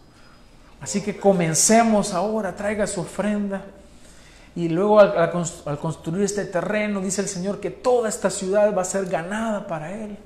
Así 0.79 1.01
que 1.01 1.17
comencemos 1.17 2.13
ahora, 2.13 2.55
traiga 2.55 2.87
su 2.87 3.01
ofrenda. 3.01 3.65
Y 4.55 4.69
luego 4.69 5.01
al, 5.01 5.31
construir 5.81 6.23
este 6.23 6.45
terreno, 6.45 7.01
dice 7.01 7.19
el 7.19 7.27
Señor 7.27 7.59
que 7.59 7.69
toda 7.69 8.07
esta 8.07 8.29
ciudad 8.29 8.73
va 8.73 8.83
a 8.83 8.85
ser 8.85 9.07
ganada 9.07 9.67
para 9.67 9.91
Él. 9.91 10.17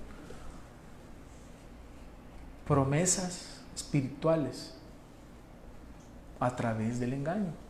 Promesas 2.68 3.60
espirituales 3.76 4.76
a 6.40 6.56
través 6.56 7.00
del 7.00 7.14
engaño. 7.14 7.61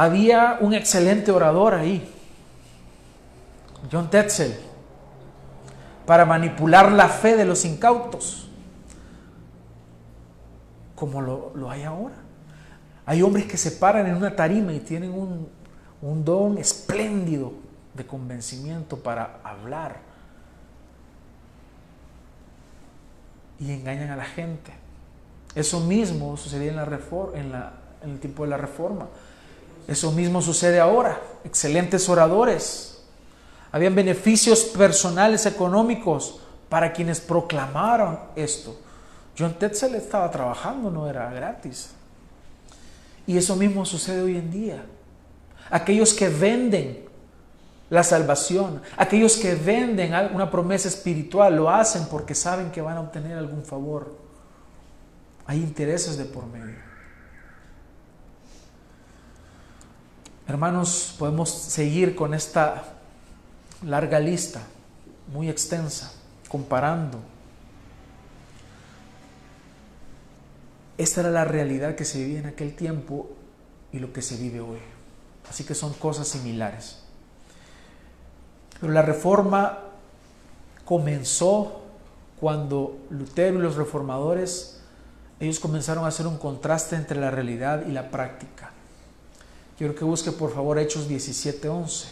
Había 0.00 0.56
un 0.62 0.72
excelente 0.72 1.30
orador 1.30 1.74
ahí, 1.74 2.10
John 3.92 4.08
Tetzel, 4.08 4.56
para 6.06 6.24
manipular 6.24 6.90
la 6.90 7.06
fe 7.06 7.36
de 7.36 7.44
los 7.44 7.66
incautos, 7.66 8.48
como 10.94 11.20
lo, 11.20 11.70
hay 11.70 11.82
ahora. 11.82 12.14
Hay 13.04 13.20
hombres 13.20 13.44
que 13.44 13.58
se 13.58 13.72
paran 13.72 14.06
en 14.06 14.14
una 14.14 14.34
tarima 14.34 14.72
y 14.72 14.80
tienen 14.80 15.12
un, 15.12 16.24
don 16.24 16.56
espléndido 16.56 17.52
de 17.92 18.06
convencimiento 18.06 18.96
para 18.96 19.40
hablar 19.44 19.98
y 23.58 23.70
engañan 23.70 24.08
a 24.08 24.16
la 24.16 24.24
gente. 24.24 24.72
Eso 25.54 25.78
mismo 25.80 26.38
sucedía 26.38 26.70
en, 26.70 26.76
la 26.76 26.84
en, 27.34 27.52
la, 27.52 27.72
en 28.02 28.10
el 28.12 28.18
tiempo 28.18 28.44
de 28.44 28.48
la 28.48 28.56
reforma. 28.56 29.06
Eso 29.88 30.12
mismo 30.12 30.40
sucede 30.42 30.80
ahora. 30.80 31.20
Excelentes 31.44 32.08
oradores. 32.08 33.02
Habían 33.72 33.94
beneficios 33.94 34.64
personales 34.64 35.46
económicos 35.46 36.40
para 36.68 36.92
quienes 36.92 37.20
proclamaron 37.20 38.18
esto. 38.36 38.78
John 39.38 39.54
Tetzel 39.54 39.94
estaba 39.94 40.30
trabajando, 40.30 40.90
no 40.90 41.08
era 41.08 41.30
gratis. 41.30 41.90
Y 43.26 43.36
eso 43.36 43.56
mismo 43.56 43.84
sucede 43.84 44.22
hoy 44.22 44.36
en 44.36 44.50
día. 44.50 44.84
Aquellos 45.70 46.12
que 46.14 46.28
venden 46.28 47.04
la 47.90 48.02
salvación, 48.02 48.82
aquellos 48.96 49.36
que 49.36 49.54
venden 49.54 50.14
una 50.32 50.50
promesa 50.50 50.88
espiritual, 50.88 51.56
lo 51.56 51.70
hacen 51.70 52.06
porque 52.10 52.34
saben 52.34 52.70
que 52.70 52.80
van 52.80 52.96
a 52.96 53.00
obtener 53.00 53.36
algún 53.36 53.64
favor. 53.64 54.16
Hay 55.46 55.58
intereses 55.58 56.16
de 56.16 56.24
por 56.24 56.46
medio. 56.46 56.89
Hermanos, 60.50 61.14
podemos 61.16 61.48
seguir 61.48 62.16
con 62.16 62.34
esta 62.34 62.82
larga 63.84 64.18
lista, 64.18 64.60
muy 65.32 65.48
extensa, 65.48 66.12
comparando 66.48 67.20
Esta 70.98 71.22
era 71.22 71.30
la 71.30 71.46
realidad 71.46 71.94
que 71.94 72.04
se 72.04 72.18
vivía 72.18 72.40
en 72.40 72.46
aquel 72.46 72.74
tiempo 72.74 73.30
y 73.90 74.00
lo 74.00 74.12
que 74.12 74.20
se 74.20 74.36
vive 74.36 74.60
hoy. 74.60 74.80
Así 75.48 75.64
que 75.64 75.74
son 75.74 75.94
cosas 75.94 76.28
similares. 76.28 76.98
Pero 78.78 78.92
la 78.92 79.00
reforma 79.00 79.78
comenzó 80.84 81.80
cuando 82.38 82.98
Lutero 83.08 83.58
y 83.58 83.62
los 83.62 83.76
reformadores, 83.76 84.82
ellos 85.38 85.58
comenzaron 85.58 86.04
a 86.04 86.08
hacer 86.08 86.26
un 86.26 86.36
contraste 86.36 86.96
entre 86.96 87.18
la 87.18 87.30
realidad 87.30 87.86
y 87.86 87.92
la 87.92 88.10
práctica. 88.10 88.72
Quiero 89.80 89.94
que 89.94 90.04
busque 90.04 90.30
por 90.30 90.52
favor 90.52 90.78
Hechos 90.78 91.08
17:11. 91.08 92.04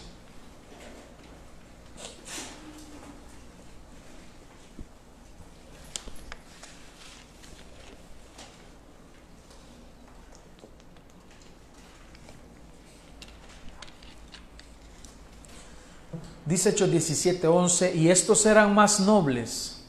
Dice 16.46 16.70
Hechos 16.70 16.90
17:11, 16.90 17.94
y 17.94 18.08
estos 18.08 18.46
eran 18.46 18.74
más 18.74 18.98
nobles 19.00 19.82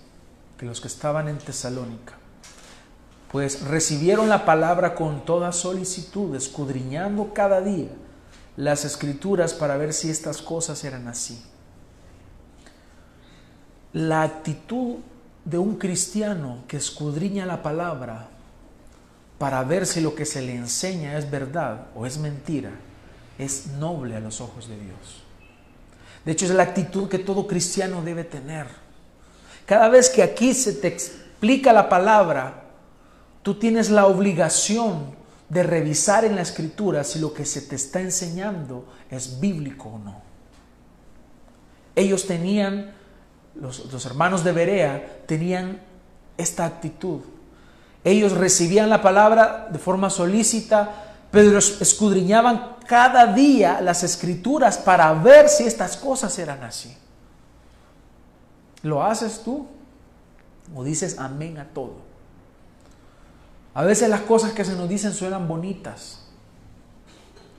que 0.58 0.66
los 0.66 0.82
que 0.82 0.90
estaban 0.90 1.30
en 1.30 1.38
Tesalónica, 1.38 2.19
pues 3.32 3.62
recibieron 3.62 4.28
la 4.28 4.46
palabra 4.46 4.96
con 4.96 5.24
toda 5.24 5.52
solicitud, 5.52 6.36
escudriñando 6.36 7.34
cada 7.34 7.62
día 7.62 7.90
las 8.58 8.84
escrituras 8.84 9.54
para 9.54 9.78
ver 9.78 9.94
si 9.94 10.10
estas 10.10 10.42
cosas 10.42 10.84
eran 10.84 11.08
así. 11.08 11.42
La 13.94 14.24
actitud 14.24 14.98
de 15.46 15.58
un 15.58 15.78
cristiano 15.78 16.64
que 16.68 16.78
escudriña 16.78 17.46
la 17.46 17.64
palabra 17.64 18.28
para 19.38 19.64
ver 19.64 19.86
si 19.86 20.02
lo 20.02 20.14
que 20.14 20.26
se 20.26 20.42
le 20.42 20.56
enseña 20.56 21.18
es 21.18 21.32
verdad 21.32 21.88
o 21.96 22.06
es 22.06 22.18
mentira, 22.18 22.72
es 23.38 23.68
noble 23.68 24.18
a 24.18 24.20
los 24.20 24.42
ojos 24.42 24.68
de 24.68 24.78
Dios. 24.78 25.24
De 26.26 26.34
hecho, 26.34 26.46
es 26.46 26.52
la 26.52 26.64
actitud 26.64 27.08
que 27.08 27.20
todo 27.20 27.48
cristiano 27.48 28.04
debe 28.04 28.26
tener. 28.26 28.68
Cada 29.66 29.88
vez 29.88 30.10
que 30.10 30.22
aquí 30.22 30.54
se 30.54 30.74
te 30.74 30.90
explica 30.90 31.72
la 31.72 31.88
palabra, 31.88 32.69
tú 33.50 33.56
tienes 33.56 33.90
la 33.90 34.06
obligación 34.06 35.16
de 35.50 35.64
revisar 35.64 36.24
en 36.24 36.36
la 36.36 36.44
escritura 36.44 37.04
si 37.04 37.18
lo 37.18 37.34
que 37.34 37.48
se 37.48 37.62
te 37.64 37.78
está 37.78 38.00
enseñando 38.00 38.86
es 39.10 39.40
bíblico 39.40 39.90
o 39.90 39.98
no. 39.98 40.22
Ellos 41.96 42.28
tenían, 42.28 42.94
los, 43.56 44.06
hermanos 44.06 44.44
de 44.44 44.52
Berea 44.52 45.24
tenían 45.26 45.82
esta 46.38 46.64
actitud. 46.64 47.22
Ellos 48.04 48.34
recibían 48.34 48.88
la 48.88 49.02
palabra 49.02 49.68
de 49.72 49.80
forma 49.80 50.12
solícita, 50.12 51.16
pero 51.32 51.58
escudriñaban 51.58 52.76
cada 52.86 53.34
día 53.34 53.82
las 53.82 54.04
escrituras 54.04 54.78
para 54.78 55.12
ver 55.14 55.50
si 55.50 55.64
estas 55.64 55.98
cosas 55.98 56.38
eran 56.38 56.62
así. 56.64 56.96
¿Lo 58.84 59.04
haces 59.04 59.42
tú? 59.44 59.66
¿O 60.76 60.84
dices 60.84 61.18
amén 61.18 61.58
a 61.58 61.66
todo? 61.66 62.09
A 63.80 63.84
veces 63.84 64.10
las 64.10 64.20
cosas 64.20 64.52
que 64.52 64.66
se 64.66 64.76
nos 64.76 64.90
dicen 64.90 65.14
suenan 65.14 65.48
bonitas, 65.48 66.20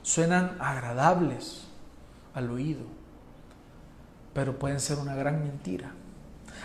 suenan 0.03 0.55
agradables 0.59 1.63
al 2.35 2.51
oído, 2.51 2.81
pero 4.31 4.59
pueden 4.59 4.79
ser 4.79 4.99
una 4.99 5.15
gran 5.15 5.41
mentira. 5.41 5.91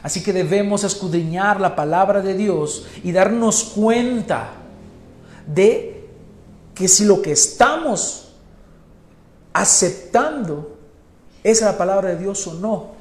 Así 0.02 0.22
que 0.22 0.34
debemos 0.34 0.84
escudriñar 0.84 1.59
la 1.59 1.74
palabra 1.74 2.20
de 2.20 2.34
Dios 2.34 2.86
y 3.02 3.12
darnos 3.12 3.64
cuenta 3.74 4.50
de 5.46 6.07
que 6.74 6.86
si 6.86 7.07
lo 7.07 7.22
que 7.22 7.32
estamos 7.32 8.34
aceptando 9.54 10.76
es 11.42 11.62
la 11.62 11.78
palabra 11.78 12.11
de 12.11 12.18
Dios 12.18 12.46
o 12.46 12.52
no. 12.52 12.95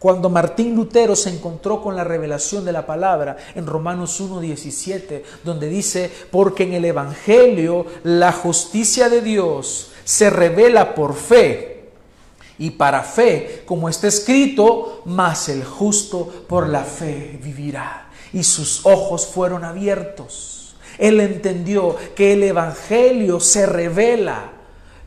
Cuando 0.00 0.28
Martín 0.28 0.74
Lutero 0.74 1.14
se 1.14 1.30
encontró 1.30 1.80
con 1.80 1.94
la 1.94 2.02
revelación 2.02 2.64
de 2.64 2.72
la 2.72 2.86
palabra 2.86 3.36
en 3.54 3.66
Romanos 3.66 4.20
1.17, 4.20 5.22
donde 5.44 5.68
dice, 5.68 6.10
porque 6.32 6.64
en 6.64 6.72
el 6.72 6.84
Evangelio 6.84 7.86
la 8.02 8.32
justicia 8.32 9.08
de 9.08 9.20
Dios 9.20 9.92
se 10.02 10.28
revela 10.30 10.96
por 10.96 11.14
fe 11.14 11.90
y 12.58 12.70
para 12.70 13.04
fe, 13.04 13.62
como 13.64 13.88
está 13.88 14.08
escrito, 14.08 15.02
mas 15.04 15.48
el 15.48 15.62
justo 15.64 16.44
por 16.48 16.68
la 16.68 16.82
fe 16.82 17.38
vivirá. 17.40 18.10
Y 18.32 18.42
sus 18.42 18.84
ojos 18.84 19.26
fueron 19.26 19.62
abiertos 19.62 20.60
él 21.00 21.18
entendió 21.20 21.96
que 22.14 22.34
el 22.34 22.42
Evangelio 22.42 23.40
se 23.40 23.64
revela. 23.64 24.52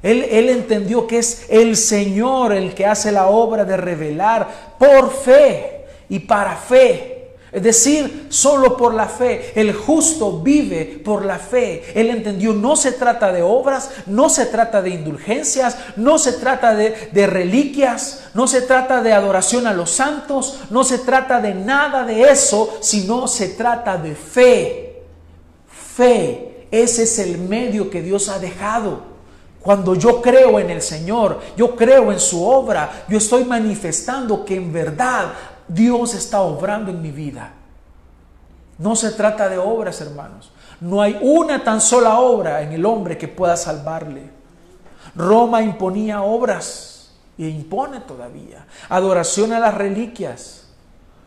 Él, 0.04 0.50
entendió 0.50 1.08
que 1.08 1.20
es 1.20 1.46
el 1.50 1.76
Señor 1.78 2.54
el 2.54 2.76
que 2.76 2.86
hace 2.86 3.12
la 3.12 3.28
obra 3.28 3.66
de 3.66 3.78
revelar 3.78 4.76
por 4.78 5.12
fe 5.12 5.86
y 6.10 6.20
para 6.20 6.56
fe. 6.56 7.10
Es 7.52 7.64
decir, 7.64 8.28
solo 8.30 8.76
por 8.78 8.94
la 8.94 9.08
fe. 9.08 9.54
El 9.56 9.74
justo 9.74 10.42
vive 10.42 11.02
por 11.04 11.24
la 11.24 11.40
fe. 11.40 11.84
Él 11.96 12.10
entendió, 12.10 12.54
no 12.54 12.76
se 12.76 12.92
trata 12.92 13.32
de 13.32 13.42
obras, 13.42 13.90
no 14.06 14.30
se 14.30 14.48
trata 14.48 14.82
de 14.82 14.90
indulgencias, 14.90 15.78
no 15.96 16.20
se 16.20 16.34
trata 16.34 16.76
de, 16.76 17.10
de 17.12 17.28
reliquias, 17.28 18.26
no 18.34 18.48
se 18.48 18.62
trata 18.62 19.02
de 19.02 19.14
adoración 19.14 19.68
a 19.68 19.74
los 19.74 19.92
santos, 19.92 20.60
no 20.70 20.84
se 20.84 21.00
trata 21.00 21.40
de 21.40 21.54
nada 21.54 22.04
de 22.04 22.30
eso, 22.30 22.78
sino 22.82 23.28
se 23.28 23.50
trata 23.50 23.98
de 23.98 24.16
fe 24.16 24.84
fe. 25.96 26.68
Ese 26.72 27.04
es 27.04 27.20
el 27.20 27.38
medio 27.38 27.90
que 27.90 28.02
Dios 28.02 28.30
ha 28.30 28.40
dejado. 28.40 29.13
Cuando 29.64 29.96
yo 29.96 30.22
creo 30.22 30.60
en 30.60 30.70
el 30.70 30.82
Señor, 30.82 31.40
yo 31.56 31.74
creo 31.74 32.12
en 32.12 32.20
su 32.20 32.46
obra, 32.46 33.06
yo 33.08 33.18
estoy 33.18 33.46
manifestando 33.46 34.44
que 34.44 34.58
en 34.58 34.74
verdad 34.74 35.28
Dios 35.70 36.14
está 36.16 36.42
obrando 36.42 36.92
en 36.92 37.02
mi 37.02 37.12
vida. 37.12 37.54
No 38.78 38.94
se 38.98 39.12
trata 39.12 39.48
de 39.48 39.58
obras, 39.58 40.02
hermanos. 40.02 40.52
No 40.82 41.02
hay 41.02 41.18
una 41.22 41.64
tan 41.64 41.80
sola 41.80 42.20
obra 42.20 42.62
en 42.62 42.74
el 42.74 42.86
hombre 42.86 43.18
que 43.18 43.30
pueda 43.30 43.56
salvarle. 43.56 44.30
Roma 45.16 45.62
imponía 45.62 46.24
obras 46.24 47.14
y 47.38 47.48
impone 47.48 48.02
todavía. 48.02 48.66
Adoración 48.90 49.54
a 49.54 49.60
las 49.60 49.76
reliquias. 49.76 50.66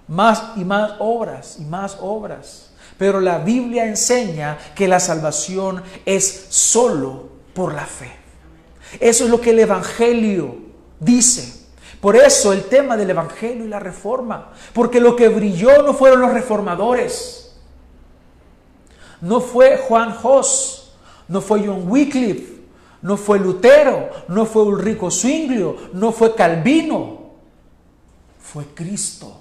Más 0.09 0.43
y 0.57 0.65
más 0.67 0.93
obras 0.99 1.57
y 1.59 1.65
más 1.65 1.97
obras. 2.03 2.71
Pero 2.99 3.19
la 3.19 3.39
Biblia 3.39 3.87
enseña 3.87 4.59
que 4.75 4.89
la 4.89 5.01
salvación 5.01 5.83
es 6.05 6.49
solo 6.51 7.31
por 7.55 7.73
la 7.73 7.87
fe. 7.87 8.26
Eso 9.01 9.25
es 9.25 9.31
lo 9.31 9.41
que 9.41 9.51
el 9.51 9.59
Evangelio 9.59 10.57
dice. 11.01 11.67
Por 12.01 12.17
eso 12.17 12.53
el 12.53 12.65
tema 12.65 12.97
del 12.97 13.11
Evangelio 13.11 13.65
y 13.65 13.69
la 13.69 13.81
reforma. 13.81 14.53
Porque 14.73 15.01
lo 15.01 15.17
que 15.17 15.29
brilló 15.29 15.83
no 15.83 15.95
fueron 15.95 16.21
los 16.21 16.33
reformadores. 16.33 17.57
No 19.21 19.41
fue 19.41 19.79
Juan 19.79 20.15
Hoss, 20.23 20.93
no 21.29 21.41
fue 21.41 21.67
John 21.67 21.85
Wycliffe, 21.89 22.61
no 23.03 23.17
fue 23.17 23.39
Lutero, 23.39 24.11
no 24.29 24.45
fue 24.45 24.63
Ulrico 24.63 25.11
Zwinglio, 25.11 25.77
no 25.95 26.13
fue 26.13 26.35
Calvino. 26.35 27.33
Fue 28.39 28.67
Cristo. 28.75 29.41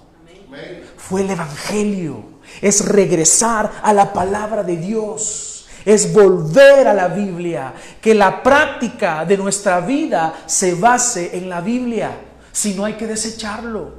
Fue 0.96 1.20
el 1.20 1.30
Evangelio. 1.30 2.24
Es 2.60 2.84
regresar 2.86 3.70
a 3.82 3.92
la 3.92 4.12
palabra 4.12 4.62
de 4.62 4.76
Dios 4.76 5.55
es 5.86 6.12
volver 6.12 6.88
a 6.88 6.92
la 6.92 7.06
Biblia, 7.06 7.72
que 8.00 8.12
la 8.12 8.42
práctica 8.42 9.24
de 9.24 9.38
nuestra 9.38 9.80
vida 9.80 10.34
se 10.44 10.74
base 10.74 11.38
en 11.38 11.48
la 11.48 11.60
Biblia, 11.60 12.10
si 12.50 12.74
no 12.74 12.84
hay 12.84 12.94
que 12.94 13.06
desecharlo. 13.06 13.92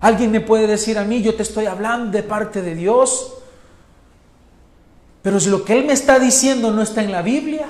Alguien 0.00 0.32
me 0.32 0.40
puede 0.40 0.66
decir 0.66 0.98
a 0.98 1.04
mí, 1.04 1.22
yo 1.22 1.36
te 1.36 1.44
estoy 1.44 1.66
hablando 1.66 2.10
de 2.10 2.24
parte 2.24 2.60
de 2.60 2.74
Dios, 2.74 3.34
pero 5.22 5.38
si 5.38 5.48
lo 5.48 5.64
que 5.64 5.78
Él 5.78 5.86
me 5.86 5.92
está 5.92 6.18
diciendo 6.18 6.72
no 6.72 6.82
está 6.82 7.04
en 7.04 7.12
la 7.12 7.22
Biblia, 7.22 7.68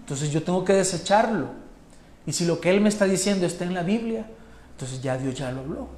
entonces 0.00 0.30
yo 0.30 0.42
tengo 0.42 0.64
que 0.64 0.72
desecharlo. 0.72 1.48
Y 2.26 2.32
si 2.32 2.46
lo 2.46 2.58
que 2.58 2.70
Él 2.70 2.80
me 2.80 2.88
está 2.88 3.04
diciendo 3.04 3.44
está 3.44 3.64
en 3.64 3.74
la 3.74 3.82
Biblia, 3.82 4.24
entonces 4.70 5.02
ya 5.02 5.18
Dios 5.18 5.34
ya 5.34 5.52
lo 5.52 5.60
habló. 5.60 5.88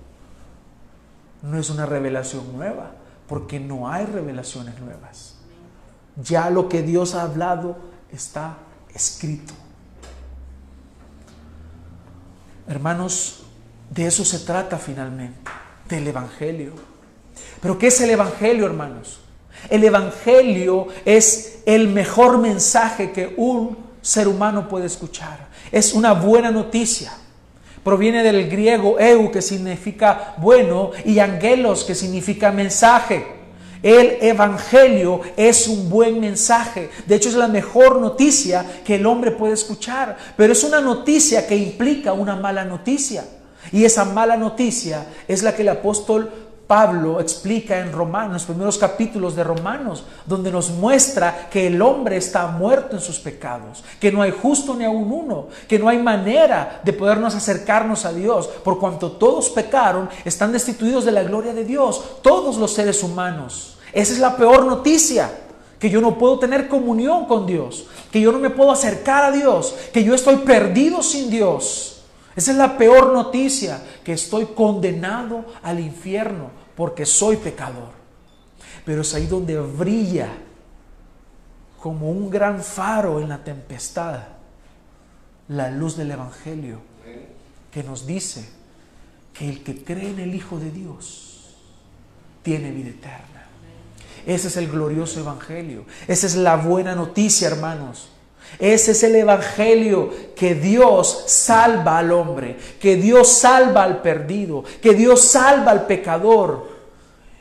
No 1.43 1.57
es 1.57 1.71
una 1.71 1.87
revelación 1.87 2.53
nueva, 2.53 2.91
porque 3.29 3.61
no 3.61 3.89
hay 3.89 4.07
revelaciones 4.07 4.77
nuevas. 4.81 5.36
Ya 6.23 6.51
lo 6.51 6.69
que 6.69 6.83
Dios 6.83 7.15
ha 7.15 7.23
hablado 7.23 7.77
está 8.11 8.57
escrito. 8.95 9.53
Hermanos, 12.69 13.45
de 13.91 14.07
eso 14.07 14.25
se 14.25 14.41
trata 14.41 14.79
finalmente, 14.79 15.51
del 15.89 16.09
Evangelio. 16.09 16.73
Pero 17.61 17.79
¿qué 17.79 17.89
es 17.89 18.01
el 18.01 18.11
Evangelio, 18.11 18.67
hermanos? 18.67 19.21
El 19.69 19.85
Evangelio 19.85 20.89
es 21.05 21.61
el 21.67 21.89
mejor 21.89 22.39
mensaje 22.39 23.13
que 23.13 23.35
un 23.37 23.77
ser 24.03 24.29
humano 24.29 24.69
puede 24.69 24.87
escuchar. 24.87 25.49
Es 25.71 25.93
una 25.93 26.13
buena 26.13 26.51
noticia. 26.51 27.13
Proviene 27.83 28.23
del 28.23 28.49
griego 28.51 28.99
eu, 28.99 29.31
que 29.31 29.43
significa 29.43 30.35
bueno, 30.39 30.91
y 31.05 31.21
angelos, 31.21 31.85
que 31.85 31.95
significa 31.95 32.51
mensaje. 32.51 33.36
El 33.83 34.19
Evangelio 34.21 35.21
es 35.37 35.69
un 35.69 35.89
buen 35.89 36.21
mensaje. 36.21 36.91
De 37.07 37.17
hecho, 37.17 37.29
es 37.29 37.35
la 37.35 37.49
mejor 37.49 38.01
noticia 38.01 38.65
que 38.85 38.97
el 38.97 39.07
hombre 39.07 39.31
puede 39.31 39.55
escuchar. 39.55 40.17
Pero 40.37 40.53
es 40.53 40.65
una 40.65 40.81
noticia 40.81 41.47
que 41.47 41.57
implica 41.57 42.13
una 42.13 42.37
mala 42.37 42.65
noticia. 42.65 43.25
Y 43.73 43.85
esa 43.85 44.05
mala 44.05 44.37
noticia 44.37 45.07
es 45.27 45.43
la 45.43 45.55
que 45.55 45.63
el 45.63 45.69
apóstol 45.69 46.31
Pablo 46.67 47.21
explica 47.21 47.79
en 47.79 47.93
Romanos, 47.93 48.33
los 48.33 48.45
primeros 48.45 48.77
capítulos 48.77 49.37
de 49.37 49.45
Romanos, 49.45 50.05
donde 50.27 50.51
nos 50.51 50.71
muestra 50.71 51.49
que 51.49 51.69
el 51.69 51.81
hombre 51.81 52.17
está 52.17 52.49
muerto 52.49 52.97
en 52.97 53.03
sus 53.03 53.21
pecados, 53.21 53.85
que 54.01 54.11
no 54.11 54.21
hay 54.23 54.33
justo 54.33 54.75
ni 54.75 54.85
aún 54.85 55.13
uno, 55.13 55.47
que 55.69 55.79
no 55.79 55.89
hay 55.89 55.99
manera 55.99 56.81
de 56.83 56.93
podernos 56.93 57.37
acercarnos 57.37 58.05
a 58.05 58.13
Dios, 58.13 58.49
por 58.65 58.81
cuanto 58.81 59.13
todos 59.13 59.49
pecaron, 59.51 60.09
están 60.25 60.51
destituidos 60.51 61.05
de 61.05 61.13
la 61.13 61.23
gloria 61.23 61.55
de 61.55 61.65
Dios, 61.65 62.03
todos 62.21 62.57
los 62.57 62.73
seres 62.73 63.03
humanos. 63.05 63.79
Esa 63.93 64.13
es 64.13 64.19
la 64.19 64.37
peor 64.37 64.67
noticia, 64.67 65.31
que 65.79 65.89
yo 65.89 66.01
no 66.01 66.19
puedo 66.19 66.39
tener 66.39 66.69
comunión 66.69 67.27
con 67.27 67.47
Dios, 67.47 67.87
que 68.11 68.21
yo 68.21 68.33
no 68.33 68.39
me 68.39 68.51
puedo 68.51 68.73
acercar 68.73 69.25
a 69.25 69.31
Dios, 69.31 69.75
que 69.93 70.03
yo 70.03 70.15
estoy 70.15 70.39
perdido 70.39 71.03
sin 71.03 71.31
Dios. 71.31 71.96
Esa 72.37 72.53
es 72.53 72.59
la 72.59 72.77
peor 72.77 73.13
noticia, 73.15 73.83
que 74.05 74.13
estoy 74.13 74.47
condenado 74.47 75.47
al 75.63 75.81
infierno 75.81 76.51
porque 76.77 77.07
soy 77.07 77.37
pecador. 77.37 77.91
Pero 78.85 79.01
es 79.01 79.15
ahí 79.15 79.27
donde 79.27 79.59
brilla 79.59 80.29
como 81.81 82.11
un 82.11 82.29
gran 82.29 82.63
faro 82.63 83.21
en 83.21 83.29
la 83.29 83.43
tempestad 83.43 84.21
la 85.49 85.71
luz 85.71 85.97
del 85.97 86.11
Evangelio 86.11 86.81
que 87.71 87.83
nos 87.83 88.07
dice 88.07 88.49
que 89.33 89.49
el 89.49 89.63
que 89.63 89.85
cree 89.85 90.11
en 90.11 90.19
el 90.19 90.35
Hijo 90.35 90.59
de 90.59 90.71
Dios 90.71 91.57
tiene 92.43 92.71
vida 92.71 92.91
eterna. 92.91 93.47
Ese 94.27 94.49
es 94.49 94.57
el 94.57 94.69
glorioso 94.69 95.21
Evangelio. 95.21 95.85
Esa 96.09 96.27
es 96.27 96.37
la 96.37 96.57
buena 96.57 96.95
noticia, 96.95 97.49
hermanos. 97.49 98.09
Ese 98.59 98.93
es 98.93 99.03
el 99.03 99.17
Evangelio 99.17 100.11
que 100.35 100.55
Dios 100.55 101.25
salva 101.27 101.99
al 101.99 102.13
hombre, 102.13 102.57
que 102.81 102.97
Dios 102.97 103.29
salva 103.29 103.83
al 103.83 104.01
perdido, 104.01 104.65
que 104.81 104.95
Dios 104.95 105.21
salva 105.21 105.73
al 105.73 105.87
pecador. 105.87 106.77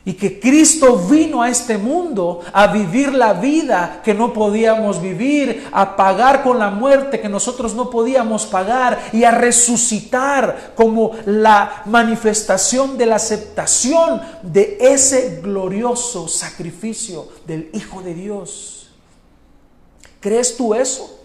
Y 0.04 0.12
que 0.12 0.38
Cristo 0.38 0.98
vino 0.98 1.42
a 1.42 1.50
este 1.50 1.78
mundo 1.78 2.40
a 2.52 2.68
vivir 2.68 3.12
la 3.12 3.32
vida 3.32 4.02
que 4.04 4.14
no 4.14 4.32
podíamos 4.32 5.02
vivir, 5.02 5.66
a 5.72 5.96
pagar 5.96 6.44
con 6.44 6.60
la 6.60 6.70
muerte 6.70 7.18
que 7.18 7.28
nosotros 7.28 7.74
no 7.74 7.90
podíamos 7.90 8.46
pagar 8.46 9.00
y 9.12 9.24
a 9.24 9.32
resucitar 9.32 10.74
como 10.76 11.10
la 11.26 11.82
manifestación 11.86 12.96
de 12.96 13.06
la 13.06 13.16
aceptación 13.16 14.22
de 14.42 14.78
ese 14.80 15.40
glorioso 15.42 16.28
sacrificio 16.28 17.26
del 17.44 17.68
Hijo 17.72 18.00
de 18.00 18.14
Dios. 18.14 18.75
¿Crees 20.26 20.56
tú 20.56 20.74
eso? 20.74 21.24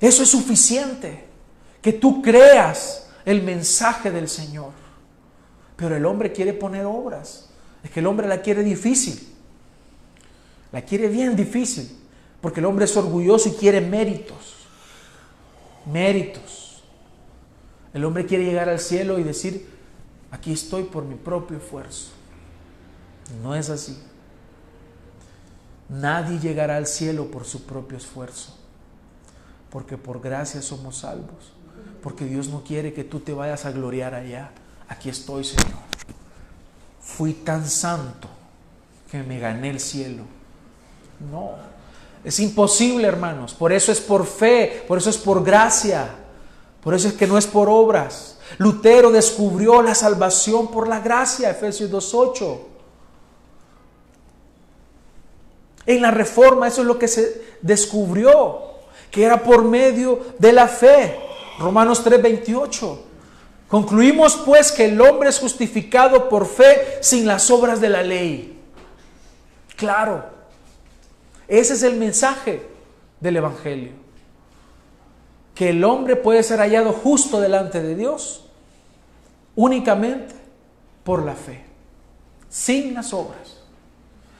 Eso 0.00 0.24
es 0.24 0.28
suficiente, 0.28 1.24
que 1.80 1.92
tú 1.92 2.20
creas 2.20 3.06
el 3.24 3.44
mensaje 3.44 4.10
del 4.10 4.28
Señor. 4.28 4.72
Pero 5.76 5.94
el 5.94 6.04
hombre 6.04 6.32
quiere 6.32 6.52
poner 6.52 6.84
obras. 6.84 7.48
Es 7.84 7.92
que 7.92 8.00
el 8.00 8.08
hombre 8.08 8.26
la 8.26 8.42
quiere 8.42 8.64
difícil. 8.64 9.24
La 10.72 10.82
quiere 10.82 11.06
bien 11.06 11.36
difícil. 11.36 11.96
Porque 12.40 12.58
el 12.58 12.66
hombre 12.66 12.86
es 12.86 12.96
orgulloso 12.96 13.50
y 13.50 13.52
quiere 13.52 13.80
méritos. 13.80 14.66
Méritos. 15.86 16.82
El 17.94 18.04
hombre 18.04 18.26
quiere 18.26 18.46
llegar 18.46 18.68
al 18.68 18.80
cielo 18.80 19.20
y 19.20 19.22
decir, 19.22 19.70
aquí 20.32 20.52
estoy 20.52 20.82
por 20.82 21.04
mi 21.04 21.14
propio 21.14 21.58
esfuerzo. 21.58 22.08
No 23.44 23.54
es 23.54 23.70
así. 23.70 23.96
Nadie 25.92 26.38
llegará 26.38 26.76
al 26.76 26.86
cielo 26.86 27.30
por 27.30 27.44
su 27.44 27.64
propio 27.64 27.98
esfuerzo, 27.98 28.56
porque 29.70 29.98
por 29.98 30.22
gracia 30.22 30.62
somos 30.62 30.98
salvos, 30.98 31.52
porque 32.02 32.24
Dios 32.24 32.48
no 32.48 32.64
quiere 32.64 32.94
que 32.94 33.04
tú 33.04 33.20
te 33.20 33.34
vayas 33.34 33.66
a 33.66 33.72
gloriar 33.72 34.14
allá. 34.14 34.52
Aquí 34.88 35.10
estoy, 35.10 35.44
Señor. 35.44 35.82
Fui 36.98 37.34
tan 37.34 37.68
santo 37.68 38.28
que 39.10 39.22
me 39.22 39.38
gané 39.38 39.68
el 39.68 39.80
cielo. 39.80 40.22
No, 41.30 41.56
es 42.24 42.40
imposible, 42.40 43.06
hermanos. 43.06 43.52
Por 43.52 43.70
eso 43.70 43.92
es 43.92 44.00
por 44.00 44.24
fe, 44.24 44.84
por 44.88 44.96
eso 44.96 45.10
es 45.10 45.18
por 45.18 45.44
gracia, 45.44 46.08
por 46.82 46.94
eso 46.94 47.08
es 47.08 47.14
que 47.14 47.26
no 47.26 47.36
es 47.36 47.46
por 47.46 47.68
obras. 47.68 48.38
Lutero 48.56 49.10
descubrió 49.10 49.82
la 49.82 49.94
salvación 49.94 50.70
por 50.70 50.88
la 50.88 51.00
gracia, 51.00 51.50
Efesios 51.50 51.90
2.8. 51.90 52.71
En 55.86 56.02
la 56.02 56.10
reforma 56.10 56.68
eso 56.68 56.82
es 56.82 56.86
lo 56.86 56.98
que 56.98 57.08
se 57.08 57.42
descubrió, 57.60 58.60
que 59.10 59.24
era 59.24 59.42
por 59.42 59.64
medio 59.64 60.20
de 60.38 60.52
la 60.52 60.68
fe. 60.68 61.18
Romanos 61.58 62.04
3:28. 62.04 62.98
Concluimos 63.68 64.36
pues 64.44 64.70
que 64.70 64.86
el 64.86 65.00
hombre 65.00 65.30
es 65.30 65.38
justificado 65.38 66.28
por 66.28 66.46
fe 66.46 66.98
sin 67.00 67.26
las 67.26 67.50
obras 67.50 67.80
de 67.80 67.88
la 67.88 68.02
ley. 68.02 68.60
Claro, 69.76 70.24
ese 71.48 71.74
es 71.74 71.82
el 71.82 71.96
mensaje 71.96 72.66
del 73.20 73.36
Evangelio. 73.36 73.92
Que 75.54 75.70
el 75.70 75.84
hombre 75.84 76.16
puede 76.16 76.42
ser 76.42 76.60
hallado 76.60 76.92
justo 76.92 77.40
delante 77.40 77.82
de 77.82 77.94
Dios 77.94 78.44
únicamente 79.54 80.34
por 81.04 81.24
la 81.24 81.34
fe, 81.34 81.64
sin 82.48 82.94
las 82.94 83.12
obras. 83.12 83.58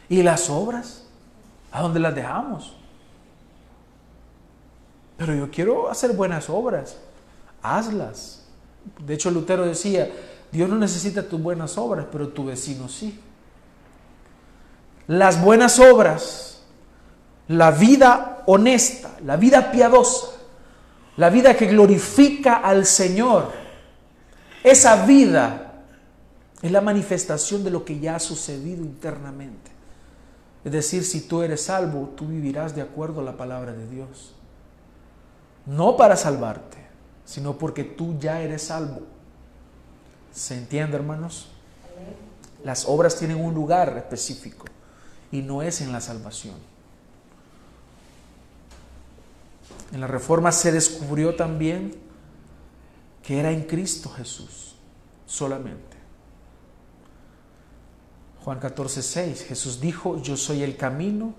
¿Y 0.09 0.23
las 0.23 0.51
obras? 0.51 1.02
¿A 1.73 1.83
dónde 1.83 1.99
las 1.99 2.15
dejamos? 2.15 2.77
pero 5.25 5.37
yo 5.37 5.51
quiero 5.53 5.89
hacer 5.89 6.15
buenas 6.15 6.51
obras. 6.51 6.97
Hazlas. 7.63 8.43
De 8.99 9.15
hecho, 9.15 9.31
Lutero 9.31 9.65
decía, 9.65 10.11
Dios 10.51 10.69
no 10.69 10.77
necesita 10.77 11.23
tus 11.29 11.41
buenas 11.41 11.79
obras, 11.79 12.07
pero 12.11 12.27
tu 12.29 12.47
vecino 12.47 12.89
sí. 12.89 13.21
Las 15.07 15.41
buenas 15.41 15.79
obras, 15.79 16.63
la 17.47 17.71
vida 17.71 18.43
honesta, 18.47 19.13
la 19.25 19.37
vida 19.37 19.71
piadosa, 19.71 20.27
la 21.17 21.31
vida 21.31 21.57
que 21.57 21.67
glorifica 21.67 22.57
al 22.57 22.85
Señor, 22.85 23.53
esa 24.65 25.07
vida 25.07 25.85
es 26.63 26.71
la 26.73 26.81
manifestación 26.81 27.63
de 27.63 27.71
lo 27.71 27.85
que 27.85 28.01
ya 28.01 28.17
ha 28.17 28.21
sucedido 28.21 28.83
internamente. 28.83 29.72
Es 30.65 30.73
decir, 30.73 31.05
si 31.05 31.23
tú 31.23 31.43
eres 31.43 31.65
salvo, 31.65 32.13
tú 32.17 32.27
vivirás 32.27 32.75
de 32.75 32.83
acuerdo 32.83 33.21
a 33.21 33.25
la 33.25 33.37
palabra 33.37 33.73
de 33.73 33.89
Dios. 33.89 34.35
No 35.67 35.97
para 35.97 36.17
salvarte, 36.17 36.79
sino 37.25 37.59
porque 37.59 37.85
tú 37.85 38.19
ya 38.19 38.41
eres 38.41 38.63
salvo. 38.63 39.03
¿Se 40.33 40.57
entiende, 40.57 40.97
hermanos? 40.97 41.49
Las 42.65 42.87
obras 42.87 43.17
tienen 43.17 43.45
un 43.45 43.55
lugar 43.55 43.97
específico 43.97 44.67
y 45.33 45.43
no 45.43 45.63
es 45.63 45.81
en 45.81 45.93
la 45.93 46.01
salvación. 46.01 46.55
En 49.93 50.01
la 50.01 50.07
reforma 50.07 50.53
se 50.53 50.73
descubrió 50.73 51.35
también 51.35 51.95
que 53.23 53.39
era 53.39 53.51
en 53.51 53.63
Cristo 53.63 54.09
Jesús 54.11 54.77
solamente. 55.27 55.92
Juan 58.45 58.59
14, 58.59 59.03
6, 59.03 59.45
Jesús 59.45 59.81
dijo, 59.81 60.21
yo 60.21 60.37
soy 60.37 60.63
el 60.63 60.77
camino 60.77 61.35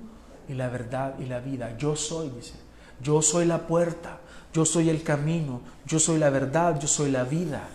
y 0.48 0.54
la 0.54 0.70
verdad 0.70 1.16
y 1.20 1.26
la 1.26 1.40
vida. 1.40 1.78
Yo 1.78 1.96
soy, 1.96 2.30
dice, 2.30 2.54
yo 3.02 3.22
soy 3.22 3.46
la 3.46 3.68
puerta, 3.68 4.20
yo 4.54 4.66
soy 4.66 4.90
el 4.90 5.04
camino, 5.04 5.62
yo 5.86 6.00
soy 6.00 6.18
la 6.18 6.30
verdad, 6.30 6.80
yo 6.80 6.88
soy 6.88 7.12
la 7.12 7.24
vida. 7.24 7.68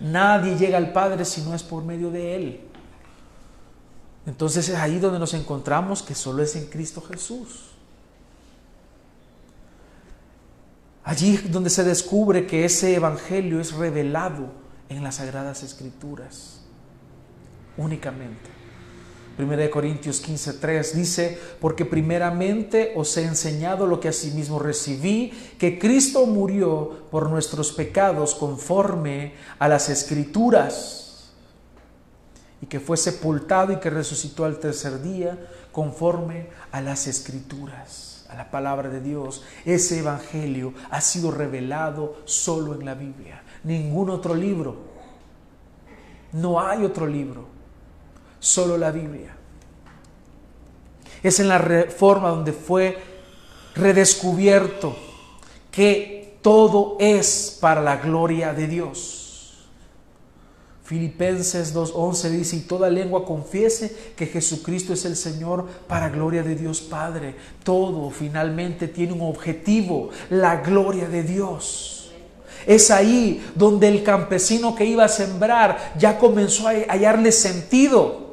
Nadie 0.00 0.56
llega 0.56 0.78
al 0.78 0.92
Padre 0.92 1.24
si 1.24 1.42
no 1.42 1.54
es 1.54 1.62
por 1.62 1.84
medio 1.84 2.10
de 2.10 2.36
Él. 2.36 2.60
Entonces 4.26 4.68
es 4.68 4.76
ahí 4.76 4.98
donde 4.98 5.18
nos 5.18 5.34
encontramos 5.34 6.02
que 6.02 6.14
solo 6.14 6.42
es 6.42 6.56
en 6.56 6.66
Cristo 6.66 7.00
Jesús. 7.00 7.70
Allí 11.04 11.36
donde 11.36 11.70
se 11.70 11.84
descubre 11.84 12.46
que 12.46 12.64
ese 12.64 12.96
Evangelio 12.96 13.60
es 13.60 13.72
revelado 13.72 14.48
en 14.88 15.04
las 15.04 15.16
Sagradas 15.16 15.62
Escrituras, 15.62 16.65
únicamente. 17.76 18.56
1 19.38 19.70
Corintios 19.70 20.22
15:3 20.26 20.92
dice, 20.94 21.38
porque 21.60 21.84
primeramente 21.84 22.94
os 22.96 23.14
he 23.16 23.24
enseñado 23.24 23.86
lo 23.86 24.00
que 24.00 24.08
asimismo 24.08 24.58
recibí, 24.58 25.32
que 25.58 25.78
Cristo 25.78 26.24
murió 26.26 27.06
por 27.10 27.28
nuestros 27.28 27.72
pecados 27.72 28.34
conforme 28.34 29.34
a 29.58 29.68
las 29.68 29.90
Escrituras, 29.90 31.32
y 32.62 32.66
que 32.66 32.80
fue 32.80 32.96
sepultado 32.96 33.72
y 33.72 33.76
que 33.76 33.90
resucitó 33.90 34.46
al 34.46 34.58
tercer 34.58 35.02
día 35.02 35.38
conforme 35.72 36.48
a 36.72 36.80
las 36.80 37.06
Escrituras 37.06 38.16
a 38.28 38.34
la 38.34 38.50
palabra 38.50 38.88
de 38.88 39.00
Dios. 39.00 39.44
Ese 39.64 40.00
evangelio 40.00 40.74
ha 40.90 41.00
sido 41.00 41.30
revelado 41.30 42.16
solo 42.24 42.74
en 42.74 42.84
la 42.84 42.94
Biblia. 42.94 43.42
Ningún 43.64 44.10
otro 44.10 44.34
libro. 44.34 44.76
No 46.32 46.60
hay 46.60 46.84
otro 46.84 47.06
libro. 47.06 47.55
Solo 48.38 48.76
la 48.76 48.90
Biblia. 48.90 49.36
Es 51.22 51.40
en 51.40 51.48
la 51.48 51.58
reforma 51.58 52.28
donde 52.28 52.52
fue 52.52 52.98
redescubierto 53.74 54.96
que 55.70 56.38
todo 56.42 56.96
es 57.00 57.58
para 57.60 57.82
la 57.82 57.96
gloria 57.96 58.52
de 58.52 58.66
Dios. 58.66 59.26
Filipenses 60.84 61.74
2.11 61.74 62.30
dice, 62.30 62.56
y 62.56 62.60
toda 62.60 62.88
lengua 62.88 63.24
confiese 63.24 64.12
que 64.14 64.26
Jesucristo 64.26 64.92
es 64.92 65.04
el 65.04 65.16
Señor 65.16 65.66
para 65.88 66.10
gloria 66.10 66.44
de 66.44 66.54
Dios 66.54 66.80
Padre. 66.80 67.34
Todo 67.64 68.08
finalmente 68.10 68.86
tiene 68.86 69.12
un 69.12 69.22
objetivo, 69.22 70.10
la 70.30 70.58
gloria 70.58 71.08
de 71.08 71.24
Dios. 71.24 72.12
Es 72.68 72.92
ahí 72.92 73.44
donde 73.56 73.88
el 73.88 74.04
campesino 74.04 74.76
que 74.76 74.84
iba 74.84 75.04
a 75.04 75.08
sembrar 75.08 75.94
ya 75.98 76.18
comenzó 76.18 76.68
a 76.68 76.74
hallarle 76.88 77.32
sentido. 77.32 78.25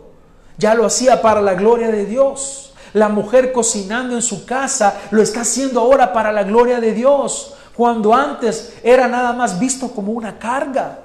Ya 0.57 0.75
lo 0.75 0.85
hacía 0.85 1.21
para 1.21 1.41
la 1.41 1.53
gloria 1.53 1.89
de 1.89 2.05
Dios. 2.05 2.73
La 2.93 3.09
mujer 3.09 3.51
cocinando 3.51 4.15
en 4.15 4.21
su 4.21 4.45
casa 4.45 5.01
lo 5.11 5.21
está 5.21 5.41
haciendo 5.41 5.79
ahora 5.79 6.13
para 6.13 6.31
la 6.31 6.43
gloria 6.43 6.79
de 6.79 6.93
Dios. 6.93 7.55
Cuando 7.75 8.13
antes 8.13 8.73
era 8.83 9.07
nada 9.07 9.33
más 9.33 9.59
visto 9.59 9.91
como 9.91 10.11
una 10.11 10.37
carga 10.37 10.99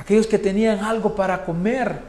aquellos 0.00 0.26
que 0.26 0.38
tenían 0.38 0.82
algo 0.82 1.14
para 1.14 1.44
comer. 1.44 2.00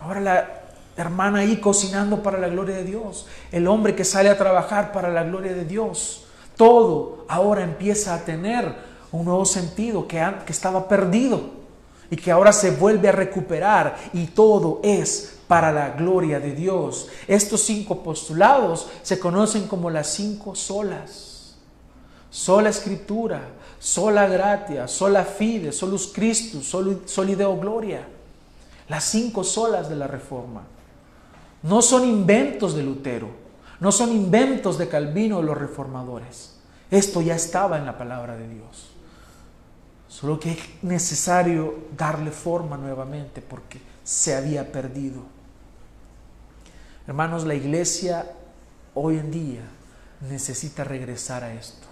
Ahora 0.00 0.20
la 0.20 0.48
hermana 0.96 1.40
ahí 1.40 1.56
cocinando 1.56 2.22
para 2.22 2.38
la 2.38 2.48
gloria 2.48 2.76
de 2.76 2.84
Dios, 2.84 3.26
el 3.50 3.66
hombre 3.66 3.94
que 3.94 4.04
sale 4.04 4.28
a 4.28 4.36
trabajar 4.36 4.92
para 4.92 5.08
la 5.08 5.22
gloria 5.22 5.54
de 5.54 5.64
Dios. 5.64 6.26
Todo 6.56 7.24
ahora 7.28 7.62
empieza 7.62 8.14
a 8.14 8.18
tener 8.18 8.74
un 9.10 9.24
nuevo 9.24 9.46
sentido 9.46 10.06
que, 10.06 10.22
que 10.44 10.52
estaba 10.52 10.86
perdido 10.86 11.59
y 12.10 12.16
que 12.16 12.30
ahora 12.30 12.52
se 12.52 12.72
vuelve 12.72 13.08
a 13.08 13.12
recuperar 13.12 13.96
y 14.12 14.26
todo 14.26 14.80
es 14.82 15.38
para 15.46 15.72
la 15.72 15.90
gloria 15.90 16.40
de 16.40 16.52
Dios. 16.52 17.08
Estos 17.26 17.62
cinco 17.62 18.02
postulados 18.02 18.88
se 19.02 19.18
conocen 19.18 19.66
como 19.66 19.90
las 19.90 20.08
cinco 20.08 20.54
solas. 20.54 21.56
Sola 22.30 22.68
escritura, 22.68 23.40
sola 23.78 24.26
gratia, 24.26 24.86
sola 24.86 25.24
fide, 25.24 25.72
solus 25.72 26.12
Christus, 26.12 26.68
soli 26.68 27.34
Deo 27.34 27.56
gloria. 27.56 28.06
Las 28.88 29.04
cinco 29.04 29.42
solas 29.42 29.88
de 29.88 29.96
la 29.96 30.06
reforma. 30.06 30.62
No 31.62 31.82
son 31.82 32.08
inventos 32.08 32.74
de 32.74 32.82
Lutero, 32.82 33.28
no 33.80 33.92
son 33.92 34.10
inventos 34.12 34.78
de 34.78 34.88
Calvino 34.88 35.38
o 35.38 35.42
los 35.42 35.58
reformadores. 35.58 36.56
Esto 36.90 37.22
ya 37.22 37.34
estaba 37.34 37.78
en 37.78 37.86
la 37.86 37.98
palabra 37.98 38.36
de 38.36 38.48
Dios. 38.48 38.90
Solo 40.10 40.40
que 40.40 40.50
es 40.50 40.58
necesario 40.82 41.86
darle 41.96 42.32
forma 42.32 42.76
nuevamente 42.76 43.40
porque 43.40 43.80
se 44.02 44.34
había 44.34 44.70
perdido. 44.72 45.22
Hermanos, 47.06 47.44
la 47.44 47.54
iglesia 47.54 48.26
hoy 48.94 49.18
en 49.18 49.30
día 49.30 49.62
necesita 50.28 50.82
regresar 50.82 51.44
a 51.44 51.54
esto. 51.54 51.86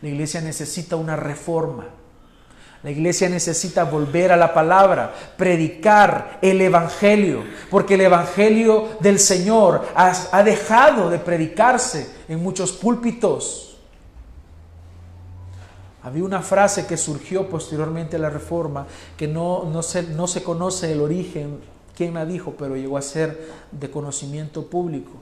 La 0.00 0.08
iglesia 0.08 0.40
necesita 0.40 0.96
una 0.96 1.14
reforma. 1.14 1.84
La 2.82 2.90
iglesia 2.90 3.28
necesita 3.28 3.84
volver 3.84 4.32
a 4.32 4.36
la 4.36 4.54
palabra, 4.54 5.14
predicar 5.36 6.38
el 6.40 6.60
Evangelio, 6.60 7.44
porque 7.70 7.94
el 7.94 8.00
Evangelio 8.00 8.96
del 9.00 9.20
Señor 9.20 9.86
ha, 9.94 10.42
dejado 10.42 11.10
de 11.10 11.18
predicarse 11.18 12.10
en 12.28 12.42
muchos 12.42 12.72
púlpitos. 12.72 13.71
Había 16.02 16.24
una 16.24 16.42
frase 16.42 16.86
que 16.86 16.96
surgió 16.96 17.48
posteriormente 17.48 18.16
a 18.16 18.18
la 18.18 18.30
reforma, 18.30 18.86
que 19.16 19.28
no, 19.28 19.64
no, 19.64 19.82
se, 19.82 20.02
no 20.02 20.26
se 20.26 20.42
conoce 20.42 20.92
el 20.92 21.00
origen, 21.00 21.60
quién 21.96 22.14
la 22.14 22.26
dijo, 22.26 22.54
pero 22.58 22.76
llegó 22.76 22.98
a 22.98 23.02
ser 23.02 23.40
de 23.70 23.90
conocimiento 23.90 24.66
público. 24.66 25.12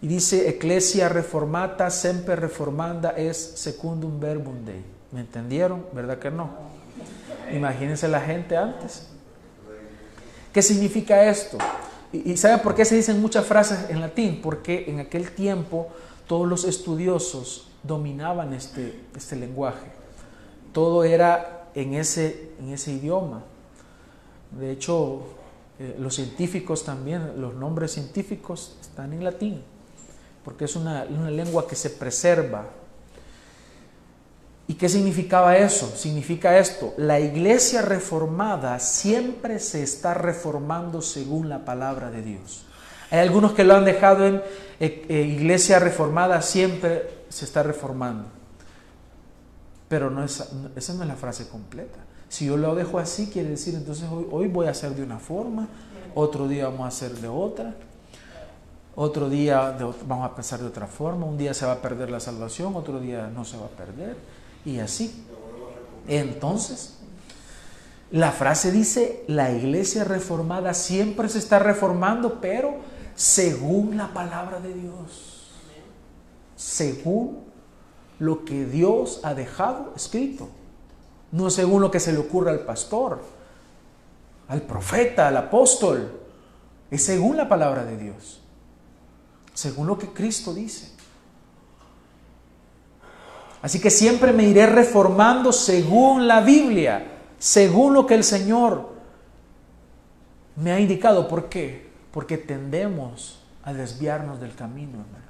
Y 0.00 0.08
dice, 0.08 0.48
Ecclesia 0.48 1.08
reformata, 1.08 1.90
semper 1.90 2.40
reformanda 2.40 3.10
es 3.10 3.36
secundum 3.36 4.18
verbum 4.20 4.64
Dei. 4.64 4.82
¿Me 5.12 5.20
entendieron? 5.20 5.84
¿Verdad 5.92 6.18
que 6.18 6.30
no? 6.30 6.50
Imagínense 7.52 8.08
la 8.08 8.20
gente 8.20 8.56
antes. 8.56 9.08
¿Qué 10.52 10.62
significa 10.62 11.28
esto? 11.28 11.58
¿Y, 12.12 12.36
saben 12.36 12.60
por 12.60 12.74
qué 12.74 12.84
se 12.84 12.94
dicen 12.94 13.20
muchas 13.20 13.44
frases 13.44 13.90
en 13.90 14.00
latín? 14.00 14.40
Porque 14.42 14.84
en 14.88 15.00
aquel 15.00 15.30
tiempo 15.30 15.88
todos 16.26 16.48
los 16.48 16.64
estudiosos 16.64 17.68
dominaban 17.82 18.52
este, 18.52 19.00
este 19.16 19.36
lenguaje. 19.36 19.97
Todo 20.72 21.04
era 21.04 21.70
en 21.74 21.94
ese, 21.94 22.52
en 22.60 22.72
ese 22.72 22.92
idioma. 22.92 23.42
De 24.58 24.70
hecho, 24.70 25.22
eh, 25.78 25.96
los 25.98 26.14
científicos 26.14 26.84
también, 26.84 27.40
los 27.40 27.54
nombres 27.54 27.92
científicos 27.92 28.76
están 28.80 29.12
en 29.12 29.24
latín 29.24 29.62
porque 30.48 30.64
es 30.64 30.76
una, 30.76 31.04
lengua 31.04 31.68
que 31.68 31.76
se 31.76 31.90
preserva. 31.90 32.64
¿Y 34.66 34.74
qué 34.76 34.88
significaba 34.88 35.58
eso? 35.58 35.94
Significa 35.94 36.56
esto, 36.56 36.94
la 36.96 37.20
iglesia 37.20 37.82
reformada 37.82 38.78
siempre 38.78 39.58
se 39.58 39.82
está 39.82 40.14
reformando 40.14 41.02
según 41.02 41.50
la 41.50 41.66
palabra 41.66 42.10
de 42.10 42.22
Dios. 42.22 42.64
Hay 43.10 43.18
algunos 43.18 43.52
que 43.52 43.64
lo 43.64 43.74
han 43.74 43.84
dejado 43.84 44.26
en 44.26 44.36
eh, 44.80 45.04
eh, 45.10 45.20
iglesia 45.20 45.80
reformada 45.80 46.40
siempre 46.40 47.24
se 47.28 47.44
está 47.44 47.62
reformando. 47.62 48.37
Pero 49.88 50.10
no 50.10 50.22
es, 50.24 50.44
esa 50.76 50.94
no 50.94 51.02
es 51.02 51.08
la 51.08 51.16
frase 51.16 51.48
completa. 51.48 51.98
Si 52.28 52.46
yo 52.46 52.56
lo 52.56 52.74
dejo 52.74 52.98
así, 52.98 53.28
quiere 53.28 53.50
decir 53.50 53.74
entonces 53.74 54.06
hoy, 54.10 54.26
hoy 54.30 54.48
voy 54.48 54.66
a 54.66 54.70
hacer 54.70 54.94
de 54.94 55.02
una 55.02 55.18
forma, 55.18 55.68
otro 56.14 56.46
día 56.46 56.64
vamos 56.68 56.82
a 56.82 56.88
hacer 56.88 57.12
de 57.12 57.28
otra. 57.28 57.74
otro 58.94 59.28
día 59.28 59.76
vamos 60.06 60.28
a 60.28 60.34
pensar 60.34 60.58
de 60.58 60.66
otra 60.66 60.88
forma, 60.88 61.24
un 61.24 61.38
día 61.38 61.54
se 61.54 61.64
va 61.64 61.72
a 61.72 61.82
perder 61.82 62.10
la 62.10 62.20
salvación, 62.20 62.74
otro 62.74 62.98
día 62.98 63.28
no 63.28 63.44
se 63.44 63.56
va 63.56 63.66
a 63.66 63.68
perder, 63.68 64.16
y 64.64 64.80
así. 64.80 65.24
Entonces, 66.08 66.98
la 68.10 68.32
frase 68.32 68.72
dice, 68.72 69.22
la 69.28 69.52
iglesia 69.52 70.02
reformada 70.02 70.74
siempre 70.74 71.28
se 71.28 71.38
está 71.38 71.58
reformando, 71.58 72.40
pero 72.40 72.76
según 73.14 73.96
la 73.96 74.12
palabra 74.12 74.60
de 74.60 74.74
Dios, 74.74 75.48
según 76.56 77.47
lo 78.18 78.44
que 78.44 78.64
Dios 78.64 79.20
ha 79.22 79.34
dejado 79.34 79.92
escrito, 79.96 80.48
no 81.30 81.50
según 81.50 81.82
lo 81.82 81.90
que 81.90 82.00
se 82.00 82.12
le 82.12 82.18
ocurre 82.18 82.50
al 82.50 82.60
pastor, 82.60 83.22
al 84.48 84.62
profeta, 84.62 85.28
al 85.28 85.36
apóstol, 85.36 86.20
es 86.90 87.04
según 87.04 87.36
la 87.36 87.48
palabra 87.48 87.84
de 87.84 87.96
Dios, 87.96 88.40
según 89.54 89.86
lo 89.86 89.98
que 89.98 90.08
Cristo 90.08 90.54
dice. 90.54 90.92
Así 93.60 93.80
que 93.80 93.90
siempre 93.90 94.32
me 94.32 94.44
iré 94.44 94.66
reformando 94.66 95.52
según 95.52 96.28
la 96.28 96.40
Biblia, 96.40 97.18
según 97.38 97.92
lo 97.92 98.06
que 98.06 98.14
el 98.14 98.24
Señor 98.24 98.92
me 100.56 100.72
ha 100.72 100.80
indicado. 100.80 101.28
¿Por 101.28 101.48
qué? 101.48 101.88
Porque 102.12 102.38
tendemos 102.38 103.42
a 103.64 103.72
desviarnos 103.72 104.40
del 104.40 104.54
camino, 104.54 105.00
hermanos. 105.00 105.27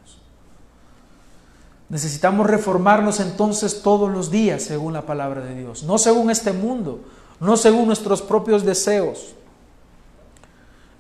Necesitamos 1.89 2.47
reformarnos 2.47 3.19
entonces 3.21 3.83
todos 3.83 4.11
los 4.11 4.31
días 4.31 4.63
según 4.63 4.93
la 4.93 5.07
palabra 5.07 5.41
de 5.43 5.55
Dios, 5.55 5.85
no 5.85 5.97
según 5.97 6.31
este 6.31 6.53
mundo, 6.53 7.01
no 7.41 7.57
según 7.57 7.87
nuestros 7.87 8.21
propios 8.21 8.65
deseos. 8.65 9.35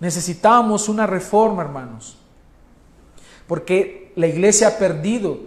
Necesitamos 0.00 0.88
una 0.88 1.06
reforma, 1.06 1.62
hermanos, 1.62 2.16
porque 3.46 4.12
la 4.16 4.28
iglesia 4.28 4.68
ha 4.68 4.78
perdido 4.78 5.38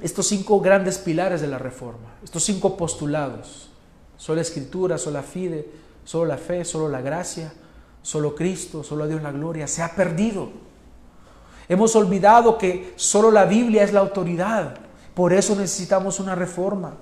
estos 0.00 0.28
cinco 0.28 0.60
grandes 0.60 0.98
pilares 0.98 1.40
de 1.40 1.48
la 1.48 1.58
reforma, 1.58 2.14
estos 2.22 2.44
cinco 2.44 2.76
postulados, 2.76 3.68
sola 4.16 4.40
escritura, 4.40 4.96
sola 4.96 5.22
fide, 5.22 5.68
solo 6.04 6.24
la 6.26 6.38
fe, 6.38 6.64
solo 6.64 6.88
la 6.88 7.00
gracia, 7.00 7.52
solo 8.02 8.34
Cristo, 8.34 8.82
solo 8.82 9.04
a 9.04 9.06
Dios 9.08 9.22
la 9.22 9.32
gloria, 9.32 9.66
se 9.66 9.82
ha 9.82 9.94
perdido. 9.94 10.67
Hemos 11.68 11.94
olvidado 11.96 12.56
que 12.56 12.92
solo 12.96 13.30
la 13.30 13.44
Biblia 13.44 13.82
es 13.82 13.92
la 13.92 14.00
autoridad, 14.00 14.74
por 15.14 15.32
eso 15.32 15.54
necesitamos 15.54 16.18
una 16.18 16.34
reforma. 16.34 16.94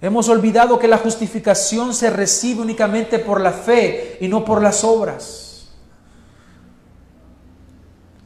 Hemos 0.00 0.28
olvidado 0.28 0.78
que 0.78 0.88
la 0.88 0.98
justificación 0.98 1.92
se 1.92 2.10
recibe 2.10 2.62
únicamente 2.62 3.18
por 3.18 3.40
la 3.40 3.52
fe 3.52 4.16
y 4.20 4.28
no 4.28 4.44
por 4.44 4.62
las 4.62 4.82
obras. 4.84 5.68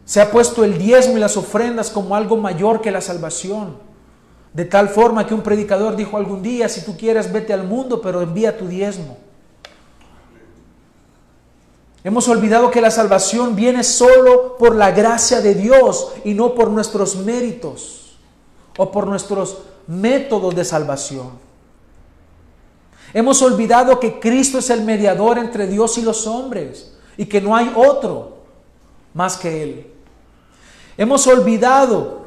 Se 0.04 0.20
ha 0.20 0.30
puesto 0.30 0.62
el 0.62 0.78
diezmo 0.78 1.16
y 1.16 1.20
las 1.20 1.36
ofrendas 1.36 1.90
como 1.90 2.14
algo 2.14 2.36
mayor 2.36 2.80
que 2.80 2.90
la 2.90 3.00
salvación. 3.00 3.78
De 4.52 4.64
tal 4.64 4.88
forma 4.88 5.26
que 5.26 5.34
un 5.34 5.42
predicador 5.42 5.96
dijo 5.96 6.16
algún 6.16 6.42
día, 6.42 6.68
si 6.68 6.82
tú 6.82 6.96
quieres, 6.96 7.32
vete 7.32 7.52
al 7.52 7.64
mundo, 7.64 8.00
pero 8.00 8.22
envía 8.22 8.56
tu 8.56 8.68
diezmo. 8.68 9.16
Hemos 12.04 12.28
olvidado 12.28 12.70
que 12.70 12.82
la 12.82 12.90
salvación 12.90 13.56
viene 13.56 13.82
solo 13.82 14.58
por 14.58 14.76
la 14.76 14.90
gracia 14.90 15.40
de 15.40 15.54
Dios 15.54 16.12
y 16.22 16.34
no 16.34 16.54
por 16.54 16.68
nuestros 16.68 17.16
méritos 17.16 18.18
o 18.76 18.92
por 18.92 19.06
nuestros 19.06 19.62
métodos 19.86 20.54
de 20.54 20.66
salvación. 20.66 21.30
Hemos 23.14 23.40
olvidado 23.40 23.98
que 24.00 24.20
Cristo 24.20 24.58
es 24.58 24.68
el 24.68 24.82
mediador 24.82 25.38
entre 25.38 25.66
Dios 25.66 25.96
y 25.96 26.02
los 26.02 26.26
hombres 26.26 26.92
y 27.16 27.24
que 27.24 27.40
no 27.40 27.56
hay 27.56 27.72
otro 27.74 28.36
más 29.14 29.38
que 29.38 29.62
Él. 29.62 29.86
Hemos 30.98 31.26
olvidado 31.26 32.26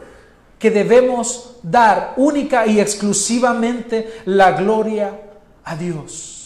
que 0.57 0.71
debemos 0.71 1.57
dar 1.61 2.15
única 2.17 2.65
y 2.65 2.80
exclusivamente 2.80 4.21
la 4.25 4.53
gloria 4.53 5.21
a 5.63 5.75
Dios. 5.75 6.37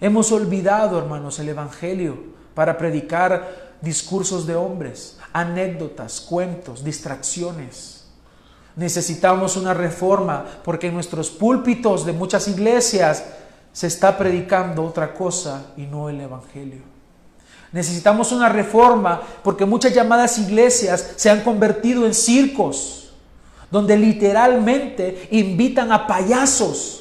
Hemos 0.00 0.32
olvidado, 0.32 0.98
hermanos, 0.98 1.38
el 1.38 1.50
Evangelio 1.50 2.16
para 2.54 2.78
predicar 2.78 3.76
discursos 3.80 4.46
de 4.46 4.56
hombres, 4.56 5.18
anécdotas, 5.32 6.20
cuentos, 6.20 6.82
distracciones. 6.84 8.04
Necesitamos 8.76 9.56
una 9.56 9.74
reforma 9.74 10.44
porque 10.64 10.86
en 10.86 10.94
nuestros 10.94 11.30
púlpitos 11.30 12.06
de 12.06 12.12
muchas 12.12 12.48
iglesias 12.48 13.24
se 13.72 13.86
está 13.86 14.16
predicando 14.16 14.84
otra 14.84 15.12
cosa 15.12 15.72
y 15.76 15.82
no 15.82 16.08
el 16.08 16.20
Evangelio. 16.20 16.82
Necesitamos 17.72 18.32
una 18.32 18.48
reforma 18.48 19.20
porque 19.44 19.64
muchas 19.64 19.94
llamadas 19.94 20.38
iglesias 20.38 21.12
se 21.16 21.30
han 21.30 21.42
convertido 21.42 22.04
en 22.04 22.14
circos, 22.14 23.12
donde 23.70 23.96
literalmente 23.96 25.28
invitan 25.30 25.92
a 25.92 26.06
payasos. 26.06 26.99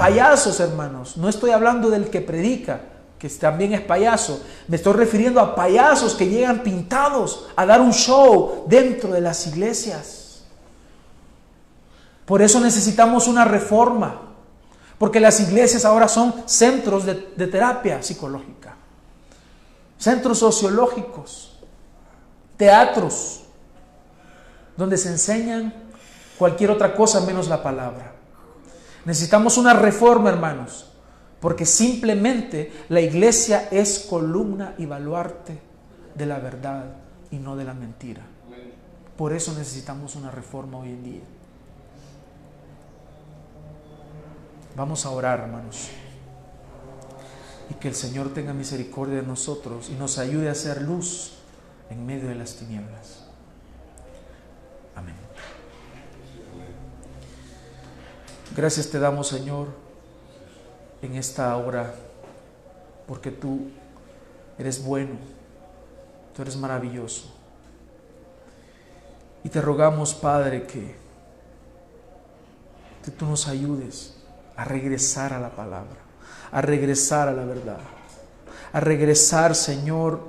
Payasos, 0.00 0.58
hermanos. 0.60 1.18
No 1.18 1.28
estoy 1.28 1.50
hablando 1.50 1.90
del 1.90 2.08
que 2.08 2.22
predica, 2.22 2.80
que 3.18 3.28
también 3.28 3.74
es 3.74 3.82
payaso. 3.82 4.42
Me 4.66 4.76
estoy 4.76 4.94
refiriendo 4.94 5.40
a 5.40 5.54
payasos 5.54 6.14
que 6.14 6.26
llegan 6.26 6.62
pintados 6.62 7.48
a 7.54 7.66
dar 7.66 7.82
un 7.82 7.92
show 7.92 8.64
dentro 8.66 9.12
de 9.12 9.20
las 9.20 9.46
iglesias. 9.46 10.40
Por 12.24 12.40
eso 12.40 12.60
necesitamos 12.60 13.28
una 13.28 13.44
reforma, 13.44 14.22
porque 14.96 15.20
las 15.20 15.38
iglesias 15.38 15.84
ahora 15.84 16.08
son 16.08 16.32
centros 16.46 17.04
de, 17.04 17.14
terapia 17.46 18.02
psicológica, 18.02 18.76
centros 19.98 20.38
sociológicos, 20.38 21.58
teatros, 22.56 23.42
donde 24.78 24.96
se 24.96 25.10
enseñan 25.10 25.74
cualquier 26.38 26.70
otra 26.70 26.94
cosa 26.94 27.20
menos 27.20 27.48
la 27.48 27.62
palabra. 27.62 28.09
Necesitamos 29.04 29.56
una 29.58 29.72
reforma, 29.72 30.28
hermanos, 30.30 30.90
porque 31.40 31.64
simplemente 31.64 32.72
la 32.88 33.00
iglesia 33.00 33.68
es 33.70 34.06
columna 34.10 34.74
y 34.78 34.86
baluarte 34.86 35.58
de 36.14 36.26
la 36.26 36.38
verdad 36.38 36.84
y 37.30 37.38
no 37.38 37.56
de 37.56 37.64
la 37.64 37.74
mentira. 37.74 38.22
Por 39.16 39.32
eso 39.32 39.52
necesitamos 39.52 40.16
una 40.16 40.30
reforma 40.30 40.78
hoy 40.78 40.88
en 40.88 41.04
día. 41.04 41.22
Vamos 44.76 45.04
a 45.04 45.10
orar, 45.10 45.40
hermanos. 45.40 45.88
Y 47.68 47.74
que 47.74 47.88
el 47.88 47.94
Señor 47.94 48.32
tenga 48.32 48.52
misericordia 48.52 49.16
de 49.16 49.26
nosotros 49.26 49.90
y 49.90 49.94
nos 49.94 50.18
ayude 50.18 50.48
a 50.48 50.52
hacer 50.52 50.82
luz 50.82 51.34
en 51.90 52.06
medio 52.06 52.28
de 52.28 52.34
las 52.34 52.56
tinieblas. 52.56 53.26
Amén. 54.96 55.29
Gracias 58.56 58.90
te 58.90 58.98
damos, 58.98 59.28
Señor, 59.28 59.68
en 61.02 61.14
esta 61.14 61.56
hora, 61.56 61.94
porque 63.06 63.30
tú 63.30 63.70
eres 64.58 64.84
bueno, 64.84 65.12
tú 66.34 66.42
eres 66.42 66.56
maravilloso. 66.56 67.32
Y 69.44 69.48
te 69.48 69.60
rogamos, 69.60 70.14
Padre, 70.14 70.66
que, 70.66 70.96
que 73.04 73.10
tú 73.12 73.24
nos 73.24 73.46
ayudes 73.46 74.16
a 74.56 74.64
regresar 74.64 75.32
a 75.32 75.38
la 75.38 75.50
palabra, 75.50 76.00
a 76.50 76.60
regresar 76.60 77.28
a 77.28 77.32
la 77.32 77.44
verdad, 77.44 77.78
a 78.72 78.80
regresar, 78.80 79.54
Señor, 79.54 80.20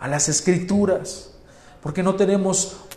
a 0.00 0.08
las 0.08 0.30
escrituras, 0.30 1.34
porque 1.82 2.02
no 2.02 2.14
tenemos 2.16 2.80